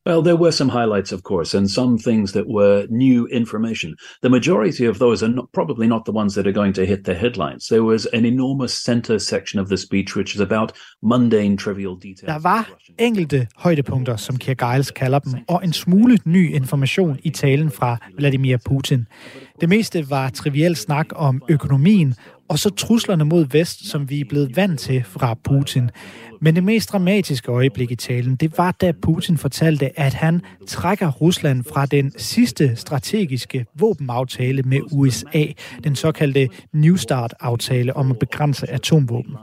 Well, 0.05 0.21
there 0.21 0.37
were 0.37 0.51
some 0.51 0.69
highlights, 0.69 1.12
of 1.12 1.23
course, 1.23 1.55
and 1.55 1.71
some 1.71 1.97
things 1.97 2.33
that 2.33 2.49
were 2.49 2.87
new 2.91 3.27
information. 3.29 3.95
The 4.23 4.31
majority 4.31 4.85
of 4.85 4.99
those 4.99 5.23
are 5.23 5.29
not, 5.29 5.53
probably 5.53 5.87
not 5.87 6.05
the 6.07 6.12
ones 6.12 6.35
that 6.35 6.45
are 6.45 6.53
going 6.53 6.75
to 6.75 6.85
hit 6.85 7.05
the 7.05 7.15
headlines. 7.15 7.69
There 7.69 7.85
was 7.85 8.07
an 8.07 8.25
enormous 8.25 8.73
center 8.73 9.21
section 9.21 9.61
of 9.61 9.69
the 9.69 9.77
speech, 9.77 10.17
which 10.17 10.35
is 10.35 10.41
about 10.41 10.73
mundane, 11.03 11.57
trivial 11.57 11.95
details. 11.95 12.27
Der 12.27 12.38
var 12.38 12.71
enkelte 12.99 13.47
højdepunkter, 13.57 14.17
som 14.17 14.37
Keir 14.37 14.55
Giles 14.55 14.91
kalder 14.91 15.19
dem, 15.19 15.35
og 15.49 15.61
en 15.65 15.73
smule 15.73 16.19
ny 16.25 16.55
information 16.55 17.19
i 17.23 17.31
talen 17.31 17.71
fra 17.71 17.97
Vladimir 18.19 18.57
Putin. 18.71 19.07
Det 19.61 19.69
meste 19.69 20.11
var 20.11 20.29
triviel 20.29 20.77
snak 20.77 21.07
om 21.15 21.43
økonomien, 21.49 22.15
og 22.53 22.59
så 22.59 22.71
truslerne 22.71 23.25
mod 23.25 23.47
vest, 23.51 23.91
som 23.91 24.11
vi 24.11 24.21
er 24.21 24.25
blevet 24.25 24.57
vant 24.57 24.81
til 24.81 25.05
fra 25.05 25.35
Putin. 25.45 25.91
Men 26.41 26.55
det 26.55 26.65
mest 26.65 26.93
dramatiske 26.93 27.51
øjeblik 27.51 27.91
i 27.91 27.95
talen, 27.95 28.37
det 28.37 28.59
var, 28.59 28.73
da 28.73 28.93
Putin 29.03 29.38
fortalte, 29.38 30.01
at 30.01 30.15
han 30.15 30.41
trækker 30.67 31.11
Rusland 31.11 31.65
fra 31.65 31.87
den 31.87 32.12
sidste 32.19 32.77
strategiske 32.77 33.67
våbenaftale 33.79 34.62
med 34.62 34.81
USA, 34.93 35.45
den 35.85 35.97
såkaldte 35.97 36.49
New 36.73 36.97
Start-aftale 36.97 37.97
om 37.97 38.11
at 38.11 38.19
begrænse 38.19 38.71
atomvåben. 38.71 39.35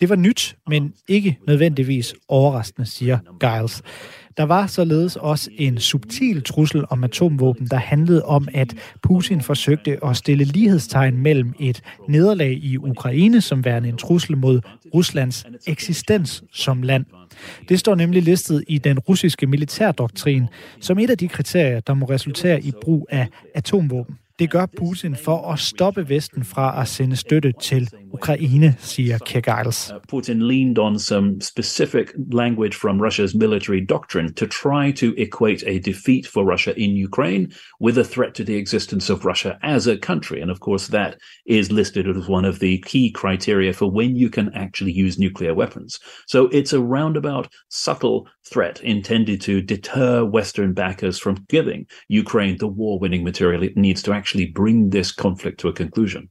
Det 0.00 0.08
var 0.08 0.16
nyt, 0.16 0.56
men 0.68 0.92
ikke 1.08 1.38
nødvendigvis 1.46 2.14
overraskende, 2.28 2.86
siger 2.86 3.18
Giles. 3.40 3.82
Der 4.36 4.42
var 4.42 4.66
således 4.66 5.16
også 5.16 5.50
en 5.58 5.78
subtil 5.78 6.42
trussel 6.42 6.84
om 6.90 7.04
atomvåben, 7.04 7.66
der 7.66 7.76
handlede 7.76 8.24
om, 8.24 8.48
at 8.54 8.74
Putin 9.02 9.40
forsøgte 9.40 10.04
at 10.04 10.16
stille 10.16 10.44
lighedstegn 10.44 11.16
mellem 11.16 11.54
et 11.60 11.82
nederlag 12.08 12.52
i 12.52 12.76
Ukraine 12.76 13.40
som 13.40 13.64
værende 13.64 13.88
en 13.88 13.96
trussel 13.96 14.36
mod 14.36 14.60
Ruslands 14.94 15.46
eksistens 15.66 16.44
som 16.52 16.82
land. 16.82 17.04
Det 17.68 17.80
står 17.80 17.94
nemlig 17.94 18.22
listet 18.22 18.64
i 18.68 18.78
den 18.78 18.98
russiske 18.98 19.46
militærdoktrin 19.46 20.46
som 20.80 20.98
et 20.98 21.10
af 21.10 21.18
de 21.18 21.28
kriterier, 21.28 21.80
der 21.80 21.94
må 21.94 22.06
resultere 22.06 22.62
i 22.62 22.72
brug 22.82 23.06
af 23.10 23.28
atomvåben. 23.54 24.18
Det 24.38 24.50
gør 24.50 24.66
Putin 24.66 25.16
for 25.24 25.52
at 25.52 25.58
stoppe 25.58 26.08
Vesten 26.08 26.44
fra 26.44 26.80
at 26.80 26.88
sende 26.88 27.16
støtte 27.16 27.52
til 27.62 27.88
Ukraine, 28.12 28.76
siger 28.78 29.18
Giles. 29.18 29.92
Uh, 29.94 30.00
Putin 30.12 30.42
leaned 30.42 30.78
on 30.78 30.98
some 30.98 31.40
specific 31.40 32.06
language 32.32 32.74
from 32.74 33.00
Russia's 33.00 33.34
military 33.34 33.80
doctrine 33.88 34.34
to 34.34 34.46
try 34.46 34.92
to 34.92 35.06
equate 35.16 35.62
a 35.66 35.78
defeat 35.78 36.26
for 36.26 36.42
Russia 36.52 36.72
in 36.76 37.04
Ukraine 37.08 37.46
with 37.80 37.98
a 37.98 38.04
threat 38.04 38.34
to 38.34 38.44
the 38.44 38.56
existence 38.56 39.12
of 39.12 39.24
Russia 39.24 39.58
as 39.62 39.86
a 39.86 39.96
country. 39.96 40.42
And 40.42 40.50
of 40.50 40.60
course, 40.60 40.86
that 40.88 41.16
is 41.46 41.72
listed 41.72 42.06
as 42.08 42.28
one 42.28 42.48
of 42.48 42.58
the 42.58 42.78
key 42.78 43.10
criteria 43.10 43.72
for 43.72 43.90
when 43.90 44.16
you 44.16 44.30
can 44.30 44.48
actually 44.54 44.92
use 45.04 45.18
nuclear 45.18 45.54
weapons. 45.54 45.98
So 46.26 46.48
it's 46.52 46.72
a 46.74 46.80
roundabout, 46.96 47.48
subtle 47.68 48.28
threat 48.52 48.80
intended 48.82 49.40
to 49.40 49.60
deter 49.60 50.24
Western 50.24 50.72
backers 50.72 51.18
from 51.18 51.44
giving 51.48 51.86
Ukraine 52.08 52.56
the 52.58 52.68
war 52.68 52.98
winning 52.98 53.24
material 53.24 53.62
it 53.62 53.76
needs 53.76 54.02
to 54.02 54.12
actually 54.12 54.25
bring 54.54 54.92
this 54.92 55.08
conflict 55.08 55.58
to 55.58 55.68
a 55.68 55.72
conclusion. 55.72 56.22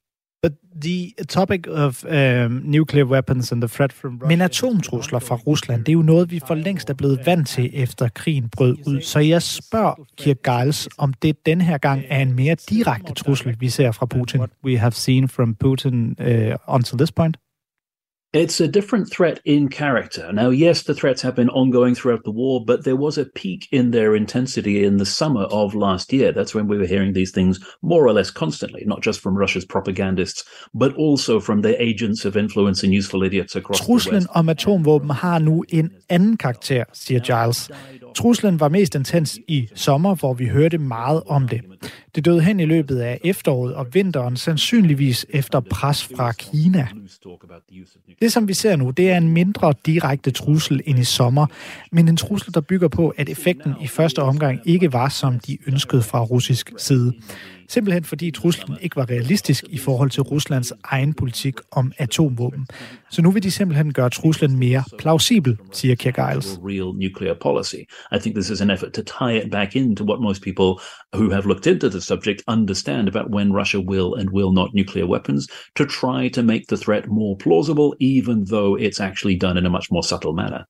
But 0.44 0.54
the 0.82 1.26
topic 1.30 1.68
of 1.68 2.06
um, 2.06 2.62
nuclear 2.64 3.06
weapons 3.06 3.52
and 3.52 3.62
the 3.62 3.68
threat 3.68 3.94
from 3.94 4.14
Russia... 4.14 4.28
Men 4.28 4.42
atomtrusler 4.42 5.20
fra 5.20 5.36
Rusland, 5.36 5.80
det 5.86 5.90
er 5.90 5.94
jo 5.94 6.02
noget, 6.02 6.32
vi 6.32 6.40
for 6.48 6.56
længst 6.56 6.90
er 6.90 6.94
blevet 6.94 7.20
vant 7.26 7.48
til, 7.48 7.70
efter 7.74 8.10
krigen 8.10 8.50
brød 8.50 8.78
ud. 8.88 9.02
Så 9.02 9.20
jeg 9.20 9.42
spørger 9.42 10.08
Kirk 10.18 10.38
Giles, 10.44 10.90
om 10.98 11.14
det 11.14 11.46
den 11.46 11.62
her 11.62 11.78
gang 11.78 12.04
er 12.10 12.22
en 12.22 12.34
mere 12.34 12.56
direkte 12.70 13.14
trussel, 13.14 13.56
vi 13.60 13.70
ser 13.70 13.92
fra 13.92 14.06
Putin. 14.06 14.42
We 14.66 14.78
have 14.78 14.92
seen 14.92 15.30
from 15.30 15.56
Putin 15.56 16.16
uh, 16.20 16.76
until 16.76 16.98
this 16.98 17.12
point. 17.12 17.38
It's 18.36 18.60
a 18.60 18.68
different 18.68 19.10
threat 19.10 19.40
in 19.46 19.70
character. 19.70 20.30
Now, 20.34 20.50
yes, 20.50 20.84
the 20.84 20.94
threats 20.94 21.22
have 21.22 21.36
been 21.36 21.50
ongoing 21.52 21.96
throughout 21.96 22.26
the 22.26 22.32
war, 22.32 22.66
but 22.66 22.84
there 22.84 22.98
was 22.98 23.18
a 23.18 23.24
peak 23.24 23.70
in 23.72 23.92
their 23.92 24.14
intensity 24.14 24.84
in 24.84 24.98
the 24.98 25.06
summer 25.06 25.44
of 25.44 25.74
last 25.74 26.12
year. 26.12 26.34
That's 26.34 26.54
when 26.54 26.68
we 26.68 26.78
were 26.78 26.86
hearing 26.86 27.14
these 27.14 27.32
things 27.32 27.60
more 27.82 28.06
or 28.06 28.12
less 28.12 28.32
constantly, 28.32 28.84
not 28.86 29.02
just 29.02 29.22
from 29.22 29.38
Russia's 29.38 29.64
propagandists, 29.64 30.44
but 30.74 30.94
also 30.96 31.40
from 31.40 31.62
their 31.62 31.78
agents 31.80 32.26
of 32.26 32.36
influence 32.36 32.84
and 32.84 32.94
useful 32.94 33.24
idiots 33.24 33.56
across 33.56 33.80
Truslen 33.80 34.10
the 34.10 34.16
West. 34.16 34.28
om 34.36 34.50
atomvåben 34.50 35.10
har 35.10 35.40
nu 35.40 35.64
en 35.70 35.90
anden 36.10 36.38
karakter, 36.38 36.84
siger 36.94 37.20
Giles. 37.20 37.70
Truslen 38.16 38.60
var 38.60 38.70
mest 38.70 38.96
intens 38.96 39.40
i 39.48 39.68
sommer, 39.76 40.16
hvor 40.16 40.34
vi 40.34 40.46
hørte 40.46 40.78
meget 40.78 41.22
om 41.28 41.48
det. 41.48 41.62
Det 42.16 42.26
døde 42.26 42.42
hen 42.42 42.60
i 42.60 42.66
løbet 42.66 42.98
af 42.98 43.20
efteråret 43.24 43.74
og 43.74 43.94
vinteren, 43.94 44.38
sandsynligvis 44.38 45.26
efter 45.30 45.60
pres 45.60 46.04
fra 46.04 46.32
Kina. 46.32 46.88
Det, 48.22 48.32
som 48.32 48.48
vi 48.48 48.54
ser 48.54 48.76
nu, 48.76 48.90
det 48.90 49.12
er 49.12 49.18
en 49.18 49.30
mindre 49.30 49.74
direkte 49.86 50.32
trussel 50.32 50.82
end 50.86 51.00
i 51.00 51.04
sommer, 51.04 51.48
men 51.92 52.08
en 52.08 52.18
trussel, 52.18 52.54
der 52.54 52.62
bygger 52.62 52.88
på, 52.88 53.10
at 53.10 53.30
effekten 53.30 53.74
i 53.82 53.88
første 53.88 54.20
omgang 54.22 54.60
ikke 54.66 54.94
var, 54.94 55.10
som 55.10 55.40
de 55.40 55.58
ønskede 55.68 56.02
fra 56.02 56.24
russisk 56.24 56.72
side. 56.78 57.14
Simpelthen 57.68 58.04
fordi 58.04 58.32
truslen 58.32 58.78
ikke 58.82 58.96
var 58.96 59.10
realistisk 59.10 59.64
i 59.70 59.78
forhold 59.78 60.10
til 60.10 60.24
Ruslands 60.24 60.74
egen 60.84 61.14
politik 61.14 61.56
om 61.72 61.92
atomvåben. 61.98 62.68
Så 63.12 63.22
nu 63.22 63.32
vil 63.32 63.44
de 63.44 63.52
simpelthen 63.52 63.94
gøre 63.94 64.10
truslen 64.10 64.60
mere 64.60 64.84
plausibel, 64.98 65.58
siger 65.72 65.96
Kirk 65.96 66.16
Giles. 66.16 66.60
real 66.64 66.90
nuclear 67.06 67.36
policy. 67.42 67.82
I 68.16 68.20
think 68.20 68.36
this 68.36 68.50
is 68.50 68.62
an 68.62 68.70
effort 68.70 68.94
to 68.94 69.02
tie 69.02 69.44
it 69.44 69.52
back 69.52 69.76
into 69.76 70.04
what 70.04 70.20
most 70.22 70.42
people 70.42 70.70
who 71.18 71.32
have 71.32 71.46
looked 71.46 71.68
into 71.68 71.90
the 71.90 72.02
subject 72.02 72.42
understand 72.48 73.08
about 73.08 73.28
when 73.36 73.54
Russia 73.54 73.80
will 73.80 74.10
and 74.20 74.30
will 74.30 74.54
not 74.54 74.70
nuclear 74.74 75.08
weapons 75.08 75.48
to 75.78 75.86
try 75.86 76.30
to 76.30 76.42
make 76.44 76.64
the 76.70 76.78
threat 76.78 77.08
more 77.08 77.36
plausible, 77.38 77.90
even 78.00 78.46
though 78.46 78.72
it's 78.86 79.00
actually 79.00 79.38
done 79.46 79.58
in 79.60 79.66
a 79.66 79.70
much 79.70 79.88
more 79.92 80.04
subtle 80.04 80.34
manner. 80.34 80.66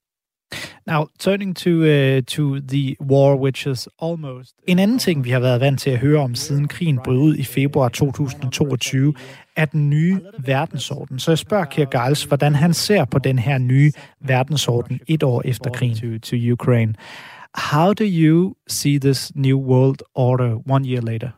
Now, 0.87 1.07
turning 1.19 1.55
to, 1.55 1.69
uh, 1.69 2.21
to 2.21 2.59
the 2.59 2.95
war, 3.01 3.35
which 3.35 3.67
is 3.67 3.87
almost... 4.01 4.55
En 4.67 4.79
anden 4.79 4.99
ting, 4.99 5.23
vi 5.23 5.29
har 5.29 5.39
været 5.39 5.61
vant 5.61 5.79
til 5.79 5.89
at 5.89 5.99
høre 5.99 6.19
om 6.19 6.35
siden 6.35 6.67
krigen 6.67 6.99
brød 7.03 7.17
ud 7.17 7.35
i 7.35 7.43
februar 7.43 7.89
2022, 7.89 9.13
er 9.55 9.65
den 9.65 9.89
nye 9.89 10.21
verdensorden. 10.39 11.19
Så 11.19 11.31
jeg 11.31 11.37
spørger 11.37 11.65
Kirk 11.65 11.91
Giles, 11.91 12.23
hvordan 12.23 12.55
han 12.55 12.73
ser 12.73 13.05
på 13.05 13.19
den 13.19 13.39
her 13.39 13.57
nye 13.57 13.91
verdensorden 14.19 14.99
et 15.07 15.23
år 15.23 15.41
efter 15.45 15.69
krigen 15.69 16.19
to, 16.21 16.29
to 16.29 16.51
Ukraine. 16.51 16.93
How 17.55 17.93
do 17.93 18.03
you 18.07 18.53
see 18.67 18.99
this 18.99 19.31
new 19.35 19.59
world 19.59 19.99
order 20.15 20.71
one 20.71 20.89
year 20.89 21.01
later? 21.01 21.29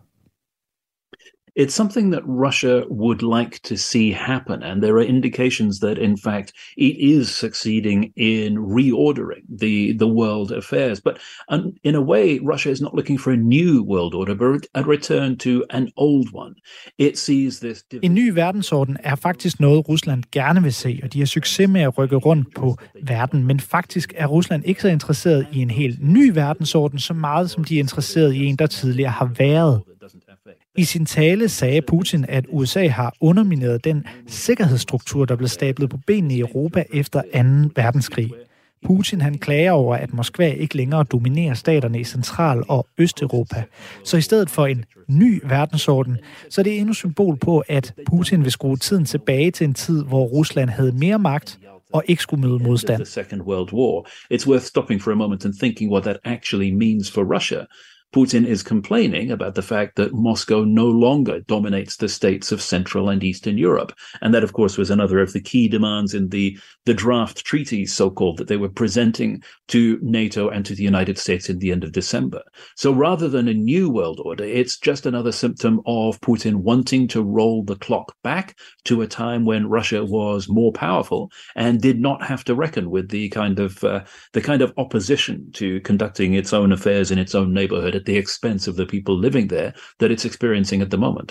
It's 1.57 1.73
something 1.73 2.11
that 2.11 2.21
Russia 2.47 2.83
would 2.87 3.23
like 3.23 3.59
to 3.63 3.75
see 3.77 4.11
happen, 4.11 4.61
and 4.61 4.83
there 4.83 4.95
are 4.97 5.07
indications 5.15 5.79
that, 5.79 5.97
in 5.97 6.15
fact, 6.15 6.53
it 6.77 6.95
is 7.15 7.35
succeeding 7.35 8.13
in 8.15 8.57
reordering 8.57 9.43
the 9.61 9.93
the 9.93 10.07
world 10.07 10.51
affairs. 10.51 11.01
But 11.01 11.17
um, 11.49 11.73
in 11.83 11.95
a 11.95 12.01
way, 12.01 12.39
Russia 12.53 12.69
is 12.69 12.81
not 12.81 12.93
looking 12.93 13.19
for 13.19 13.31
a 13.31 13.37
new 13.55 13.83
world 13.83 14.13
order, 14.13 14.35
but 14.35 14.67
a 14.75 14.83
return 14.83 15.37
to 15.37 15.63
an 15.69 15.89
old 15.95 16.27
one. 16.33 16.53
It 16.97 17.17
sees 17.17 17.59
this. 17.59 17.83
En 18.01 18.13
ny 18.13 18.33
verdensorden 18.33 18.97
er 19.03 19.15
faktisk 19.15 19.59
noget, 19.59 19.89
Rusland 19.89 20.23
gerne 20.31 20.63
vil 20.63 20.73
se, 20.73 20.99
og 21.03 21.13
de 21.13 21.19
har 21.19 21.25
succes 21.25 21.69
med 21.69 21.81
at 21.81 21.97
rykke 21.97 22.15
rundt 22.15 22.55
på 22.55 22.77
verden. 23.03 23.43
Men 23.43 23.59
faktisk 23.59 24.13
er 24.15 24.27
Rusland 24.27 24.63
ikke 24.65 24.81
så 24.81 24.87
interesseret 24.87 25.47
i 25.53 25.59
en 25.61 25.71
helt 25.71 25.99
ny 26.01 26.31
verdensorden, 26.33 26.99
så 26.99 27.13
meget 27.13 27.49
som 27.49 27.63
de 27.63 27.75
er 27.75 27.79
interesseret 27.79 28.33
i 28.33 28.45
en, 28.45 28.55
der 28.55 28.67
tidligere 28.67 29.11
har 29.11 29.31
været. 29.37 29.81
I 30.77 30.83
sin 30.83 31.05
tale 31.05 31.49
sagde 31.49 31.81
Putin, 31.81 32.25
at 32.27 32.45
USA 32.49 32.87
har 32.87 33.15
undermineret 33.21 33.83
den 33.83 34.05
sikkerhedsstruktur, 34.27 35.25
der 35.25 35.35
blev 35.35 35.47
stablet 35.47 35.89
på 35.89 35.97
benene 36.07 36.33
i 36.33 36.39
Europa 36.39 36.83
efter 36.93 37.21
2. 37.21 37.27
verdenskrig. 37.75 38.31
Putin 38.85 39.21
han 39.21 39.37
klager 39.37 39.71
over, 39.71 39.95
at 39.95 40.13
Moskva 40.13 40.51
ikke 40.51 40.77
længere 40.77 41.03
dominerer 41.03 41.53
staterne 41.53 41.99
i 41.99 42.03
Central- 42.03 42.63
og 42.67 42.87
Østeuropa. 42.97 43.63
Så 44.03 44.17
i 44.17 44.21
stedet 44.21 44.49
for 44.49 44.65
en 44.65 44.85
ny 45.07 45.41
verdensorden, 45.43 46.17
så 46.49 46.61
er 46.61 46.63
det 46.63 46.79
endnu 46.79 46.93
symbol 46.93 47.37
på, 47.37 47.63
at 47.67 47.93
Putin 48.05 48.43
vil 48.43 48.51
skrue 48.51 48.77
tiden 48.77 49.05
tilbage 49.05 49.51
til 49.51 49.65
en 49.65 49.73
tid, 49.73 50.03
hvor 50.03 50.25
Rusland 50.25 50.69
havde 50.69 50.91
mere 50.91 51.19
magt 51.19 51.59
og 51.93 52.03
ikke 52.07 52.23
skulle 52.23 52.47
møde 52.47 52.59
modstand. 52.63 53.01
It's 54.33 54.47
worth 54.47 54.63
stopping 54.63 55.01
for 55.01 55.11
a 55.11 55.15
moment 55.15 55.45
and 55.45 55.53
thinking 55.53 55.91
what 55.91 56.03
that 56.03 56.17
actually 56.23 56.71
means 56.71 57.11
for 57.11 57.35
Russia. 57.35 57.59
Putin 58.13 58.45
is 58.45 58.63
complaining 58.63 59.31
about 59.31 59.55
the 59.55 59.61
fact 59.61 59.95
that 59.97 60.13
Moscow 60.13 60.63
no 60.63 60.87
longer 60.87 61.41
dominates 61.41 61.97
the 61.97 62.07
states 62.07 62.51
of 62.51 62.61
Central 62.61 63.09
and 63.09 63.23
Eastern 63.23 63.57
Europe. 63.57 63.93
And 64.21 64.33
that, 64.33 64.43
of 64.43 64.53
course, 64.53 64.77
was 64.77 64.89
another 64.89 65.19
of 65.19 65.33
the 65.33 65.41
key 65.41 65.67
demands 65.67 66.13
in 66.13 66.29
the, 66.29 66.57
the 66.85 66.93
draft 66.93 67.43
treaties, 67.43 67.93
so 67.93 68.09
called, 68.09 68.37
that 68.37 68.47
they 68.47 68.57
were 68.57 68.69
presenting 68.69 69.43
to 69.67 69.99
NATO 70.01 70.49
and 70.49 70.65
to 70.65 70.73
the 70.73 70.83
United 70.83 71.17
States 71.17 71.49
in 71.49 71.59
the 71.59 71.71
end 71.71 71.83
of 71.83 71.91
December. 71.91 72.41
So 72.75 72.93
rather 72.93 73.27
than 73.27 73.47
a 73.47 73.53
new 73.53 73.89
world 73.89 74.21
order, 74.23 74.45
it's 74.45 74.79
just 74.79 75.05
another 75.05 75.33
symptom 75.33 75.81
of 75.85 76.19
Putin 76.21 76.55
wanting 76.55 77.07
to 77.09 77.21
roll 77.21 77.63
the 77.63 77.75
clock 77.75 78.15
back 78.23 78.57
to 78.85 79.01
a 79.01 79.07
time 79.07 79.43
when 79.43 79.69
Russia 79.69 80.05
was 80.05 80.47
more 80.47 80.71
powerful 80.71 81.29
and 81.55 81.81
did 81.81 81.99
not 81.99 82.23
have 82.23 82.43
to 82.45 82.55
reckon 82.55 82.89
with 82.89 83.09
the 83.09 83.29
kind 83.29 83.59
of 83.59 83.83
uh, 83.83 84.03
the 84.33 84.41
kind 84.41 84.61
of 84.61 84.73
opposition 84.77 85.51
to 85.53 85.81
conducting 85.81 86.33
its 86.33 86.53
own 86.53 86.71
affairs 86.71 87.11
in 87.11 87.19
its 87.19 87.35
own 87.35 87.53
neighborhood 87.53 87.96
at 87.99 88.05
the 88.05 88.17
expense 88.17 88.69
of 88.69 88.75
the 88.75 88.85
people 88.85 89.21
living 89.25 89.49
there 89.49 89.71
that 89.99 90.11
it's 90.11 90.25
experiencing 90.25 90.81
at 90.81 90.89
the 90.89 90.97
moment. 90.97 91.29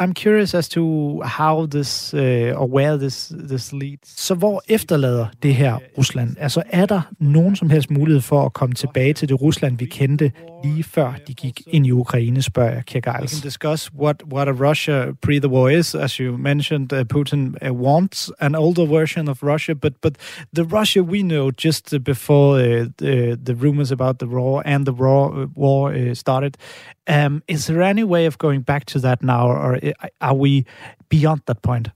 I'm 0.00 0.14
curious 0.14 0.54
as 0.54 0.68
to 0.70 1.20
how 1.22 1.66
this 1.66 2.14
uh, 2.14 2.54
or 2.56 2.66
where 2.66 2.96
this 2.96 3.32
this 3.48 3.72
leads. 3.72 4.20
Så 4.20 4.34
hvor 4.34 4.62
efterlader 4.68 5.26
det 5.42 5.54
her 5.54 5.78
Rusland? 5.98 6.36
Altså 6.38 6.62
er 6.70 6.86
der 6.86 7.00
nogen 7.18 7.56
som 7.56 7.70
helst 7.70 7.90
mulighed 7.90 8.20
for 8.20 8.46
at 8.46 8.52
komme 8.52 8.74
tilbage 8.74 9.12
til 9.12 9.28
det 9.28 9.42
Rusland 9.42 9.78
vi 9.78 9.84
kendte 9.84 10.32
lige 10.64 10.82
før 10.82 11.12
de 11.26 11.34
gik 11.34 11.62
ind 11.66 11.86
i 11.86 11.90
Ukraine, 11.90 12.42
spørger 12.42 12.72
jeg 12.72 12.84
Kirk 12.86 13.04
Giles. 13.04 13.32
We 13.32 13.40
can 13.40 13.42
discuss 13.42 13.90
what 13.94 14.22
what 14.32 14.48
a 14.48 14.52
Russia 14.52 15.12
pre 15.22 15.38
the 15.38 15.48
war 15.48 15.70
is, 15.70 15.94
as 15.94 16.20
you 16.20 16.36
mentioned. 16.36 16.92
Uh, 16.92 17.04
Putin 17.14 17.56
uh, 17.66 17.74
wants 17.74 18.30
an 18.40 18.54
older 18.54 18.86
version 18.86 19.28
of 19.28 19.42
Russia, 19.42 19.74
but 19.74 19.92
but 20.00 20.16
the 20.56 20.64
Russia 20.64 21.02
we 21.02 21.22
know 21.22 21.50
just 21.50 21.94
uh, 21.94 21.98
before 21.98 22.60
uh, 22.60 22.86
the, 22.96 23.38
the 23.44 23.54
rumors 23.54 23.90
about 23.92 24.18
the 24.18 24.26
war 24.26 24.62
and 24.64 24.86
the 24.86 24.92
war 24.92 25.42
uh, 25.42 25.46
war 25.54 25.94
uh, 25.94 26.14
started. 26.14 26.56
Um, 27.08 27.42
is 27.46 27.66
there 27.66 27.82
any 27.82 28.04
way 28.04 28.26
of 28.26 28.36
going 28.38 28.62
back 28.64 28.84
to 28.84 28.98
that 29.00 29.22
now, 29.22 29.48
or 29.48 29.74
uh, 29.74 29.92
are 30.20 30.36
we 30.36 30.64
beyond 31.08 31.40
that 31.44 31.62
point? 31.62 31.88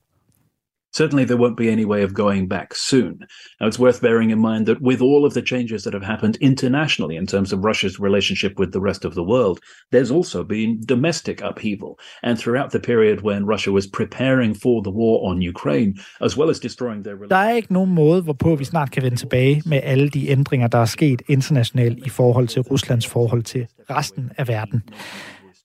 Certainly, 0.96 1.26
there 1.26 1.36
won't 1.36 1.58
be 1.58 1.68
any 1.68 1.84
way 1.84 2.02
of 2.02 2.14
going 2.14 2.48
back 2.48 2.74
soon. 2.74 3.18
Now, 3.60 3.66
it's 3.66 3.78
worth 3.78 4.00
bearing 4.00 4.30
in 4.30 4.38
mind 4.38 4.64
that 4.66 4.80
with 4.80 5.02
all 5.02 5.26
of 5.26 5.34
the 5.34 5.42
changes 5.42 5.84
that 5.84 5.92
have 5.92 6.08
happened 6.12 6.36
internationally 6.40 7.16
in 7.16 7.26
terms 7.26 7.52
of 7.52 7.62
Russia's 7.70 8.00
relationship 8.00 8.58
with 8.60 8.72
the 8.72 8.80
rest 8.80 9.04
of 9.04 9.14
the 9.14 9.22
world, 9.22 9.60
there's 9.92 10.10
also 10.10 10.42
been 10.42 10.80
domestic 10.94 11.42
upheaval. 11.42 11.92
And 12.22 12.38
throughout 12.38 12.70
the 12.70 12.80
period 12.80 13.20
when 13.20 13.44
Russia 13.44 13.72
was 13.72 13.86
preparing 13.86 14.54
for 14.54 14.76
the 14.82 14.94
war 15.00 15.16
on 15.30 15.42
Ukraine, 15.42 15.92
as 16.26 16.34
well 16.38 16.48
as 16.48 16.58
destroying 16.60 17.02
their 17.04 17.16
Der 17.28 17.36
er 17.36 17.52
ikke 17.52 17.72
nogen 17.72 17.94
måde, 17.94 18.22
hvorpå 18.22 18.56
vi 18.56 18.64
snart 18.64 18.90
kan 18.90 19.02
vende 19.02 19.16
tilbage 19.16 19.62
med 19.66 19.80
alle 19.82 20.08
de 20.08 20.28
ændringer, 20.28 20.68
der 20.68 20.78
er 20.78 20.84
sket 20.84 21.22
internationalt 21.28 22.06
i 22.06 22.08
forhold 22.08 22.48
til 22.48 22.62
Ruslands 22.62 23.06
forhold 23.06 23.42
til 23.42 23.66
resten 23.90 24.30
af 24.38 24.48
verden. 24.48 24.82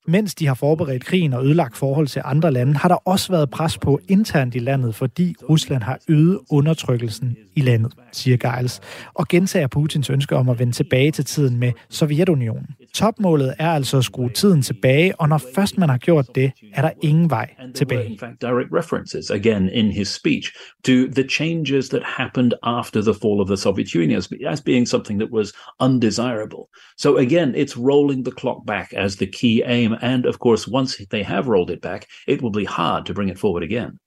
Mens 0.07 0.35
de 0.35 0.47
har 0.47 0.53
forberedt 0.53 1.05
krigen 1.05 1.33
og 1.33 1.45
ødelagt 1.45 1.77
forhold 1.77 2.07
til 2.07 2.21
andre 2.25 2.51
lande, 2.51 2.73
har 2.73 2.89
der 2.89 2.95
også 2.95 3.31
været 3.31 3.49
pres 3.49 3.77
på 3.77 3.99
internt 4.07 4.55
i 4.55 4.59
landet, 4.59 4.95
fordi 4.95 5.35
Rusland 5.49 5.83
har 5.83 5.99
øget 6.09 6.39
undertrykkelsen 6.51 7.37
i 7.55 7.61
landet, 7.61 7.93
siger 8.11 8.37
Giles, 8.37 8.81
og 9.13 9.27
gentager 9.27 9.67
Putins 9.67 10.09
ønske 10.09 10.35
om 10.35 10.49
at 10.49 10.59
vende 10.59 10.73
tilbage 10.73 11.11
til 11.11 11.25
tiden 11.25 11.57
med 11.57 11.71
Sovjetunionen. 11.89 12.67
Topmålet 12.93 13.53
er 13.59 13.69
altså 13.69 13.97
at 13.97 14.03
skrue 14.03 14.29
tiden 14.29 14.61
tilbage, 14.61 15.19
og 15.19 15.29
når 15.29 15.41
først 15.55 15.77
man 15.77 15.89
har 15.89 15.97
gjort 15.97 16.25
det, 16.35 16.51
er 16.73 16.81
der 16.81 16.91
ingen 17.01 17.29
vej 17.29 17.49
tilbage. 17.75 18.19
direct 18.41 18.69
references 18.71 19.29
again 19.29 19.69
in 19.69 19.91
his 19.91 20.07
speech 20.07 20.53
to 20.83 20.91
the 21.15 21.23
changes 21.29 21.89
that 21.89 22.01
happened 22.03 22.53
after 22.63 23.01
the 23.01 23.13
fall 23.13 23.39
of 23.39 23.47
the 23.47 23.57
Soviet 23.57 23.95
Union 23.95 24.17
as, 24.17 24.29
as 24.47 24.61
being 24.61 24.87
something 24.87 25.19
that 25.19 25.31
was 25.31 25.53
undesirable. 25.79 26.63
So 26.97 27.17
again, 27.17 27.55
it's 27.55 27.77
rolling 27.77 28.25
the 28.25 28.31
clock 28.31 28.65
back 28.65 28.93
as 28.93 29.15
the 29.15 29.27
key 29.27 29.63
aim. 29.65 29.90
And 30.01 30.25
of 30.25 30.39
course, 30.39 30.67
once 30.67 31.05
they 31.09 31.23
have 31.23 31.47
rolled 31.47 31.69
it 31.69 31.81
back, 31.81 32.07
it 32.27 32.41
will 32.41 32.51
be 32.51 32.65
hard 32.65 33.05
to 33.05 33.13
bring 33.13 33.29
it 33.29 33.39
forward 33.39 33.63
again. 33.63 33.99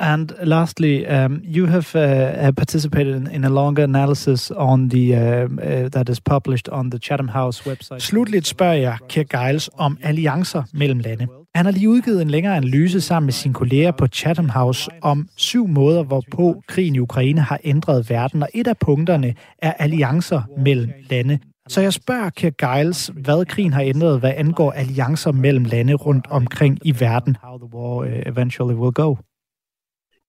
And 0.00 0.32
lastly, 0.44 1.06
um, 1.06 1.42
you 1.42 1.66
have 1.66 1.96
uh, 1.96 2.52
participated 2.52 3.16
in, 3.16 3.26
in, 3.26 3.44
a 3.44 3.48
longer 3.48 3.82
analysis 3.82 4.50
on 4.50 4.88
the 4.90 5.16
uh, 5.16 5.20
uh, 5.20 5.88
that 5.88 6.08
is 6.08 6.20
published 6.20 6.68
on 6.68 6.90
the 6.90 6.98
Chatham 6.98 7.28
House 7.28 7.66
website. 7.66 7.98
Slutligt 7.98 8.46
spørger 8.46 8.74
jeg 8.74 8.96
Kirk 9.08 9.28
Giles 9.28 9.70
om 9.78 9.98
alliancer 10.02 10.62
mellem 10.72 10.98
lande. 10.98 11.26
Han 11.54 11.64
har 11.64 11.72
lige 11.72 11.88
udgivet 11.88 12.22
en 12.22 12.30
længere 12.30 12.56
analyse 12.56 13.00
sammen 13.00 13.26
med 13.26 13.32
sine 13.32 13.54
kolleger 13.54 13.90
på 13.90 14.06
Chatham 14.06 14.48
House 14.48 14.90
om 15.02 15.28
syv 15.36 15.66
måder, 15.66 16.02
hvorpå 16.02 16.62
krigen 16.68 16.94
i 16.94 16.98
Ukraine 16.98 17.40
har 17.40 17.60
ændret 17.64 18.10
verden, 18.10 18.42
og 18.42 18.48
et 18.54 18.66
af 18.66 18.76
punkterne 18.76 19.34
er 19.58 19.72
alliancer 19.72 20.42
mellem 20.64 20.90
lande. 21.10 21.38
Så 21.68 21.80
jeg 21.80 21.92
spørger 21.92 22.30
Kirk 22.30 22.54
Giles, 22.56 23.10
hvad 23.14 23.44
krigen 23.44 23.72
har 23.72 23.82
ændret, 23.82 24.20
hvad 24.20 24.32
angår 24.36 24.70
alliancer 24.70 25.32
mellem 25.32 25.64
lande 25.64 25.94
rundt 25.94 26.26
omkring 26.30 26.78
i 26.84 27.00
verden. 27.00 27.36
How 27.42 27.58
the 27.58 27.68
war 27.74 28.04
uh, 28.04 28.32
eventually 28.32 28.74
will 28.74 28.92
go. 28.92 29.16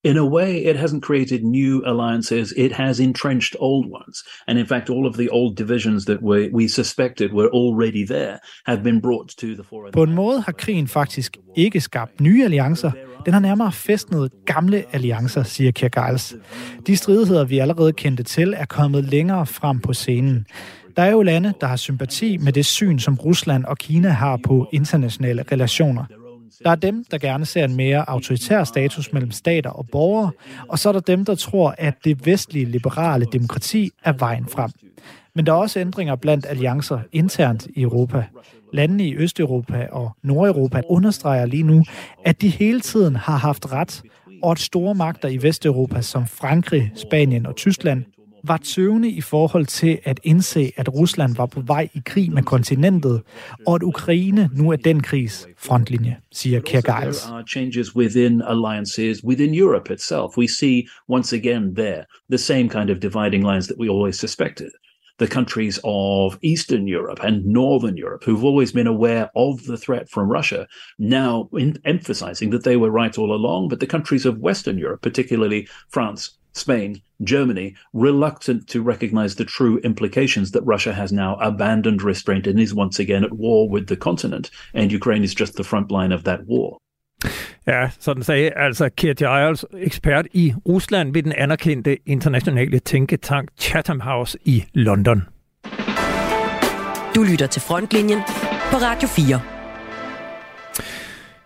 in 0.04 0.18
a 0.18 0.26
way, 0.26 0.66
it 0.66 0.78
hasn't 0.78 1.02
created 1.02 1.44
new 1.44 1.82
alliances. 1.86 2.54
It 2.58 2.72
has 2.72 3.00
entrenched 3.00 3.56
old 3.60 3.86
ones. 3.90 4.24
And 4.48 4.58
in 4.58 4.66
fact, 4.66 4.90
all 4.90 5.06
of 5.06 5.16
the 5.16 5.30
old 5.30 5.58
divisions 5.58 6.06
that 6.06 6.22
we, 6.22 6.50
we 6.54 6.68
suspected 6.68 7.34
were 7.34 7.50
already 7.54 8.06
there 8.06 8.40
have 8.66 8.82
been 8.84 9.02
brought 9.02 9.30
to 9.38 9.48
the 9.48 9.64
fore. 9.64 9.92
På 9.92 10.04
en 10.04 10.16
måde 10.16 10.42
har 10.42 10.52
krigen 10.52 10.88
faktisk 10.88 11.38
ikke 11.58 11.82
skabt 11.82 12.22
nye 12.22 12.44
alliancer. 12.44 12.92
Den 13.26 13.34
har 13.34 13.40
nærmere 13.40 13.72
festnet 13.72 14.32
gamle 14.46 14.84
alliancer, 14.92 15.44
siger 15.44 15.72
Kirk 15.72 15.94
Giles. 15.94 16.36
De 16.88 16.98
stridigheder, 16.98 17.46
vi 17.46 17.60
allerede 17.60 17.94
kendte 17.94 18.24
til, 18.24 18.54
er 18.58 18.66
kommet 18.66 19.04
længere 19.04 19.46
frem 19.46 19.80
på 19.80 19.94
scenen. 19.94 20.46
Der 21.00 21.06
er 21.06 21.12
jo 21.12 21.22
lande, 21.22 21.54
der 21.62 21.68
har 21.68 21.76
sympati 21.76 22.38
med 22.38 22.54
det 22.54 22.66
syn, 22.66 23.00
som 23.00 23.16
Rusland 23.16 23.66
og 23.66 23.78
Kina 23.78 24.10
har 24.10 24.40
på 24.44 24.70
internationale 24.72 25.44
relationer. 25.52 26.06
Der 26.64 26.70
er 26.70 26.76
dem, 26.76 27.06
der 27.12 27.18
gerne 27.18 27.46
ser 27.46 27.66
en 27.66 27.76
mere 27.76 28.10
autoritær 28.10 28.64
status 28.64 29.14
mellem 29.14 29.32
stater 29.32 29.70
og 29.70 29.88
borgere, 29.92 30.32
og 30.68 30.80
så 30.80 30.90
er 30.90 30.94
der 30.94 31.00
dem, 31.00 31.26
der 31.26 31.36
tror, 31.36 31.76
at 31.78 31.94
det 32.04 32.26
vestlige 32.26 32.66
liberale 32.66 33.26
demokrati 33.32 33.92
er 34.04 34.14
vejen 34.14 34.46
frem. 34.48 34.72
Men 35.36 35.46
der 35.46 35.52
er 35.52 35.58
også 35.58 35.80
ændringer 35.80 36.16
blandt 36.16 36.46
alliancer 36.50 37.00
internt 37.12 37.68
i 37.76 37.82
Europa. 37.82 38.24
Landene 38.74 39.08
i 39.08 39.16
Østeuropa 39.16 39.88
og 39.92 40.12
Nordeuropa 40.24 40.82
understreger 40.90 41.46
lige 41.46 41.64
nu, 41.64 41.84
at 42.26 42.42
de 42.42 42.50
hele 42.50 42.82
tiden 42.82 43.16
har 43.16 43.38
haft 43.38 43.72
ret, 43.72 44.02
og 44.44 44.52
at 44.52 44.60
store 44.60 44.96
magter 44.96 45.30
i 45.30 45.44
Vesteuropa 45.44 46.02
som 46.02 46.28
Frankrig, 46.28 46.92
Spanien 46.96 47.46
og 47.46 47.56
Tyskland 47.56 48.04
var 48.44 48.58
tøvende 48.58 49.10
i 49.10 49.22
forhold 49.22 49.66
til 49.66 50.00
at 50.04 50.20
indse, 50.24 50.72
at 50.78 50.94
Rusland 50.94 51.36
var 51.36 51.46
på 51.46 51.62
vej 51.62 51.90
i 51.94 52.02
krig 52.06 52.32
med 52.32 52.44
kontinentet, 52.44 53.22
og 53.68 53.76
at 53.76 53.84
Ukraine 53.84 54.50
nu 54.54 54.72
er 54.72 54.76
den 54.76 55.04
krigs 55.04 55.48
frontlinje, 55.58 56.18
siger 56.32 56.60
Giles. 56.62 57.22
There 57.22 57.36
are 57.36 57.44
changes 57.48 57.96
within 57.96 58.42
alliances 58.42 59.24
within 59.24 59.54
Europe 59.54 59.94
itself. 59.94 60.38
We 60.38 60.48
see 60.48 60.88
once 61.10 61.36
again 61.36 61.76
there 61.76 62.04
the 62.30 62.38
same 62.38 62.70
kind 62.70 62.90
of 62.90 62.98
dividing 63.02 63.44
lines 63.44 63.68
that 63.68 63.78
we 63.80 63.90
always 63.90 64.16
suspected. 64.16 64.70
The 65.20 65.28
countries 65.28 65.80
of 65.84 66.38
Eastern 66.42 66.88
Europe 66.88 67.20
and 67.28 67.46
Northern 67.46 67.98
Europe, 67.98 68.24
who've 68.24 68.46
always 68.46 68.72
been 68.72 68.88
aware 68.88 69.30
of 69.36 69.66
the 69.66 69.78
threat 69.78 70.10
from 70.10 70.32
Russia, 70.32 70.66
now 70.98 71.50
in 71.58 71.78
emphasizing 71.84 72.52
that 72.52 72.64
they 72.64 72.78
were 72.78 72.90
right 72.90 73.18
all 73.18 73.34
along. 73.34 73.68
But 73.68 73.80
the 73.82 73.94
countries 73.96 74.26
of 74.26 74.38
Western 74.38 74.78
Europe, 74.78 75.02
particularly 75.02 75.68
France, 75.90 76.39
Spain, 76.54 77.02
Germany, 77.24 77.76
reluctant 77.94 78.68
to 78.70 78.82
recognize 78.82 79.36
the 79.36 79.46
true 79.46 79.80
implications 79.84 80.52
that 80.52 80.62
Russia 80.66 80.94
has 80.94 81.12
now 81.12 81.36
abandoned 81.42 82.04
restraint 82.04 82.48
and 82.48 82.60
is 82.60 82.74
once 82.74 83.00
again 83.00 83.24
at 83.24 83.32
war 83.32 83.70
with 83.70 83.88
the 83.88 83.96
continent. 83.96 84.50
And 84.74 84.92
Ukraine 84.92 85.24
is 85.24 85.34
just 85.34 85.56
the 85.56 85.64
front 85.64 85.92
line 85.92 86.14
of 86.16 86.24
that 86.24 86.40
war. 86.48 86.78
Ja, 87.68 87.90
sådan 88.00 88.24
sagde 88.24 88.52
altså 88.56 88.90
Kirt 88.98 89.18
Giles, 89.18 89.66
ekspert 89.78 90.28
i 90.34 90.54
Rusland 90.68 91.14
ved 91.14 91.24
den 91.24 91.34
anerkendte 91.38 91.98
internationale 92.06 92.80
tænketank 92.80 93.50
Chatham 93.60 94.00
House 94.00 94.38
i 94.46 94.64
London. 94.74 95.22
Du 97.16 97.24
lytter 97.24 97.48
til 97.48 97.62
Frontlinjen 97.62 98.20
på 98.72 98.78
Radio 98.78 99.08
4. 99.08 99.59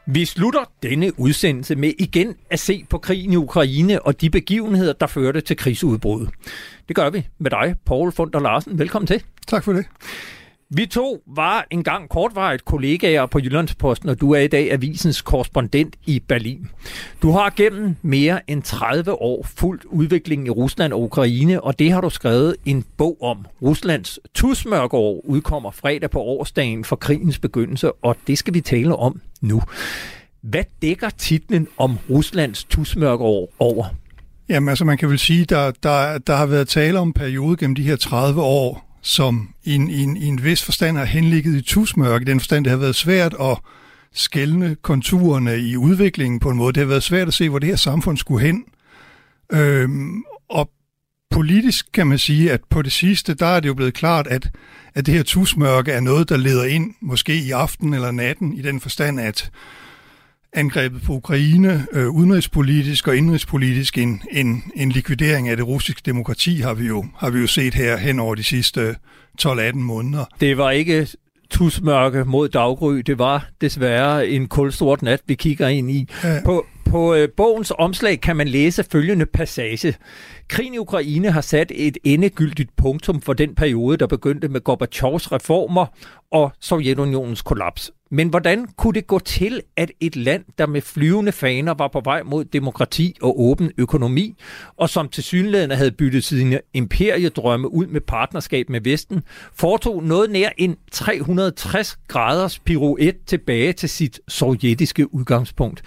Vi 0.06 0.26
slutter 0.26 0.72
denne 0.84 1.20
udsendelse 1.20 1.76
med 1.76 1.94
igen 2.00 2.36
at 2.50 2.60
se 2.60 2.86
på 2.90 2.98
krigen 2.98 3.34
i 3.34 3.36
Ukraine 3.36 4.02
og 4.02 4.22
de 4.22 4.30
begivenheder, 4.30 4.94
der 4.94 5.08
førte 5.08 5.42
til 5.42 5.58
krigsudbruddet. 5.58 6.30
Det 6.88 6.96
gør 6.96 7.10
vi 7.10 7.28
med 7.38 7.52
dig, 7.52 7.76
Paul 7.86 8.12
Funder 8.12 8.40
Larsen. 8.40 8.80
Velkommen 8.80 9.08
til. 9.08 9.24
Tak 9.48 9.64
for 9.64 9.74
det. 9.74 9.86
Vi 10.76 10.86
to 10.86 11.24
var 11.28 11.68
engang 11.72 12.10
kortvarigt 12.10 12.66
kollegaer 12.66 13.26
på 13.26 13.40
Jyllandsposten, 13.40 14.10
og 14.10 14.22
du 14.22 14.32
er 14.32 14.40
i 14.40 14.48
dag 14.48 14.72
avisens 14.72 15.22
korrespondent 15.22 15.96
i 16.06 16.20
Berlin. 16.20 16.68
Du 17.22 17.32
har 17.32 17.54
gennem 17.56 17.96
mere 18.02 18.50
end 18.52 18.64
30 18.64 19.12
år 19.12 19.44
fulgt 19.44 19.86
udviklingen 19.86 20.48
i 20.48 20.50
Rusland 20.50 20.94
og 20.94 21.02
Ukraine, 21.02 21.64
og 21.64 21.80
det 21.80 21.92
har 21.92 22.02
du 22.02 22.10
skrevet 22.10 22.56
en 22.66 22.86
bog 22.98 23.18
om. 23.22 23.46
Ruslands 23.62 24.20
tusmørkeår 24.34 25.22
udkommer 25.26 25.72
fredag 25.72 26.10
på 26.10 26.20
årsdagen 26.20 26.84
for 26.84 26.96
krigens 26.96 27.40
begyndelse, 27.40 27.92
og 27.92 28.16
det 28.28 28.38
skal 28.38 28.54
vi 28.54 28.62
tale 28.62 28.96
om 28.96 29.22
nu. 29.42 29.62
Hvad 30.42 30.64
dækker 30.82 31.10
titlen 31.10 31.68
om 31.78 31.98
Ruslands 32.10 32.64
tusmørkeår 32.64 33.54
over? 33.60 33.86
Jamen 34.50 34.70
altså 34.70 34.86
man 34.86 34.98
kan 34.98 35.10
vel 35.10 35.20
sige, 35.20 35.46
der, 35.46 35.72
der, 35.84 36.18
der 36.18 36.36
har 36.36 36.46
været 36.46 36.68
tale 36.68 37.00
om 37.00 37.08
en 37.08 37.14
periode 37.14 37.58
gennem 37.58 37.76
de 37.76 37.84
her 37.84 37.96
30 37.96 38.42
år, 38.42 38.93
som 39.04 39.50
i 39.64 39.76
en, 39.76 39.90
i 39.90 40.04
en, 40.04 40.18
i 40.18 40.26
en 40.26 40.44
vis 40.44 40.64
forstand 40.64 40.98
har 40.98 41.06
henligget 41.06 41.56
i 41.56 41.62
tusmørke. 41.62 42.24
I 42.24 42.26
den 42.26 42.40
forstand, 42.40 42.66
det 42.66 42.72
har 42.72 42.78
været 42.78 42.96
svært 42.96 43.36
at 43.42 43.58
skælne 44.14 44.76
konturerne 44.82 45.60
i 45.60 45.78
udviklingen 45.78 46.40
på 46.40 46.50
en 46.50 46.58
måde. 46.58 46.74
Det 46.74 46.82
har 46.82 46.88
været 46.88 47.04
svært 47.04 47.28
at 47.28 47.34
se, 47.34 47.50
hvor 47.50 47.60
det 47.60 47.70
her 47.70 47.76
samfund 47.76 48.18
skulle 48.18 48.46
hen. 48.46 48.66
Øhm, 49.52 50.24
og 50.50 50.70
politisk 51.30 51.92
kan 51.94 52.08
man 52.08 52.18
sige, 52.18 52.52
at 52.52 52.62
på 52.70 52.82
det 52.82 52.92
sidste, 52.92 53.34
der 53.34 53.46
er 53.46 53.60
det 53.60 53.68
jo 53.68 53.74
blevet 53.74 53.94
klart, 53.94 54.28
at, 54.28 54.50
at 54.96 55.06
det 55.06 55.14
her 55.14 55.24
tusmørke 55.24 55.92
er 55.92 56.00
noget, 56.00 56.30
der 56.30 56.38
leder 56.38 56.64
ind, 56.64 56.94
måske 57.02 57.36
i 57.36 57.52
aften 57.52 57.94
eller 57.94 58.12
natten, 58.12 58.54
i 58.54 58.62
den 58.62 58.80
forstand, 58.80 59.20
at 59.20 59.52
angrebet 60.54 61.02
på 61.02 61.14
Ukraine, 61.14 61.86
øh, 61.92 62.10
udenrigspolitisk 62.10 63.08
og 63.08 63.18
indrigspolitisk, 63.18 63.98
en, 63.98 64.22
en, 64.32 64.64
en 64.76 64.90
likvidering 64.90 65.50
af 65.50 65.58
det 65.58 65.68
russiske 65.68 66.02
demokrati, 66.06 66.56
har 66.56 66.74
vi 66.74 66.88
jo, 66.88 67.06
har 67.18 67.30
vi 67.30 67.40
jo 67.40 67.48
set 67.48 67.74
her 67.74 67.98
hen 67.98 68.20
over 68.20 68.36
de 68.36 68.44
sidste 68.44 68.96
12-18 69.42 69.76
måneder. 69.76 70.26
Det 70.40 70.58
var 70.58 70.72
ikke 70.72 71.08
tusmørke 71.50 72.26
mod 72.26 72.50
daggry. 72.50 72.96
Det 72.96 73.20
var 73.20 73.50
desværre 73.62 74.28
en 74.28 74.48
kulsort 74.48 75.02
nat, 75.02 75.22
vi 75.26 75.36
kigger 75.36 75.68
ind 75.68 75.92
i. 75.92 76.10
Ja. 76.24 76.40
På, 76.46 76.66
på 76.86 77.16
øh, 77.16 77.30
bogens 77.38 77.74
omslag 77.78 78.22
kan 78.22 78.36
man 78.36 78.48
læse 78.48 78.84
følgende 78.92 79.26
passage. 79.26 79.94
Krigen 80.48 80.74
i 80.74 80.78
Ukraine 80.78 81.32
har 81.32 81.42
sat 81.42 81.72
et 81.76 81.98
endegyldigt 82.04 82.76
punktum 82.76 83.22
for 83.22 83.34
den 83.34 83.56
periode, 83.56 83.98
der 83.98 84.08
begyndte 84.08 84.48
med 84.48 84.62
Gorbachevs 84.62 85.32
reformer 85.32 85.86
og 86.32 86.52
Sovjetunionens 86.60 87.42
kollaps. 87.42 87.92
Men 88.12 88.28
hvordan 88.28 88.68
kunne 88.78 88.94
det 88.94 89.08
gå 89.08 89.20
til, 89.20 89.62
at 89.78 89.92
et 90.00 90.16
land, 90.16 90.44
der 90.58 90.68
med 90.68 90.82
flyvende 90.82 91.32
faner 91.32 91.74
var 91.74 91.88
på 91.88 92.02
vej 92.04 92.24
mod 92.24 92.46
demokrati 92.46 93.16
og 93.22 93.42
åben 93.42 93.72
økonomi, 93.78 94.36
og 94.78 94.90
som 94.90 95.10
til 95.10 95.24
synlædende 95.24 95.76
havde 95.76 95.92
byttet 95.92 96.24
sine 96.24 96.60
imperiedrømme 96.74 97.74
ud 97.74 97.88
med 97.88 98.02
partnerskab 98.02 98.70
med 98.70 98.82
Vesten, 98.82 99.24
foretog 99.54 100.04
noget 100.04 100.32
nær 100.32 100.50
en 100.58 100.76
360 100.92 101.98
graders 102.08 102.60
pirouette 102.60 103.20
tilbage 103.26 103.74
til 103.74 103.90
sit 103.90 104.20
sovjetiske 104.28 105.14
udgangspunkt? 105.14 105.82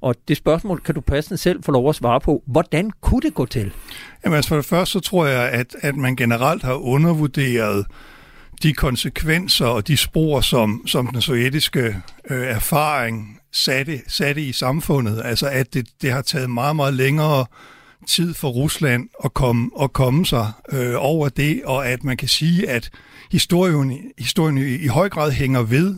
Og 0.00 0.14
det 0.28 0.36
spørgsmål 0.36 0.80
kan 0.80 0.94
du 0.94 1.00
passende 1.00 1.38
selv 1.38 1.62
få 1.62 1.72
lov 1.72 1.88
at 1.88 1.94
svare 1.94 2.20
på. 2.20 2.42
Hvordan 2.46 2.90
kunne 3.00 3.20
det 3.20 3.34
gå 3.34 3.46
til? 3.46 3.72
Jamen 4.24 4.36
altså 4.36 4.48
for 4.48 4.56
det 4.56 4.64
første, 4.64 4.92
så 4.92 5.00
tror 5.00 5.26
jeg, 5.26 5.48
at, 5.48 5.76
at 5.80 5.96
man 5.96 6.16
generelt 6.16 6.62
har 6.62 6.74
undervurderet 6.74 7.86
de 8.62 8.72
konsekvenser 8.72 9.66
og 9.66 9.88
de 9.88 9.96
spor, 9.96 10.40
som, 10.40 10.86
som 10.86 11.06
den 11.06 11.22
sovjetiske 11.22 11.96
øh, 12.30 12.46
erfaring 12.46 13.38
satte, 13.52 14.00
satte 14.08 14.42
i 14.42 14.52
samfundet. 14.52 15.22
Altså 15.24 15.48
at 15.48 15.74
det, 15.74 15.88
det 16.02 16.12
har 16.12 16.22
taget 16.22 16.50
meget, 16.50 16.76
meget 16.76 16.94
længere 16.94 17.46
tid 18.08 18.34
for 18.34 18.48
Rusland 18.48 19.08
at 19.24 19.34
komme, 19.34 19.70
at 19.82 19.92
komme 19.92 20.26
sig 20.26 20.52
øh, 20.72 20.94
over 20.96 21.28
det, 21.28 21.62
og 21.64 21.88
at 21.88 22.04
man 22.04 22.16
kan 22.16 22.28
sige, 22.28 22.68
at 22.68 22.90
historien, 23.30 23.98
historien 24.18 24.58
i, 24.58 24.74
i 24.74 24.86
høj 24.86 25.08
grad 25.08 25.30
hænger 25.30 25.62
ved 25.62 25.96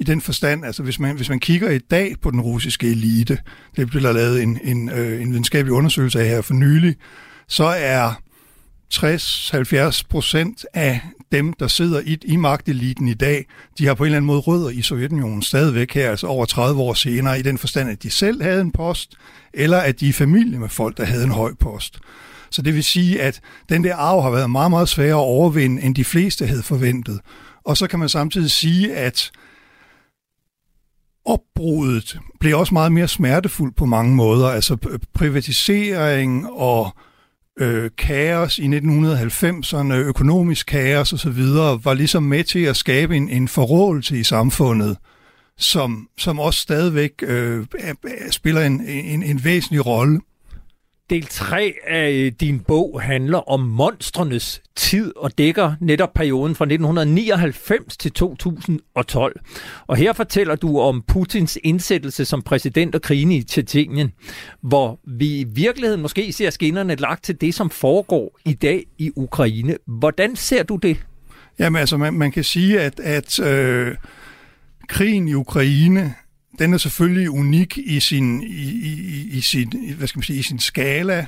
i 0.00 0.04
den 0.04 0.20
forstand, 0.20 0.64
altså 0.64 0.82
hvis 0.82 1.00
man, 1.00 1.16
hvis 1.16 1.28
man 1.28 1.40
kigger 1.40 1.70
i 1.70 1.78
dag 1.78 2.14
på 2.22 2.30
den 2.30 2.40
russiske 2.40 2.90
elite, 2.90 3.38
det 3.76 3.90
blev 3.90 4.02
der 4.02 4.12
lavet 4.12 4.42
en, 4.42 4.58
en, 4.62 4.88
øh, 4.90 5.22
en 5.22 5.30
videnskabelig 5.30 5.72
undersøgelse 5.72 6.20
af 6.20 6.28
her 6.28 6.40
for 6.40 6.54
nylig, 6.54 6.96
så 7.48 7.64
er 7.64 8.12
60-70 8.94 10.02
procent 10.08 10.66
af 10.74 11.00
dem, 11.32 11.52
der 11.52 11.66
sidder 11.66 12.00
i, 12.00 12.18
i 12.24 12.36
magteliten 12.36 13.08
i 13.08 13.14
dag, 13.14 13.46
de 13.78 13.86
har 13.86 13.94
på 13.94 14.04
en 14.04 14.06
eller 14.06 14.16
anden 14.16 14.26
måde 14.26 14.40
rødder 14.40 14.70
i 14.70 14.82
Sovjetunionen 14.82 15.42
stadigvæk 15.42 15.94
her, 15.94 16.10
altså 16.10 16.26
over 16.26 16.46
30 16.46 16.80
år 16.80 16.94
senere, 16.94 17.38
i 17.38 17.42
den 17.42 17.58
forstand, 17.58 17.90
at 17.90 18.02
de 18.02 18.10
selv 18.10 18.42
havde 18.42 18.60
en 18.60 18.72
post, 18.72 19.14
eller 19.54 19.78
at 19.78 20.00
de 20.00 20.04
er 20.04 20.08
i 20.08 20.12
familie 20.12 20.58
med 20.58 20.68
folk, 20.68 20.96
der 20.96 21.04
havde 21.04 21.24
en 21.24 21.30
høj 21.30 21.54
post. 21.60 21.98
Så 22.50 22.62
det 22.62 22.74
vil 22.74 22.84
sige, 22.84 23.22
at 23.22 23.40
den 23.68 23.84
der 23.84 23.96
arv 23.96 24.22
har 24.22 24.30
været 24.30 24.50
meget, 24.50 24.70
meget 24.70 24.88
sværere 24.88 25.20
at 25.20 25.26
overvinde, 25.26 25.82
end 25.82 25.94
de 25.94 26.04
fleste 26.04 26.46
havde 26.46 26.62
forventet. 26.62 27.20
Og 27.64 27.76
så 27.76 27.86
kan 27.86 27.98
man 27.98 28.08
samtidig 28.08 28.50
sige, 28.50 28.94
at 28.94 29.30
opbruddet 31.24 32.18
blev 32.40 32.58
også 32.58 32.74
meget 32.74 32.92
mere 32.92 33.08
smertefuldt 33.08 33.76
på 33.76 33.86
mange 33.86 34.14
måder. 34.14 34.48
Altså 34.48 34.98
privatisering 35.14 36.50
og 36.50 36.96
øh, 37.58 37.90
kaos 37.98 38.58
i 38.58 38.66
1990'erne, 38.66 39.94
økonomisk 39.94 40.66
kaos 40.66 41.12
osv., 41.12 41.42
var 41.84 41.94
ligesom 41.94 42.22
med 42.22 42.44
til 42.44 42.64
at 42.64 42.76
skabe 42.76 43.16
en, 43.16 43.28
en 43.28 43.48
forrådelse 43.48 44.18
i 44.18 44.24
samfundet, 44.24 44.96
som, 45.58 46.08
som 46.18 46.40
også 46.40 46.60
stadigvæk 46.60 47.12
øh, 47.22 47.66
spiller 48.30 48.60
en, 48.60 48.80
en, 48.88 49.22
en 49.22 49.44
væsentlig 49.44 49.86
rolle. 49.86 50.20
Del 51.10 51.26
3 51.26 51.74
af 51.86 52.10
øh, 52.10 52.32
din 52.40 52.60
bog 52.60 53.02
handler 53.02 53.50
om 53.50 53.60
monstrenes 53.60 54.62
tid 54.76 55.12
og 55.16 55.38
dækker 55.38 55.74
netop 55.80 56.12
perioden 56.14 56.54
fra 56.54 56.64
1999 56.64 57.96
til 57.96 58.12
2012. 58.12 59.40
Og 59.86 59.96
her 59.96 60.12
fortæller 60.12 60.56
du 60.56 60.80
om 60.80 61.02
Putins 61.08 61.58
indsættelse 61.64 62.24
som 62.24 62.42
præsident 62.42 62.94
og 62.94 63.02
krigen 63.02 63.32
i 63.32 63.42
Tjetjenien, 63.42 64.12
hvor 64.60 65.00
vi 65.18 65.40
i 65.40 65.44
virkeligheden 65.44 66.02
måske 66.02 66.32
ser 66.32 66.50
skinnerne 66.50 66.94
lagt 66.94 67.24
til 67.24 67.40
det, 67.40 67.54
som 67.54 67.70
foregår 67.70 68.38
i 68.44 68.52
dag 68.52 68.84
i 68.98 69.10
Ukraine. 69.16 69.76
Hvordan 69.86 70.36
ser 70.36 70.62
du 70.62 70.76
det? 70.76 70.96
Jamen 71.58 71.80
altså, 71.80 71.96
man, 71.96 72.14
man 72.14 72.32
kan 72.32 72.44
sige, 72.44 72.80
at, 72.80 73.00
at 73.00 73.40
øh, 73.40 73.96
krigen 74.88 75.28
i 75.28 75.34
Ukraine 75.34 76.14
den 76.58 76.74
er 76.74 76.78
selvfølgelig 76.78 77.30
unik 77.30 77.78
i 77.78 78.00
sin, 78.00 78.42
i, 78.42 78.70
i, 78.70 79.28
i 79.32 79.40
sin, 79.40 79.94
hvad 79.98 80.06
skal 80.06 80.18
man 80.18 80.22
sige, 80.24 80.38
i 80.38 80.42
sin 80.42 80.58
skala, 80.58 81.26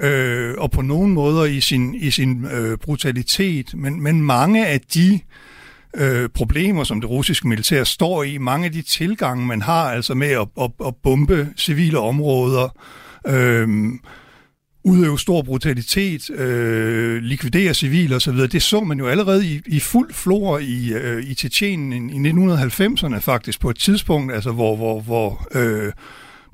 øh, 0.00 0.54
og 0.58 0.70
på 0.70 0.82
nogle 0.82 1.12
måder 1.12 1.44
i 1.44 1.60
sin, 1.60 1.94
i 1.94 2.10
sin 2.10 2.44
øh, 2.44 2.78
brutalitet, 2.78 3.74
men, 3.74 4.02
men 4.02 4.22
mange 4.22 4.66
af 4.66 4.80
de 4.80 5.20
øh, 5.96 6.28
problemer, 6.28 6.84
som 6.84 7.00
det 7.00 7.10
russiske 7.10 7.48
militær 7.48 7.84
står 7.84 8.22
i, 8.22 8.38
mange 8.38 8.66
af 8.66 8.72
de 8.72 8.82
tilgange, 8.82 9.46
man 9.46 9.62
har 9.62 9.90
altså 9.90 10.14
med 10.14 10.30
at, 10.30 10.48
at, 10.60 10.70
at 10.86 10.94
bombe 11.02 11.48
civile 11.56 11.98
områder, 11.98 12.68
øh, 13.26 13.68
udøve 14.88 15.18
stor 15.18 15.42
brutalitet, 15.42 16.30
øh, 16.30 17.22
likvidere 17.22 17.74
civile 17.74 18.16
osv., 18.16 18.36
det 18.36 18.62
så 18.62 18.80
man 18.80 18.98
jo 18.98 19.06
allerede 19.06 19.46
i, 19.46 19.60
i 19.66 19.80
fuld 19.80 20.12
flor 20.12 20.58
i, 20.58 20.92
øh, 20.92 21.24
i 21.24 21.34
Tjetjenien 21.34 22.10
i 22.26 22.30
1990'erne 22.30 23.18
faktisk, 23.18 23.60
på 23.60 23.70
et 23.70 23.78
tidspunkt, 23.78 24.32
altså 24.32 24.52
hvor, 24.52 24.76
hvor, 24.76 25.00
hvor 25.00 25.48
øh, 25.54 25.92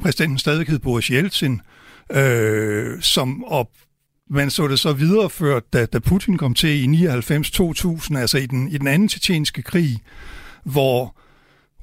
præsidenten 0.03 0.39
stadig 0.39 0.67
hed 0.67 0.79
Boris 0.79 1.07
Yeltsin, 1.07 1.61
øh, 2.13 3.03
som 3.03 3.45
op, 3.45 3.69
man 4.31 4.51
så 4.51 4.69
det 4.69 4.79
så 4.79 4.93
videreført, 4.93 5.73
da, 5.73 5.87
da 5.87 5.99
Putin 5.99 6.39
kom 6.39 6.55
til 6.55 6.71
i 6.71 7.07
99-2000, 7.09 8.17
altså 8.17 8.39
i 8.39 8.47
den, 8.47 8.69
i 8.69 8.79
den 8.79 8.87
anden 8.87 9.09
tjetjenske 9.09 9.63
krig, 9.63 9.99
hvor 10.65 11.17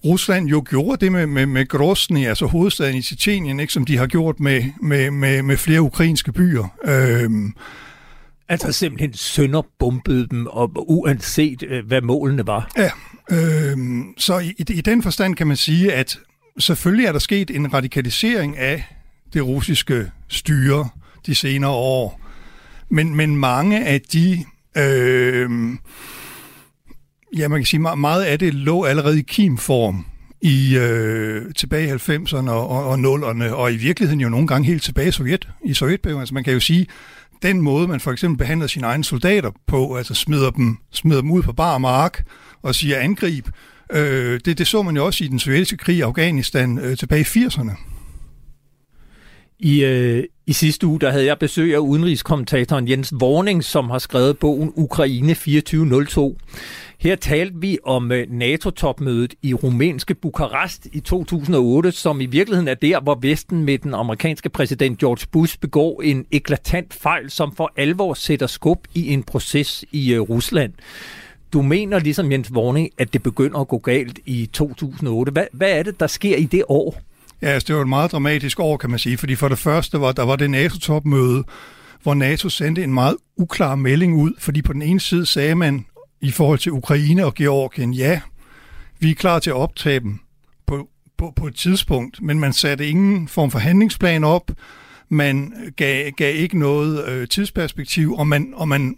Rusland 0.06 0.48
jo 0.48 0.64
gjorde 0.70 1.06
det 1.06 1.12
med, 1.12 1.28
med, 1.28 1.46
med 1.46 1.68
Grozny, 1.68 2.28
altså 2.28 2.46
hovedstaden 2.46 2.96
i 2.96 3.02
Tjetjenien, 3.02 3.60
ikke, 3.60 3.74
som 3.74 3.86
de 3.86 3.98
har 3.98 4.08
gjort 4.08 4.40
med, 4.40 4.64
med, 4.82 5.12
med, 5.12 5.44
med 5.44 5.58
flere 5.58 5.82
ukrainske 5.82 6.32
byer. 6.32 6.68
Øhm, 6.86 7.54
Altså 8.52 8.72
simpelthen 8.72 9.14
sønderbombede 9.14 10.28
dem, 10.28 10.48
og 10.48 10.72
uanset 10.92 11.64
øh, 11.64 11.88
hvad 11.88 12.02
målene 12.02 12.48
var. 12.48 12.72
Ja, 12.78 12.92
øhm, 13.32 14.14
så 14.18 14.40
i, 14.40 14.54
i 14.58 14.82
den 14.82 15.04
forstand 15.04 15.36
kan 15.36 15.48
man 15.48 15.58
sige, 15.58 15.94
at 15.94 16.20
selvfølgelig 16.60 17.06
er 17.06 17.12
der 17.12 17.20
sket 17.20 17.52
en 17.52 17.74
radikalisering 17.74 18.58
af 18.58 18.84
det 19.34 19.46
russiske 19.46 20.12
styre 20.28 20.90
de 21.26 21.36
senere 21.36 21.72
år. 21.72 22.22
Men, 22.90 23.16
men 23.16 23.36
mange 23.36 23.86
af 23.86 24.02
de 24.02 24.46
øh, 24.78 25.50
ja, 27.38 27.48
man 27.48 27.60
kan 27.60 27.66
sige, 27.66 27.80
meget 27.80 28.24
af 28.24 28.40
det 28.40 28.54
lå 28.54 28.84
allerede 28.84 29.20
i 29.20 29.24
kimform 29.28 30.06
i 30.42 30.78
øh, 30.78 31.54
tilbage 31.56 31.88
i 31.88 31.92
90'erne 31.92 32.50
og, 32.50 32.68
og, 32.70 32.86
og 32.86 32.96
0'erne, 32.96 33.44
og 33.54 33.74
i 33.74 33.76
virkeligheden 33.76 34.22
jo 34.22 34.30
nogle 34.30 34.48
gange 34.48 34.68
helt 34.68 34.84
tilbage 34.84 35.08
i 35.08 35.12
Sovjet, 35.12 35.48
i 35.66 35.74
Sovjetperioden. 35.74 36.20
Altså 36.20 36.34
man 36.34 36.44
kan 36.44 36.54
jo 36.54 36.60
sige, 36.60 36.88
den 37.42 37.62
måde, 37.62 37.88
man 37.88 38.00
for 38.00 38.12
eksempel 38.12 38.38
behandler 38.38 38.68
sine 38.68 38.88
egne 38.88 39.04
soldater 39.04 39.52
på, 39.68 39.96
altså 39.96 40.14
smider 40.14 40.52
dem, 40.52 40.78
smider 40.92 41.22
dem 41.22 41.32
ud 41.32 41.42
på 41.42 41.54
bar 41.54 41.78
mark 41.78 42.24
og 42.62 42.76
siger 42.76 43.00
angrib, 43.00 43.48
øh, 43.92 44.40
det, 44.46 44.58
det 44.58 44.68
så 44.68 44.82
man 44.82 44.96
jo 44.96 45.06
også 45.06 45.24
i 45.24 45.28
den 45.28 45.40
sovjetiske 45.40 45.78
krig 45.78 45.98
i 45.98 46.02
Afghanistan 46.02 46.78
øh, 46.78 46.98
tilbage 46.98 47.22
i 47.22 47.46
80'erne. 47.46 47.72
I, 49.60 49.84
øh, 49.84 50.24
i 50.52 50.54
sidste 50.54 50.88
uge 50.88 51.00
der 51.00 51.12
havde 51.12 51.26
jeg 51.26 51.40
besøg 51.40 51.76
af 51.76 51.80
udenrigskommentatoren 51.80 52.90
Jens 52.90 53.14
Vorning, 53.20 53.64
som 53.64 53.90
har 53.90 54.00
skrevet 54.00 54.38
bogen 54.38 54.74
Ukraine 54.76 55.34
2402. 55.34 56.38
Her 57.00 57.16
talte 57.16 57.56
vi 57.56 57.78
om 57.86 58.12
øh, 58.12 58.28
NATO-topmødet 58.30 59.34
i 59.42 59.54
rumænske 59.54 60.16
Bukarest 60.16 60.88
i 60.92 61.00
2008, 61.00 61.92
som 61.92 62.22
i 62.22 62.26
virkeligheden 62.26 62.68
er 62.68 62.74
der, 62.74 63.00
hvor 63.00 63.18
Vesten 63.22 63.64
med 63.64 63.78
den 63.78 63.94
amerikanske 63.94 64.50
præsident 64.50 65.00
George 65.00 65.28
Bush 65.32 65.60
begår 65.60 66.02
en 66.02 66.26
eklatant 66.32 66.94
fejl, 66.94 67.30
som 67.30 67.56
for 67.56 67.72
alvor 67.78 68.14
sætter 68.14 68.48
skub 68.48 68.88
i 68.94 69.14
en 69.14 69.24
proces 69.24 69.86
i 69.92 70.14
øh, 70.14 70.22
Rusland. 70.22 70.74
Du 71.54 71.62
mener 71.62 72.00
ligesom 72.00 72.32
Jens 72.32 72.54
Vorning, 72.54 72.90
at 72.98 73.14
det 73.14 73.24
begynder 73.24 73.60
at 73.60 73.68
gå 73.68 73.78
galt 73.78 74.20
i 74.26 74.50
2008. 74.54 75.32
Hvad, 75.32 75.46
hvad 75.52 75.72
er 75.72 75.84
det, 75.84 76.00
der 76.00 76.08
sker 76.08 76.38
i 76.38 76.46
det 76.46 76.64
år? 76.68 77.11
Ja, 77.42 77.48
altså, 77.48 77.68
det 77.68 77.76
var 77.76 77.82
et 77.82 77.90
meget 77.90 78.12
dramatisk 78.12 78.60
år, 78.60 78.78
kan 78.78 78.90
man 78.90 79.00
sige, 79.00 79.18
fordi 79.18 79.36
for 79.36 79.48
det 79.48 79.60
første 79.60 80.02
var 80.02 80.12
der 80.12 80.24
var 80.24 80.36
det 80.36 80.50
NATO-topmøde, 80.50 81.44
hvor 82.04 82.14
NATO 82.14 82.50
sendte 82.50 82.84
en 82.84 82.94
meget 82.94 83.16
uklar 83.38 83.76
melding 83.76 84.16
ud, 84.16 84.34
fordi 84.40 84.62
på 84.62 84.74
den 84.74 84.82
ene 84.82 85.00
side 85.00 85.26
sagde 85.26 85.56
man 85.56 85.86
i 86.22 86.32
forhold 86.32 86.60
til 86.60 86.72
Ukraine 86.72 87.26
og 87.26 87.34
Georgien, 87.34 87.94
ja, 87.94 88.22
vi 89.00 89.12
er 89.12 89.16
klar 89.16 89.40
til 89.40 89.50
at 89.50 89.56
optage 89.56 90.00
dem 90.00 90.20
på, 90.68 90.88
på, 91.18 91.34
på 91.36 91.48
et 91.48 91.56
tidspunkt, 91.56 92.22
men 92.22 92.40
man 92.40 92.54
satte 92.54 92.88
ingen 92.88 93.28
form 93.28 93.52
for 93.52 93.60
handlingsplan 93.60 94.24
op, 94.24 94.52
man 95.10 95.54
gav, 95.76 96.12
gav 96.12 96.36
ikke 96.36 96.60
noget 96.60 97.08
øh, 97.08 97.28
tidsperspektiv, 97.28 98.14
og 98.14 98.28
man, 98.28 98.54
og 98.56 98.68
man 98.68 98.98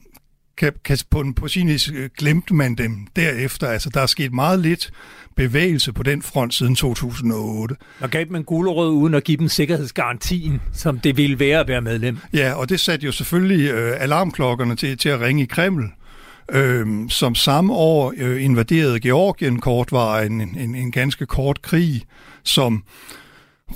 kan, 0.58 0.74
kan 0.86 0.98
på, 1.10 1.26
på 1.36 1.48
sin 1.48 1.68
vis 1.68 1.90
øh, 1.90 2.10
glemte 2.18 2.54
man 2.54 2.76
dem 2.76 3.08
derefter. 3.16 3.68
Altså, 3.68 3.90
der 3.90 4.02
er 4.02 4.06
sket 4.06 4.34
meget 4.34 4.60
lidt 4.60 4.92
bevægelse 5.36 5.94
på 5.94 6.04
den 6.04 6.22
front 6.22 6.54
siden 6.54 6.76
2008. 6.76 7.76
Og 8.00 8.10
gav 8.10 8.26
en 8.36 8.44
gulerød 8.44 8.90
uden 8.90 9.14
at 9.14 9.24
give 9.24 9.38
dem 9.38 9.48
sikkerhedsgarantien, 9.48 10.62
som 10.74 11.00
det 11.00 11.18
ville 11.18 11.40
være 11.40 11.60
at 11.60 11.68
være 11.68 11.82
medlem. 11.82 12.18
Ja, 12.34 12.54
og 12.54 12.70
det 12.70 12.80
satte 12.80 13.06
jo 13.06 13.12
selvfølgelig 13.12 13.72
øh, 13.72 13.96
alarmklokkerne 14.00 14.76
til, 14.76 14.98
til 14.98 15.10
at 15.10 15.20
ringe 15.20 15.44
i 15.44 15.46
Kreml. 15.46 15.92
Øh, 16.52 17.10
som 17.10 17.36
samme 17.36 17.74
år 17.74 18.14
øh, 18.18 18.44
invaderede 18.44 19.00
Georgien 19.00 19.60
kort 19.60 19.92
var 19.92 20.20
en, 20.20 20.42
en, 20.42 20.76
en 20.76 20.92
ganske 20.92 21.26
kort 21.26 21.62
krig, 21.62 22.02
som 22.44 22.84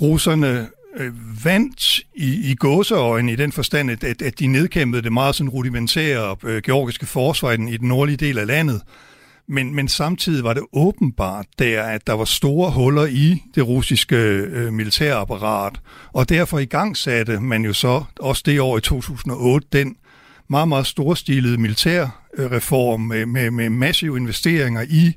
russerne 0.01 0.67
øh, 0.97 1.45
vandt 1.45 1.99
i, 2.15 2.51
i 2.51 2.55
gåseøjne 2.55 3.31
i 3.31 3.35
den 3.35 3.51
forstand, 3.51 3.91
at, 3.91 4.03
at 4.03 4.39
de 4.39 4.47
nedkæmpede 4.47 5.01
det 5.01 5.13
meget 5.13 5.35
sådan 5.35 5.49
rudimentære 5.49 6.35
øh, 6.43 6.61
georgiske 6.61 7.05
forsvar 7.05 7.51
i 7.51 7.57
den, 7.57 7.67
i 7.67 7.77
den 7.77 7.87
nordlige 7.87 8.17
del 8.17 8.37
af 8.37 8.47
landet. 8.47 8.81
Men, 9.49 9.75
men 9.75 9.87
samtidig 9.87 10.43
var 10.43 10.53
det 10.53 10.63
åbenbart 10.73 11.45
der, 11.59 11.83
at 11.83 12.07
der 12.07 12.13
var 12.13 12.25
store 12.25 12.71
huller 12.71 13.05
i 13.05 13.43
det 13.55 13.67
russiske 13.67 14.15
øh, 14.15 14.73
militærapparat, 14.73 15.79
og 16.13 16.29
derfor 16.29 16.59
i 16.59 16.65
gang 16.65 16.97
satte 16.97 17.39
man 17.39 17.65
jo 17.65 17.73
så 17.73 18.03
også 18.19 18.43
det 18.45 18.61
år 18.61 18.77
i 18.77 18.81
2008 18.81 19.67
den 19.73 19.95
meget, 20.47 20.67
meget 20.67 20.87
storstilede 20.87 21.57
militærreform 21.57 23.01
med, 23.01 23.25
med, 23.25 23.51
med 23.51 23.69
massive 23.69 24.17
investeringer 24.17 24.85
i 24.89 25.13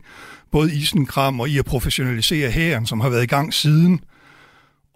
både 0.51 0.75
isenkram 0.75 1.41
og 1.41 1.49
i 1.49 1.59
at 1.59 1.65
professionalisere 1.65 2.51
hæren, 2.51 2.87
som 2.87 3.01
har 3.01 3.09
været 3.09 3.23
i 3.23 3.27
gang 3.27 3.55
siden, 3.55 4.01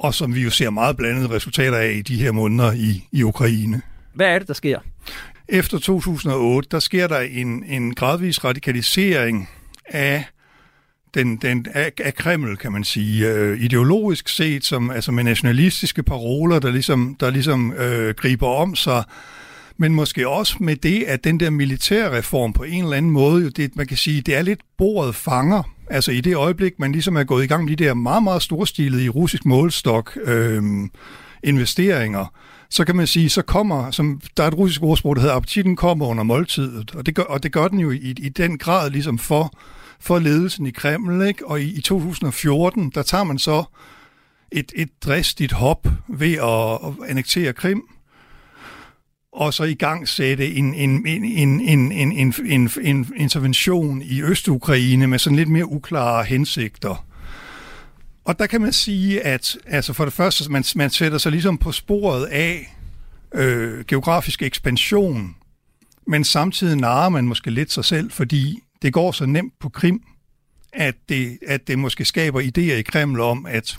og 0.05 0.14
som 0.14 0.34
vi 0.34 0.42
jo 0.42 0.50
ser 0.50 0.70
meget 0.70 0.96
blandede 0.96 1.30
resultater 1.30 1.78
af 1.78 1.92
i 1.92 2.02
de 2.02 2.16
her 2.16 2.32
måneder 2.32 2.72
i, 2.72 3.05
i 3.12 3.22
Ukraine. 3.22 3.82
Hvad 4.14 4.26
er 4.26 4.38
det, 4.38 4.48
der 4.48 4.55
sker? 4.55 4.78
Efter 5.48 5.78
2008, 5.78 6.68
der 6.70 6.78
sker 6.78 7.07
der 7.07 7.20
en, 7.20 7.64
en 7.64 7.94
gradvis 7.94 8.44
radikalisering 8.44 9.48
af 9.86 10.24
den, 11.14 11.36
den, 11.36 11.66
af, 11.74 11.92
af 12.05 12.14
Kreml, 12.14 12.57
kan 12.57 12.72
man 12.72 12.84
sige, 12.84 13.28
øh, 13.28 13.61
ideologisk 13.61 14.28
set, 14.28 14.64
som, 14.64 14.90
altså 14.90 15.12
med 15.12 15.24
nationalistiske 15.24 16.02
paroler, 16.02 16.59
der 16.59 16.70
ligesom, 16.70 17.16
der 17.20 17.30
ligesom 17.30 17.72
øh, 17.72 18.14
griber 18.14 18.48
om 18.48 18.74
sig, 18.74 19.05
men 19.76 19.94
måske 19.94 20.28
også 20.28 20.57
med 20.61 20.76
det, 20.76 21.02
at 21.02 21.24
den 21.24 21.40
der 21.40 21.50
militærreform 21.50 22.52
på 22.52 22.62
en 22.62 22.84
eller 22.84 22.96
anden 22.96 23.12
måde, 23.12 23.50
det, 23.50 23.76
man 23.76 23.86
kan 23.86 23.96
sige, 23.96 24.20
det 24.20 24.36
er 24.36 24.42
lidt 24.42 24.61
bordet 24.78 25.14
fanger. 25.14 25.74
Altså 25.91 26.12
i 26.12 26.20
det 26.20 26.37
øjeblik, 26.37 26.78
man 26.78 26.93
ligesom 26.93 27.16
er 27.16 27.24
gået 27.24 27.45
i 27.45 27.47
gang 27.47 27.64
med 27.64 27.76
de 27.76 27.85
der 27.85 27.95
meget, 27.95 28.22
meget 28.22 28.43
storstilede 28.43 29.05
i 29.05 29.09
russisk 29.09 29.45
målstok 29.45 30.18
øh, 30.24 30.62
investeringer, 31.43 32.26
så 32.70 32.85
kan 32.85 32.97
man 32.97 33.07
sige, 33.07 33.28
så 33.28 33.43
kommer, 33.43 33.91
som 33.91 34.20
der 34.37 34.43
er 34.43 34.49
et 34.49 34.59
russisk 34.59 34.82
ordsprog, 34.82 35.16
der 35.16 35.22
hedder, 35.22 35.37
appetitten 35.37 35.76
kommer 35.76 36.07
under 36.07 36.22
måltidet, 36.22 36.95
og 36.95 37.07
det 37.07 37.14
gør, 37.14 37.22
og 37.22 37.43
det 37.43 37.53
gør 37.53 37.68
den 37.68 37.80
jo 37.80 37.91
i, 37.91 38.14
i 38.18 38.28
den 38.28 38.59
grad 38.59 38.91
ligesom 38.91 39.18
for, 39.18 39.59
for 40.01 40.18
ledelsen 40.18 40.66
i 40.66 40.70
Kreml, 40.70 41.26
ikke? 41.26 41.47
og 41.47 41.61
i, 41.61 41.78
i 41.78 41.80
2014, 41.80 42.91
der 42.95 43.03
tager 43.03 43.24
man 43.24 43.39
så 43.39 43.64
et, 44.53 44.72
et 44.74 44.89
dristigt 45.05 45.53
hop 45.53 45.89
ved 46.09 46.32
at, 46.32 46.89
at 46.89 47.11
annektere 47.11 47.53
Krim, 47.53 47.82
og 49.35 49.55
så 49.55 49.64
i 49.64 49.74
gang 49.74 50.09
sætte 50.09 50.55
en, 50.55 50.74
en, 50.74 51.07
en, 51.07 51.24
en, 51.24 51.61
en, 51.61 51.93
en, 51.93 52.12
en, 52.12 52.35
en, 52.45 52.70
en 52.82 53.12
intervention 53.16 54.03
i 54.03 54.22
Østukraine 54.22 55.07
med 55.07 55.18
sådan 55.18 55.37
lidt 55.37 55.49
mere 55.49 55.66
uklare 55.66 56.24
hensigter. 56.24 57.07
Og 58.24 58.39
der 58.39 58.47
kan 58.47 58.61
man 58.61 58.72
sige, 58.72 59.20
at 59.20 59.57
altså 59.66 59.93
for 59.93 60.05
det 60.05 60.14
første, 60.14 60.53
man, 60.53 60.64
man 60.76 60.91
sætter 60.91 61.18
sig 61.18 61.32
ligesom 61.32 61.59
på 61.59 61.72
sporet 61.72 62.26
af 62.26 62.76
øh, 63.35 63.85
geografisk 63.85 64.43
ekspansion, 64.43 65.37
men 66.07 66.24
samtidig 66.24 66.76
narer 66.76 67.09
man 67.09 67.24
måske 67.24 67.51
lidt 67.51 67.72
sig 67.72 67.85
selv, 67.85 68.11
fordi 68.11 68.59
det 68.82 68.93
går 68.93 69.12
så 69.12 69.26
nemt 69.26 69.55
på 69.61 69.68
Krim, 69.68 70.03
at 70.72 70.95
det, 71.09 71.39
at 71.47 71.68
det 71.68 71.78
måske 71.78 72.05
skaber 72.05 72.41
idéer 72.41 72.74
i 72.74 72.82
Kreml 72.82 73.20
om, 73.20 73.47
at 73.47 73.76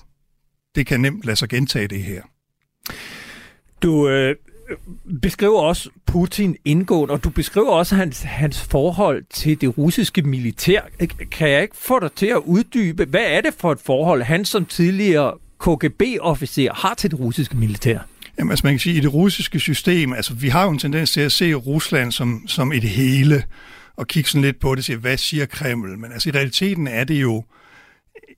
det 0.75 0.87
kan 0.87 1.01
nemt 1.01 1.25
lade 1.25 1.35
sig 1.35 1.49
gentage 1.49 1.87
det 1.87 2.03
her. 2.03 2.21
Du 3.81 4.09
øh, 4.09 4.35
beskriver 5.21 5.59
også 5.59 5.89
Putin 6.05 6.55
indgående, 6.65 7.13
og 7.13 7.23
du 7.23 7.29
beskriver 7.29 7.69
også 7.69 7.95
hans, 7.95 8.21
hans 8.21 8.61
forhold 8.61 9.23
til 9.29 9.61
det 9.61 9.77
russiske 9.77 10.21
militær. 10.21 10.81
Kan 11.31 11.49
jeg 11.49 11.61
ikke 11.61 11.77
få 11.77 11.99
dig 11.99 12.11
til 12.11 12.25
at 12.27 12.37
uddybe, 12.45 13.05
hvad 13.05 13.25
er 13.25 13.41
det 13.41 13.53
for 13.57 13.71
et 13.71 13.79
forhold, 13.79 14.23
han 14.23 14.45
som 14.45 14.65
tidligere 14.65 15.33
KGB-officer 15.59 16.73
har 16.73 16.93
til 16.93 17.11
det 17.11 17.19
russiske 17.19 17.57
militær? 17.57 17.99
Jamen, 18.37 18.51
altså 18.51 18.67
man 18.67 18.73
kan 18.73 18.79
sige, 18.79 18.97
i 18.97 18.99
det 18.99 19.13
russiske 19.13 19.59
system, 19.59 20.13
altså 20.13 20.33
vi 20.33 20.49
har 20.49 20.63
jo 20.63 20.71
en 20.71 20.79
tendens 20.79 21.11
til 21.11 21.21
at 21.21 21.31
se 21.31 21.53
Rusland 21.53 22.11
som, 22.11 22.47
som 22.47 22.71
et 22.71 22.83
hele, 22.83 23.43
og 23.95 24.07
kigge 24.07 24.29
sådan 24.29 24.41
lidt 24.41 24.59
på 24.59 24.71
det 24.71 24.77
og 24.77 24.83
sige, 24.83 24.97
hvad 24.97 25.17
siger 25.17 25.45
Kreml? 25.45 25.99
Men 25.99 26.11
altså 26.11 26.29
i 26.29 26.31
realiteten 26.31 26.87
er 26.87 27.03
det 27.03 27.21
jo 27.21 27.43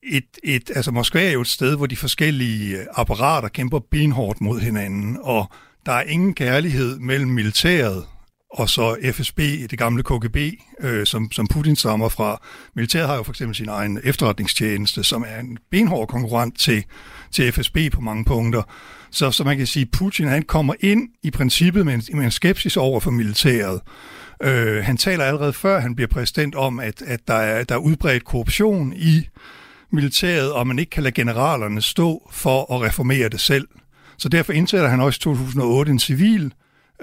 et, 0.04 0.26
et, 0.44 0.72
altså 0.76 0.92
Moskva 0.92 1.28
er 1.28 1.32
jo 1.32 1.42
et 1.42 1.48
sted, 1.48 1.76
hvor 1.76 1.86
de 1.86 1.96
forskellige 1.96 2.78
øh, 2.78 2.86
apparater 2.94 3.48
kæmper 3.48 3.80
benhårdt 3.80 4.42
mod 4.42 4.60
hinanden, 4.60 5.18
og 5.22 5.52
der 5.88 5.94
er 5.94 6.04
ingen 6.04 6.34
kærlighed 6.34 7.00
mellem 7.00 7.32
militæret 7.32 8.06
og 8.50 8.70
så 8.70 8.98
FSB, 9.14 9.38
det 9.40 9.80
gamle 9.80 10.04
KGB, 10.04 10.38
øh, 10.80 11.06
som, 11.06 11.32
som 11.32 11.48
Putin 11.48 11.76
stammer 11.76 12.10
fra. 12.10 12.42
Militæret 12.76 13.08
har 13.08 13.16
jo 13.16 13.24
for 13.24 13.32
eksempel 13.32 13.56
sin 13.56 13.70
egen 13.70 14.00
efterretningstjeneste, 14.04 15.04
som 15.04 15.26
er 15.28 15.40
en 15.40 15.58
benhård 15.72 16.08
konkurrent 16.08 16.60
til, 16.60 16.84
til 17.32 17.52
FSB 17.52 17.78
på 17.94 18.02
mange 18.02 18.26
punkter. 18.26 18.64
Så, 19.12 19.32
så 19.32 19.44
man 19.44 19.58
kan 19.58 19.68
sige, 19.68 19.84
at 19.84 19.92
Putin 19.92 20.28
han 20.28 20.44
kommer 20.44 20.74
ind 20.80 21.10
i 21.24 21.32
princippet 21.32 21.86
med 21.86 21.94
en, 21.94 22.18
med 22.18 22.26
en 22.26 22.32
skepsis 22.32 22.78
over 22.78 23.00
for 23.00 23.12
militæret. 23.12 23.82
Øh, 24.44 24.84
han 24.84 24.98
taler 24.98 25.24
allerede 25.24 25.54
før 25.54 25.80
han 25.80 25.96
bliver 25.96 26.08
præsident 26.08 26.56
om, 26.56 26.80
at, 26.80 27.02
at 27.02 27.28
der, 27.28 27.34
er, 27.34 27.64
der 27.64 27.76
er 27.76 27.80
udbredt 27.80 28.26
korruption 28.26 28.94
i 28.94 29.28
militæret, 29.92 30.54
og 30.54 30.68
man 30.68 30.80
ikke 30.80 30.90
kan 30.90 31.04
lade 31.04 31.14
generalerne 31.14 31.82
stå 31.82 32.30
for 32.32 32.74
at 32.74 32.82
reformere 32.82 33.30
det 33.30 33.40
selv. 33.40 33.68
Så 34.18 34.30
derfor 34.30 34.54
indsætter 34.54 34.88
han 34.88 35.00
også 35.00 35.18
i 35.18 35.24
2008 35.24 35.92
en 35.92 36.00
civil 36.00 36.54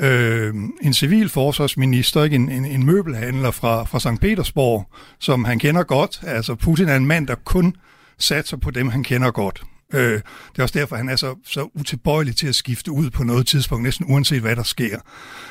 øh, 0.01 0.55
en 0.83 0.95
civil 0.95 1.29
forsvarsminister, 1.29 2.25
ikke 2.25 2.37
en, 2.37 2.51
en, 2.51 2.65
en 2.65 2.87
møbelhandler 2.87 3.51
fra, 3.51 3.85
fra 3.85 4.01
St. 4.01 4.21
Petersborg, 4.21 4.87
som 5.21 5.45
han 5.45 5.59
kender 5.59 5.83
godt. 5.83 6.21
Altså 6.27 6.55
Putin 6.55 6.89
er 6.89 6.97
en 6.97 7.07
mand, 7.07 7.27
der 7.27 7.35
kun 7.35 7.77
satser 8.19 8.57
på 8.57 8.71
dem, 8.71 8.89
han 8.89 9.05
kender 9.05 9.31
godt. 9.31 9.63
Øh, 9.95 10.13
det 10.13 10.59
er 10.59 10.63
også 10.63 10.79
derfor, 10.79 10.97
han 10.97 11.09
er 11.09 11.17
så, 11.17 11.35
så 11.47 11.69
utilbøjelig 11.75 12.37
til 12.37 12.47
at 12.47 12.55
skifte 12.55 12.93
ud 12.93 13.11
på 13.11 13.25
noget 13.25 13.47
tidspunkt, 13.47 13.85
næsten 13.85 14.07
uanset 14.09 14.41
hvad 14.41 14.57
der 14.57 14.63
sker. 14.63 14.99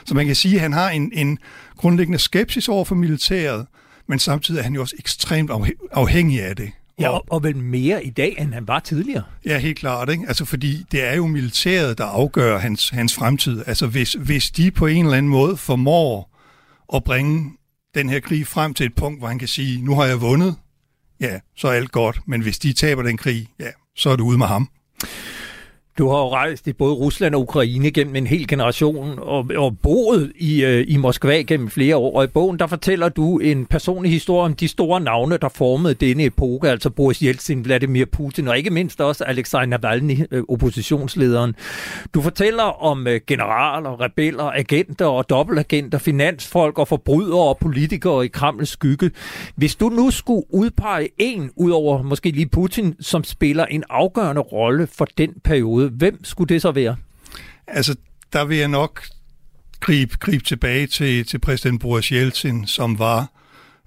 Så 0.06 0.16
man 0.16 0.26
kan 0.26 0.36
sige, 0.36 0.56
at 0.56 0.62
han 0.62 0.74
har 0.74 0.90
en, 0.90 1.12
en 1.14 1.38
grundlæggende 1.78 2.20
skepsis 2.20 2.70
over 2.70 2.86
for 2.86 2.96
militæret, 2.96 3.66
men 4.08 4.20
samtidig 4.20 4.60
er 4.60 4.64
han 4.64 4.74
jo 4.74 4.82
også 4.82 4.96
ekstremt 5.00 5.52
afhængig 5.92 6.44
af 6.44 6.56
det. 6.56 6.72
Ja, 7.00 7.10
og, 7.10 7.26
og 7.30 7.44
vel 7.44 7.58
mere 7.58 8.06
i 8.06 8.10
dag, 8.10 8.36
end 8.40 8.54
han 8.54 8.68
var 8.68 8.80
tidligere. 8.80 9.24
Ja, 9.46 9.58
helt 9.58 9.78
klart. 9.78 10.10
Ikke? 10.10 10.24
Altså, 10.28 10.46
fordi 10.46 10.86
det 10.92 11.04
er 11.04 11.16
jo 11.16 11.28
militæret, 11.28 11.98
der 11.98 12.06
afgør 12.06 12.58
hans, 12.58 12.90
hans 12.90 13.16
fremtid. 13.16 13.64
Altså, 13.68 13.88
hvis, 13.88 14.14
hvis 14.14 14.52
de 14.52 14.72
på 14.72 14.88
en 14.88 15.06
eller 15.06 15.18
anden 15.18 15.30
måde 15.30 15.58
formår 15.58 16.40
at 16.96 17.04
bringe 17.04 17.52
den 17.96 18.10
her 18.10 18.20
krig 18.20 18.48
frem 18.48 18.74
til 18.74 18.86
et 18.86 18.96
punkt, 18.96 19.20
hvor 19.20 19.28
han 19.28 19.40
kan 19.40 19.48
sige, 19.48 19.82
nu 19.82 19.96
har 19.96 20.06
jeg 20.06 20.22
vundet, 20.22 20.56
ja, 21.20 21.40
så 21.56 21.68
er 21.68 21.72
alt 21.72 21.92
godt. 21.92 22.20
Men 22.26 22.42
hvis 22.42 22.60
de 22.60 22.74
taber 22.74 23.04
den 23.04 23.18
krig, 23.18 23.48
ja, 23.60 23.70
så 23.96 24.10
er 24.10 24.16
det 24.16 24.24
ude 24.24 24.38
med 24.38 24.48
ham. 24.48 24.70
Du 25.98 26.10
har 26.10 26.18
jo 26.18 26.30
rejst 26.30 26.68
i 26.68 26.74
både 26.74 26.94
Rusland 26.94 27.36
og 27.36 27.42
Ukraine 27.42 27.92
gennem 27.92 28.16
en 28.16 28.28
hel 28.28 28.48
generation 28.48 29.20
og, 29.20 29.50
og 29.56 29.78
boet 29.84 30.32
i, 30.36 30.64
øh, 30.64 30.86
i 30.88 30.98
Moskva 30.98 31.42
gennem 31.42 31.70
flere 31.70 31.98
år. 31.98 32.18
Og 32.18 32.24
i 32.24 32.28
bogen 32.28 32.60
der 32.60 32.68
fortæller 32.68 33.10
du 33.10 33.40
en 33.40 33.66
personlig 33.66 34.12
historie 34.12 34.46
om 34.46 34.54
de 34.54 34.68
store 34.68 35.02
navne, 35.02 35.38
der 35.38 35.50
formede 35.50 35.94
denne 35.94 36.24
epoke, 36.24 36.70
altså 36.70 36.90
Boris 36.90 37.20
Yeltsin, 37.20 37.66
Vladimir 37.66 38.06
Putin 38.06 38.48
og 38.48 38.58
ikke 38.58 38.70
mindst 38.70 39.02
også 39.02 39.24
Alexej 39.24 39.66
Navalny, 39.66 40.18
øh, 40.32 40.44
oppositionslederen. 40.50 41.56
Du 42.14 42.22
fortæller 42.22 42.84
om 42.84 43.08
øh, 43.08 43.22
generaler, 43.28 44.02
rebeller, 44.02 44.52
agenter 44.52 45.06
og 45.06 45.30
dobbeltagenter, 45.30 45.98
finansfolk 45.98 46.80
og 46.80 46.88
forbrydere 46.88 47.48
og 47.48 47.58
politikere 47.58 48.26
i 48.26 48.28
Kremls 48.28 48.70
skygge. 48.70 49.12
Hvis 49.56 49.76
du 49.76 49.90
nu 49.90 50.12
skulle 50.12 50.44
udpege 50.50 51.10
en, 51.18 51.52
udover 51.56 52.04
måske 52.04 52.32
lige 52.32 52.50
Putin, 52.50 52.96
som 53.00 53.24
spiller 53.24 53.66
en 53.66 53.84
afgørende 53.90 54.42
rolle 54.42 54.88
for 54.88 55.08
den 55.18 55.34
periode, 55.44 55.83
periode. 55.90 55.98
Hvem 55.98 56.24
skulle 56.24 56.50
det 56.50 56.62
så 56.62 56.72
være? 56.72 56.96
Altså, 57.68 57.96
der 58.34 58.46
vil 58.46 58.58
jeg 58.58 58.68
nok 58.68 59.04
gribe, 59.80 60.18
gribe 60.18 60.44
tilbage 60.44 60.88
til, 60.88 61.26
til 61.26 61.40
præsident 61.40 61.82
Boris 61.82 62.08
Yeltsin, 62.08 62.68
som 62.68 63.00
var 63.00 63.28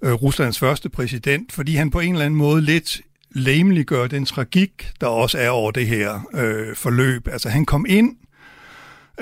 øh, 0.03 0.13
Ruslands 0.13 0.59
første 0.59 0.89
præsident, 0.89 1.53
fordi 1.53 1.75
han 1.75 1.91
på 1.91 2.01
en 2.01 2.13
eller 2.13 2.25
anden 2.25 2.39
måde 2.39 2.63
lidt 2.63 3.01
gør 3.87 4.07
den 4.07 4.25
tragik, 4.25 4.93
der 5.01 5.07
også 5.07 5.39
er 5.39 5.49
over 5.49 5.71
det 5.71 5.87
her 5.87 6.21
øh, 6.35 6.77
forløb. 6.77 7.29
Altså 7.29 7.49
han 7.49 7.65
kom 7.65 7.87
ind 7.89 8.17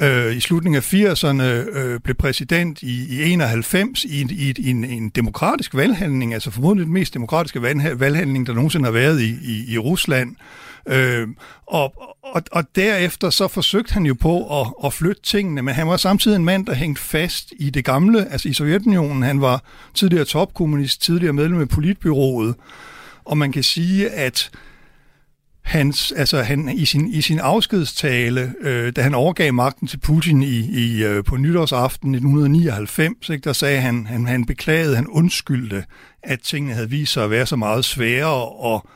øh, 0.03 0.37
i 0.37 0.41
slutningen 0.41 0.77
af 0.77 0.95
80'erne, 0.95 1.43
øh, 1.79 2.01
blev 2.01 2.15
præsident 2.15 2.83
i, 2.83 3.23
i 3.23 3.33
91 3.33 4.05
i, 4.05 4.27
i, 4.31 4.55
i 4.59 4.71
en, 4.71 4.85
en 4.85 5.09
demokratisk 5.09 5.75
valghandling, 5.75 6.35
altså 6.35 6.51
formodentlig 6.51 6.87
den 6.87 6.95
mest 6.95 7.15
demokratiske 7.15 7.63
valghandling, 7.99 8.47
der 8.47 8.53
nogensinde 8.53 8.85
har 8.85 8.93
været 8.93 9.21
i, 9.21 9.37
i, 9.43 9.73
i 9.75 9.79
Rusland. 9.79 10.31
Øh, 10.31 10.64
Øhm, 10.87 11.37
og, 11.67 11.95
og, 12.23 12.43
og 12.53 12.65
derefter 12.77 13.31
så 13.31 13.49
forsøgte 13.49 13.93
han 13.95 14.07
jo 14.07 14.15
på 14.15 14.61
at, 14.61 14.67
at 14.85 14.93
flytte 14.93 15.23
tingene, 15.23 15.63
men 15.63 15.75
han 15.75 15.89
var 15.89 15.97
samtidig 15.97 16.37
en 16.37 16.45
mand, 16.45 16.67
der 16.67 16.75
hængte 16.75 17.03
fast 17.03 17.53
i 17.59 17.71
det 17.71 17.85
gamle, 17.85 18.33
altså 18.33 18.49
i 18.49 18.53
Sovjetunionen. 18.53 19.23
Han 19.23 19.41
var 19.41 19.63
tidligere 19.95 20.25
topkommunist, 20.25 21.03
tidligere 21.03 21.33
medlem 21.33 21.61
af 21.61 21.69
politbyrået, 21.69 22.55
og 23.25 23.39
man 23.39 23.53
kan 23.53 23.63
sige, 23.63 24.11
at 24.11 24.51
hans, 25.65 26.13
altså 26.13 26.43
han, 26.43 26.69
i, 26.69 26.85
sin, 26.85 27.09
i 27.09 27.21
sin 27.21 27.39
afskedstale, 27.39 28.55
øh, 28.61 28.93
da 28.93 29.03
han 29.03 29.15
overgav 29.15 29.53
magten 29.53 29.87
til 29.87 29.99
Putin 29.99 30.43
i, 30.43 30.59
i, 30.59 31.05
øh, 31.05 31.25
på 31.25 31.37
nytårsaften 31.37 32.15
1999, 32.15 33.29
ikke, 33.29 33.45
der 33.45 33.53
sagde 33.53 33.81
han, 33.81 34.07
han, 34.07 34.27
han 34.27 34.47
beklagede, 34.47 34.97
han 34.97 35.07
undskyldte, 35.07 35.85
at 36.23 36.41
tingene 36.41 36.75
havde 36.75 36.91
vist 36.91 37.13
sig 37.13 37.25
at 37.25 37.31
være 37.31 37.47
så 37.47 37.57
meget 37.57 37.85
sværere 37.85 38.49
og 38.49 38.89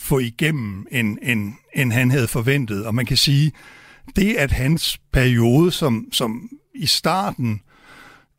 få 0.00 0.18
igennem, 0.18 0.86
end, 0.90 1.18
end, 1.22 1.52
end 1.74 1.92
han 1.92 2.10
havde 2.10 2.28
forventet. 2.28 2.86
Og 2.86 2.94
man 2.94 3.06
kan 3.06 3.16
sige, 3.16 3.52
det 4.16 4.34
at 4.34 4.52
hans 4.52 5.00
periode, 5.12 5.70
som, 5.70 6.08
som 6.12 6.48
i 6.74 6.86
starten 6.86 7.60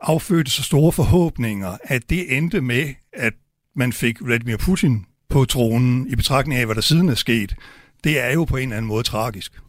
affødte 0.02 0.52
så 0.52 0.64
store 0.64 0.92
forhåbninger, 0.92 1.78
at 1.84 2.10
det 2.10 2.38
endte 2.38 2.62
med, 2.62 2.94
at 3.14 3.34
man 3.76 3.94
fik 3.94 4.22
Vladimir 4.22 4.58
Putin 4.58 5.06
på 5.30 5.46
tronen 5.46 6.08
i 6.08 6.16
betragtning 6.16 6.60
af, 6.60 6.66
hvad 6.66 6.76
der 6.76 6.82
siden 6.82 7.10
er 7.10 7.16
sket, 7.16 7.56
det 8.04 8.20
er 8.20 8.34
jo 8.34 8.44
på 8.44 8.58
en 8.58 8.64
eller 8.64 8.78
anden 8.78 8.88
måde 8.88 9.04
tragisk. 9.04 9.60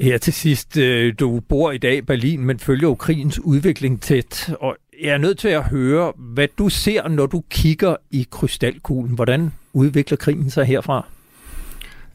Her 0.00 0.18
til 0.18 0.32
sidst, 0.32 0.76
øh, 0.76 1.14
du 1.18 1.40
bor 1.40 1.72
i 1.72 1.78
dag 1.78 1.96
i 1.96 2.02
Berlin, 2.02 2.40
men 2.40 2.58
følger 2.58 2.88
jo 2.88 2.94
krigens 2.94 3.38
udvikling 3.38 4.02
tæt, 4.02 4.50
og 4.60 4.76
jeg 5.02 5.10
er 5.14 5.18
nødt 5.18 5.38
til 5.38 5.48
at 5.48 5.64
høre, 5.64 6.12
hvad 6.16 6.48
du 6.58 6.68
ser, 6.68 7.08
når 7.08 7.26
du 7.26 7.42
kigger 7.50 7.96
i 8.10 8.26
krystalkuglen. 8.30 9.14
Hvordan 9.14 9.52
udvikler 9.72 10.16
krigen 10.16 10.50
sig 10.50 10.64
herfra? 10.64 11.06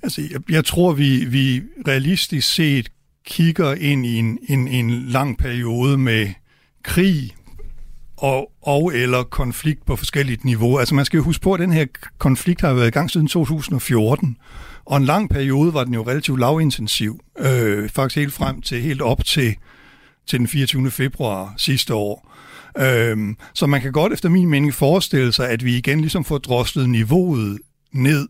Altså, 0.04 0.22
jeg, 0.32 0.52
jeg 0.52 0.66
tror, 0.66 0.94
vi, 0.94 1.26
vi 1.26 1.62
realistisk 1.88 2.54
set 2.54 2.92
kigger 3.26 3.74
ind 3.74 4.06
i 4.06 4.16
en, 4.16 4.40
en, 4.50 4.68
en 4.68 4.92
lang 5.08 5.38
periode 5.38 5.98
med 5.98 6.28
krig 6.84 7.36
og, 8.18 8.52
og 8.62 8.96
eller 8.96 9.24
konflikt 9.24 9.86
på 9.86 9.96
forskelligt 9.96 10.44
niveau. 10.44 10.78
Altså 10.78 10.96
man 10.96 11.06
skal 11.06 11.18
jo 11.18 11.24
huske 11.24 11.44
på, 11.44 11.54
at 11.54 11.60
den 11.60 11.72
her 11.72 11.86
konflikt 12.18 12.62
har 12.62 12.74
været 12.74 12.88
i 12.88 12.92
gang 12.92 13.12
siden 13.12 13.28
2014, 13.28 14.38
og 14.86 14.98
en 14.98 15.06
lang 15.06 15.30
periode 15.30 15.74
var 15.74 15.84
den 15.84 15.94
jo 15.94 16.02
relativt 16.02 16.40
lavintensiv, 16.40 17.20
øh, 17.40 17.90
faktisk 17.90 18.16
helt 18.16 18.34
frem 18.34 18.62
til, 18.62 18.82
helt 18.82 19.02
op 19.02 19.26
til, 19.26 19.56
til 20.28 20.40
den 20.40 20.48
24. 20.48 20.92
februar 20.92 21.54
sidste 21.58 21.94
år. 21.94 22.32
Øhm, 22.78 23.38
så 23.54 23.66
man 23.66 23.82
kan 23.82 23.92
godt 23.92 24.14
efter 24.14 24.30
min 24.30 24.50
mening 24.50 24.74
forestille 24.74 25.34
sig, 25.34 25.50
at 25.50 25.66
vi 25.66 25.78
igen 25.78 26.02
ligesom 26.02 26.26
får 26.26 26.38
droslet 26.38 26.90
niveauet 26.90 27.60
ned. 27.94 28.28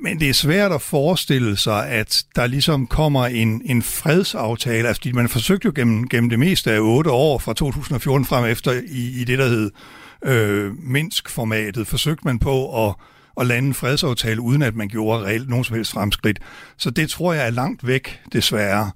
Men 0.00 0.20
det 0.20 0.28
er 0.28 0.34
svært 0.34 0.72
at 0.72 0.82
forestille 0.82 1.56
sig, 1.56 1.88
at 1.88 2.24
der 2.36 2.46
ligesom 2.46 2.86
kommer 2.86 3.26
en, 3.26 3.62
en 3.64 3.82
fredsaftale. 3.82 4.88
Altså, 4.88 5.10
man 5.14 5.28
forsøgte 5.28 5.66
jo 5.66 5.72
gennem, 5.74 6.08
gennem 6.08 6.30
det 6.30 6.38
meste 6.38 6.72
af 6.72 6.78
otte 6.80 7.10
år 7.10 7.38
fra 7.38 7.54
2014 7.54 8.26
frem 8.26 8.44
efter 8.44 8.72
i, 8.72 9.20
i 9.20 9.24
det, 9.24 9.38
der 9.38 9.48
hed 9.48 9.70
øh, 10.24 10.72
Minsk-formatet, 10.78 11.86
forsøgte 11.86 12.24
man 12.24 12.38
på 12.38 12.86
at, 12.88 12.94
at 13.40 13.46
lande 13.46 13.66
en 13.66 13.74
fredsaftale, 13.74 14.40
uden 14.40 14.62
at 14.62 14.76
man 14.76 14.88
gjorde 14.88 15.24
reelt 15.24 15.48
nogen 15.48 15.64
som 15.64 15.76
helst 15.76 15.92
fremskridt. 15.92 16.38
Så 16.76 16.90
det 16.90 17.10
tror 17.10 17.32
jeg 17.32 17.46
er 17.46 17.50
langt 17.50 17.86
væk, 17.86 18.20
desværre. 18.32 18.90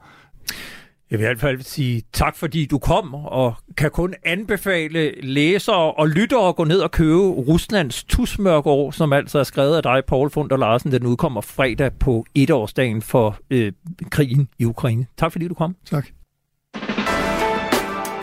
Jeg 1.12 1.18
vil 1.18 1.24
i 1.24 1.26
hvert 1.26 1.40
fald 1.40 1.62
sige 1.62 2.02
tak, 2.12 2.36
fordi 2.36 2.66
du 2.66 2.78
kom, 2.78 3.14
og 3.14 3.54
kan 3.76 3.90
kun 3.90 4.14
anbefale 4.24 5.20
læsere 5.22 5.92
og 5.92 6.08
lyttere 6.08 6.48
at 6.48 6.56
gå 6.56 6.64
ned 6.64 6.78
og 6.78 6.90
købe 6.90 7.18
Ruslands 7.18 8.04
Tusmørkår, 8.04 8.90
som 8.90 9.12
altså 9.12 9.38
er 9.38 9.42
skrevet 9.44 9.76
af 9.76 9.82
dig, 9.82 10.02
Paul 10.08 10.30
Funder 10.30 10.56
Larsen. 10.56 10.92
Den 10.92 11.06
udkommer 11.06 11.40
fredag 11.40 11.92
på 12.00 12.24
etårsdagen 12.34 13.02
for 13.02 13.38
øh, 13.50 13.72
krigen 14.10 14.48
i 14.58 14.64
Ukraine. 14.64 15.06
Tak 15.16 15.32
fordi 15.32 15.48
du 15.48 15.54
kom. 15.54 15.76
Tak. 15.90 16.06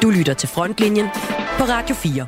Du 0.01 0.09
lytter 0.09 0.33
til 0.33 0.49
Frontlinjen 0.49 1.05
på 1.57 1.63
Radio 1.63 1.95
4. 1.95 2.27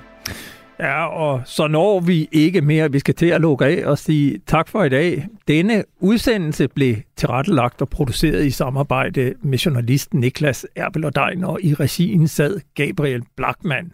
Ja, 0.82 1.07
og 1.07 1.41
så 1.45 1.67
når 1.67 1.99
vi 1.99 2.27
ikke 2.32 2.61
mere. 2.61 2.91
Vi 2.91 2.99
skal 2.99 3.15
til 3.15 3.25
at 3.25 3.41
lukke 3.41 3.65
af 3.65 3.86
og 3.86 3.97
sige 3.97 4.39
tak 4.47 4.67
for 4.67 4.84
i 4.84 4.89
dag. 4.89 5.27
Denne 5.47 5.84
udsendelse 5.99 6.67
blev 6.67 6.95
tilrettelagt 7.15 7.82
og 7.82 7.89
produceret 7.89 8.45
i 8.45 8.51
samarbejde 8.51 9.34
med 9.41 9.57
journalisten 9.57 10.19
Niklas 10.19 10.65
Erbel 10.75 11.05
og 11.05 11.61
i 11.61 11.73
regien 11.73 12.27
sad 12.27 12.59
Gabriel 12.75 13.23
Blackman. 13.38 13.91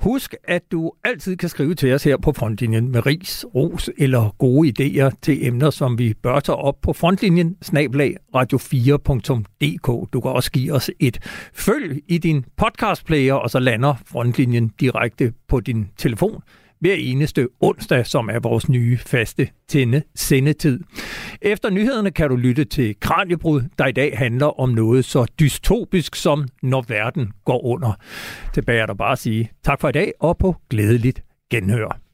Husk, 0.00 0.34
at 0.44 0.62
du 0.72 0.92
altid 1.04 1.36
kan 1.36 1.48
skrive 1.48 1.74
til 1.74 1.94
os 1.94 2.04
her 2.04 2.16
på 2.16 2.32
Frontlinjen 2.32 2.92
med 2.92 3.06
ris, 3.06 3.44
ros 3.54 3.90
eller 3.98 4.34
gode 4.38 4.68
idéer 4.68 5.10
til 5.22 5.46
emner, 5.46 5.70
som 5.70 5.98
vi 5.98 6.14
bør 6.14 6.40
tage 6.40 6.56
op 6.56 6.80
på 6.82 6.92
frontlinjen 6.92 7.56
snablag 7.62 8.16
radio4.dk. 8.36 10.12
Du 10.12 10.20
kan 10.20 10.30
også 10.30 10.50
give 10.50 10.72
os 10.72 10.90
et 11.00 11.18
følg 11.54 12.02
i 12.08 12.18
din 12.18 12.44
podcastplayer, 12.56 13.34
og 13.34 13.50
så 13.50 13.58
lander 13.58 13.94
Frontlinjen 14.06 14.68
direkte 14.80 15.32
på 15.48 15.60
din 15.60 15.88
telefon 15.96 16.42
hver 16.80 16.94
eneste 16.94 17.48
onsdag, 17.60 18.06
som 18.06 18.28
er 18.28 18.38
vores 18.38 18.68
nye 18.68 18.98
faste 18.98 19.48
tænde 19.68 20.02
sendetid. 20.14 20.80
Efter 21.42 21.70
nyhederne 21.70 22.10
kan 22.10 22.28
du 22.28 22.36
lytte 22.36 22.64
til 22.64 22.96
Kranjebrud, 23.00 23.62
der 23.78 23.86
i 23.86 23.92
dag 23.92 24.18
handler 24.18 24.60
om 24.60 24.68
noget 24.68 25.04
så 25.04 25.26
dystopisk 25.40 26.16
som 26.16 26.48
når 26.62 26.84
verden 26.88 27.32
går 27.44 27.64
under. 27.64 27.92
Tilbage 28.54 28.80
er 28.80 28.86
der 28.86 28.94
bare 28.94 29.12
at 29.12 29.18
sige 29.18 29.50
tak 29.64 29.80
for 29.80 29.88
i 29.88 29.92
dag 29.92 30.12
og 30.20 30.38
på 30.38 30.56
glædeligt 30.70 31.22
genhør. 31.50 32.07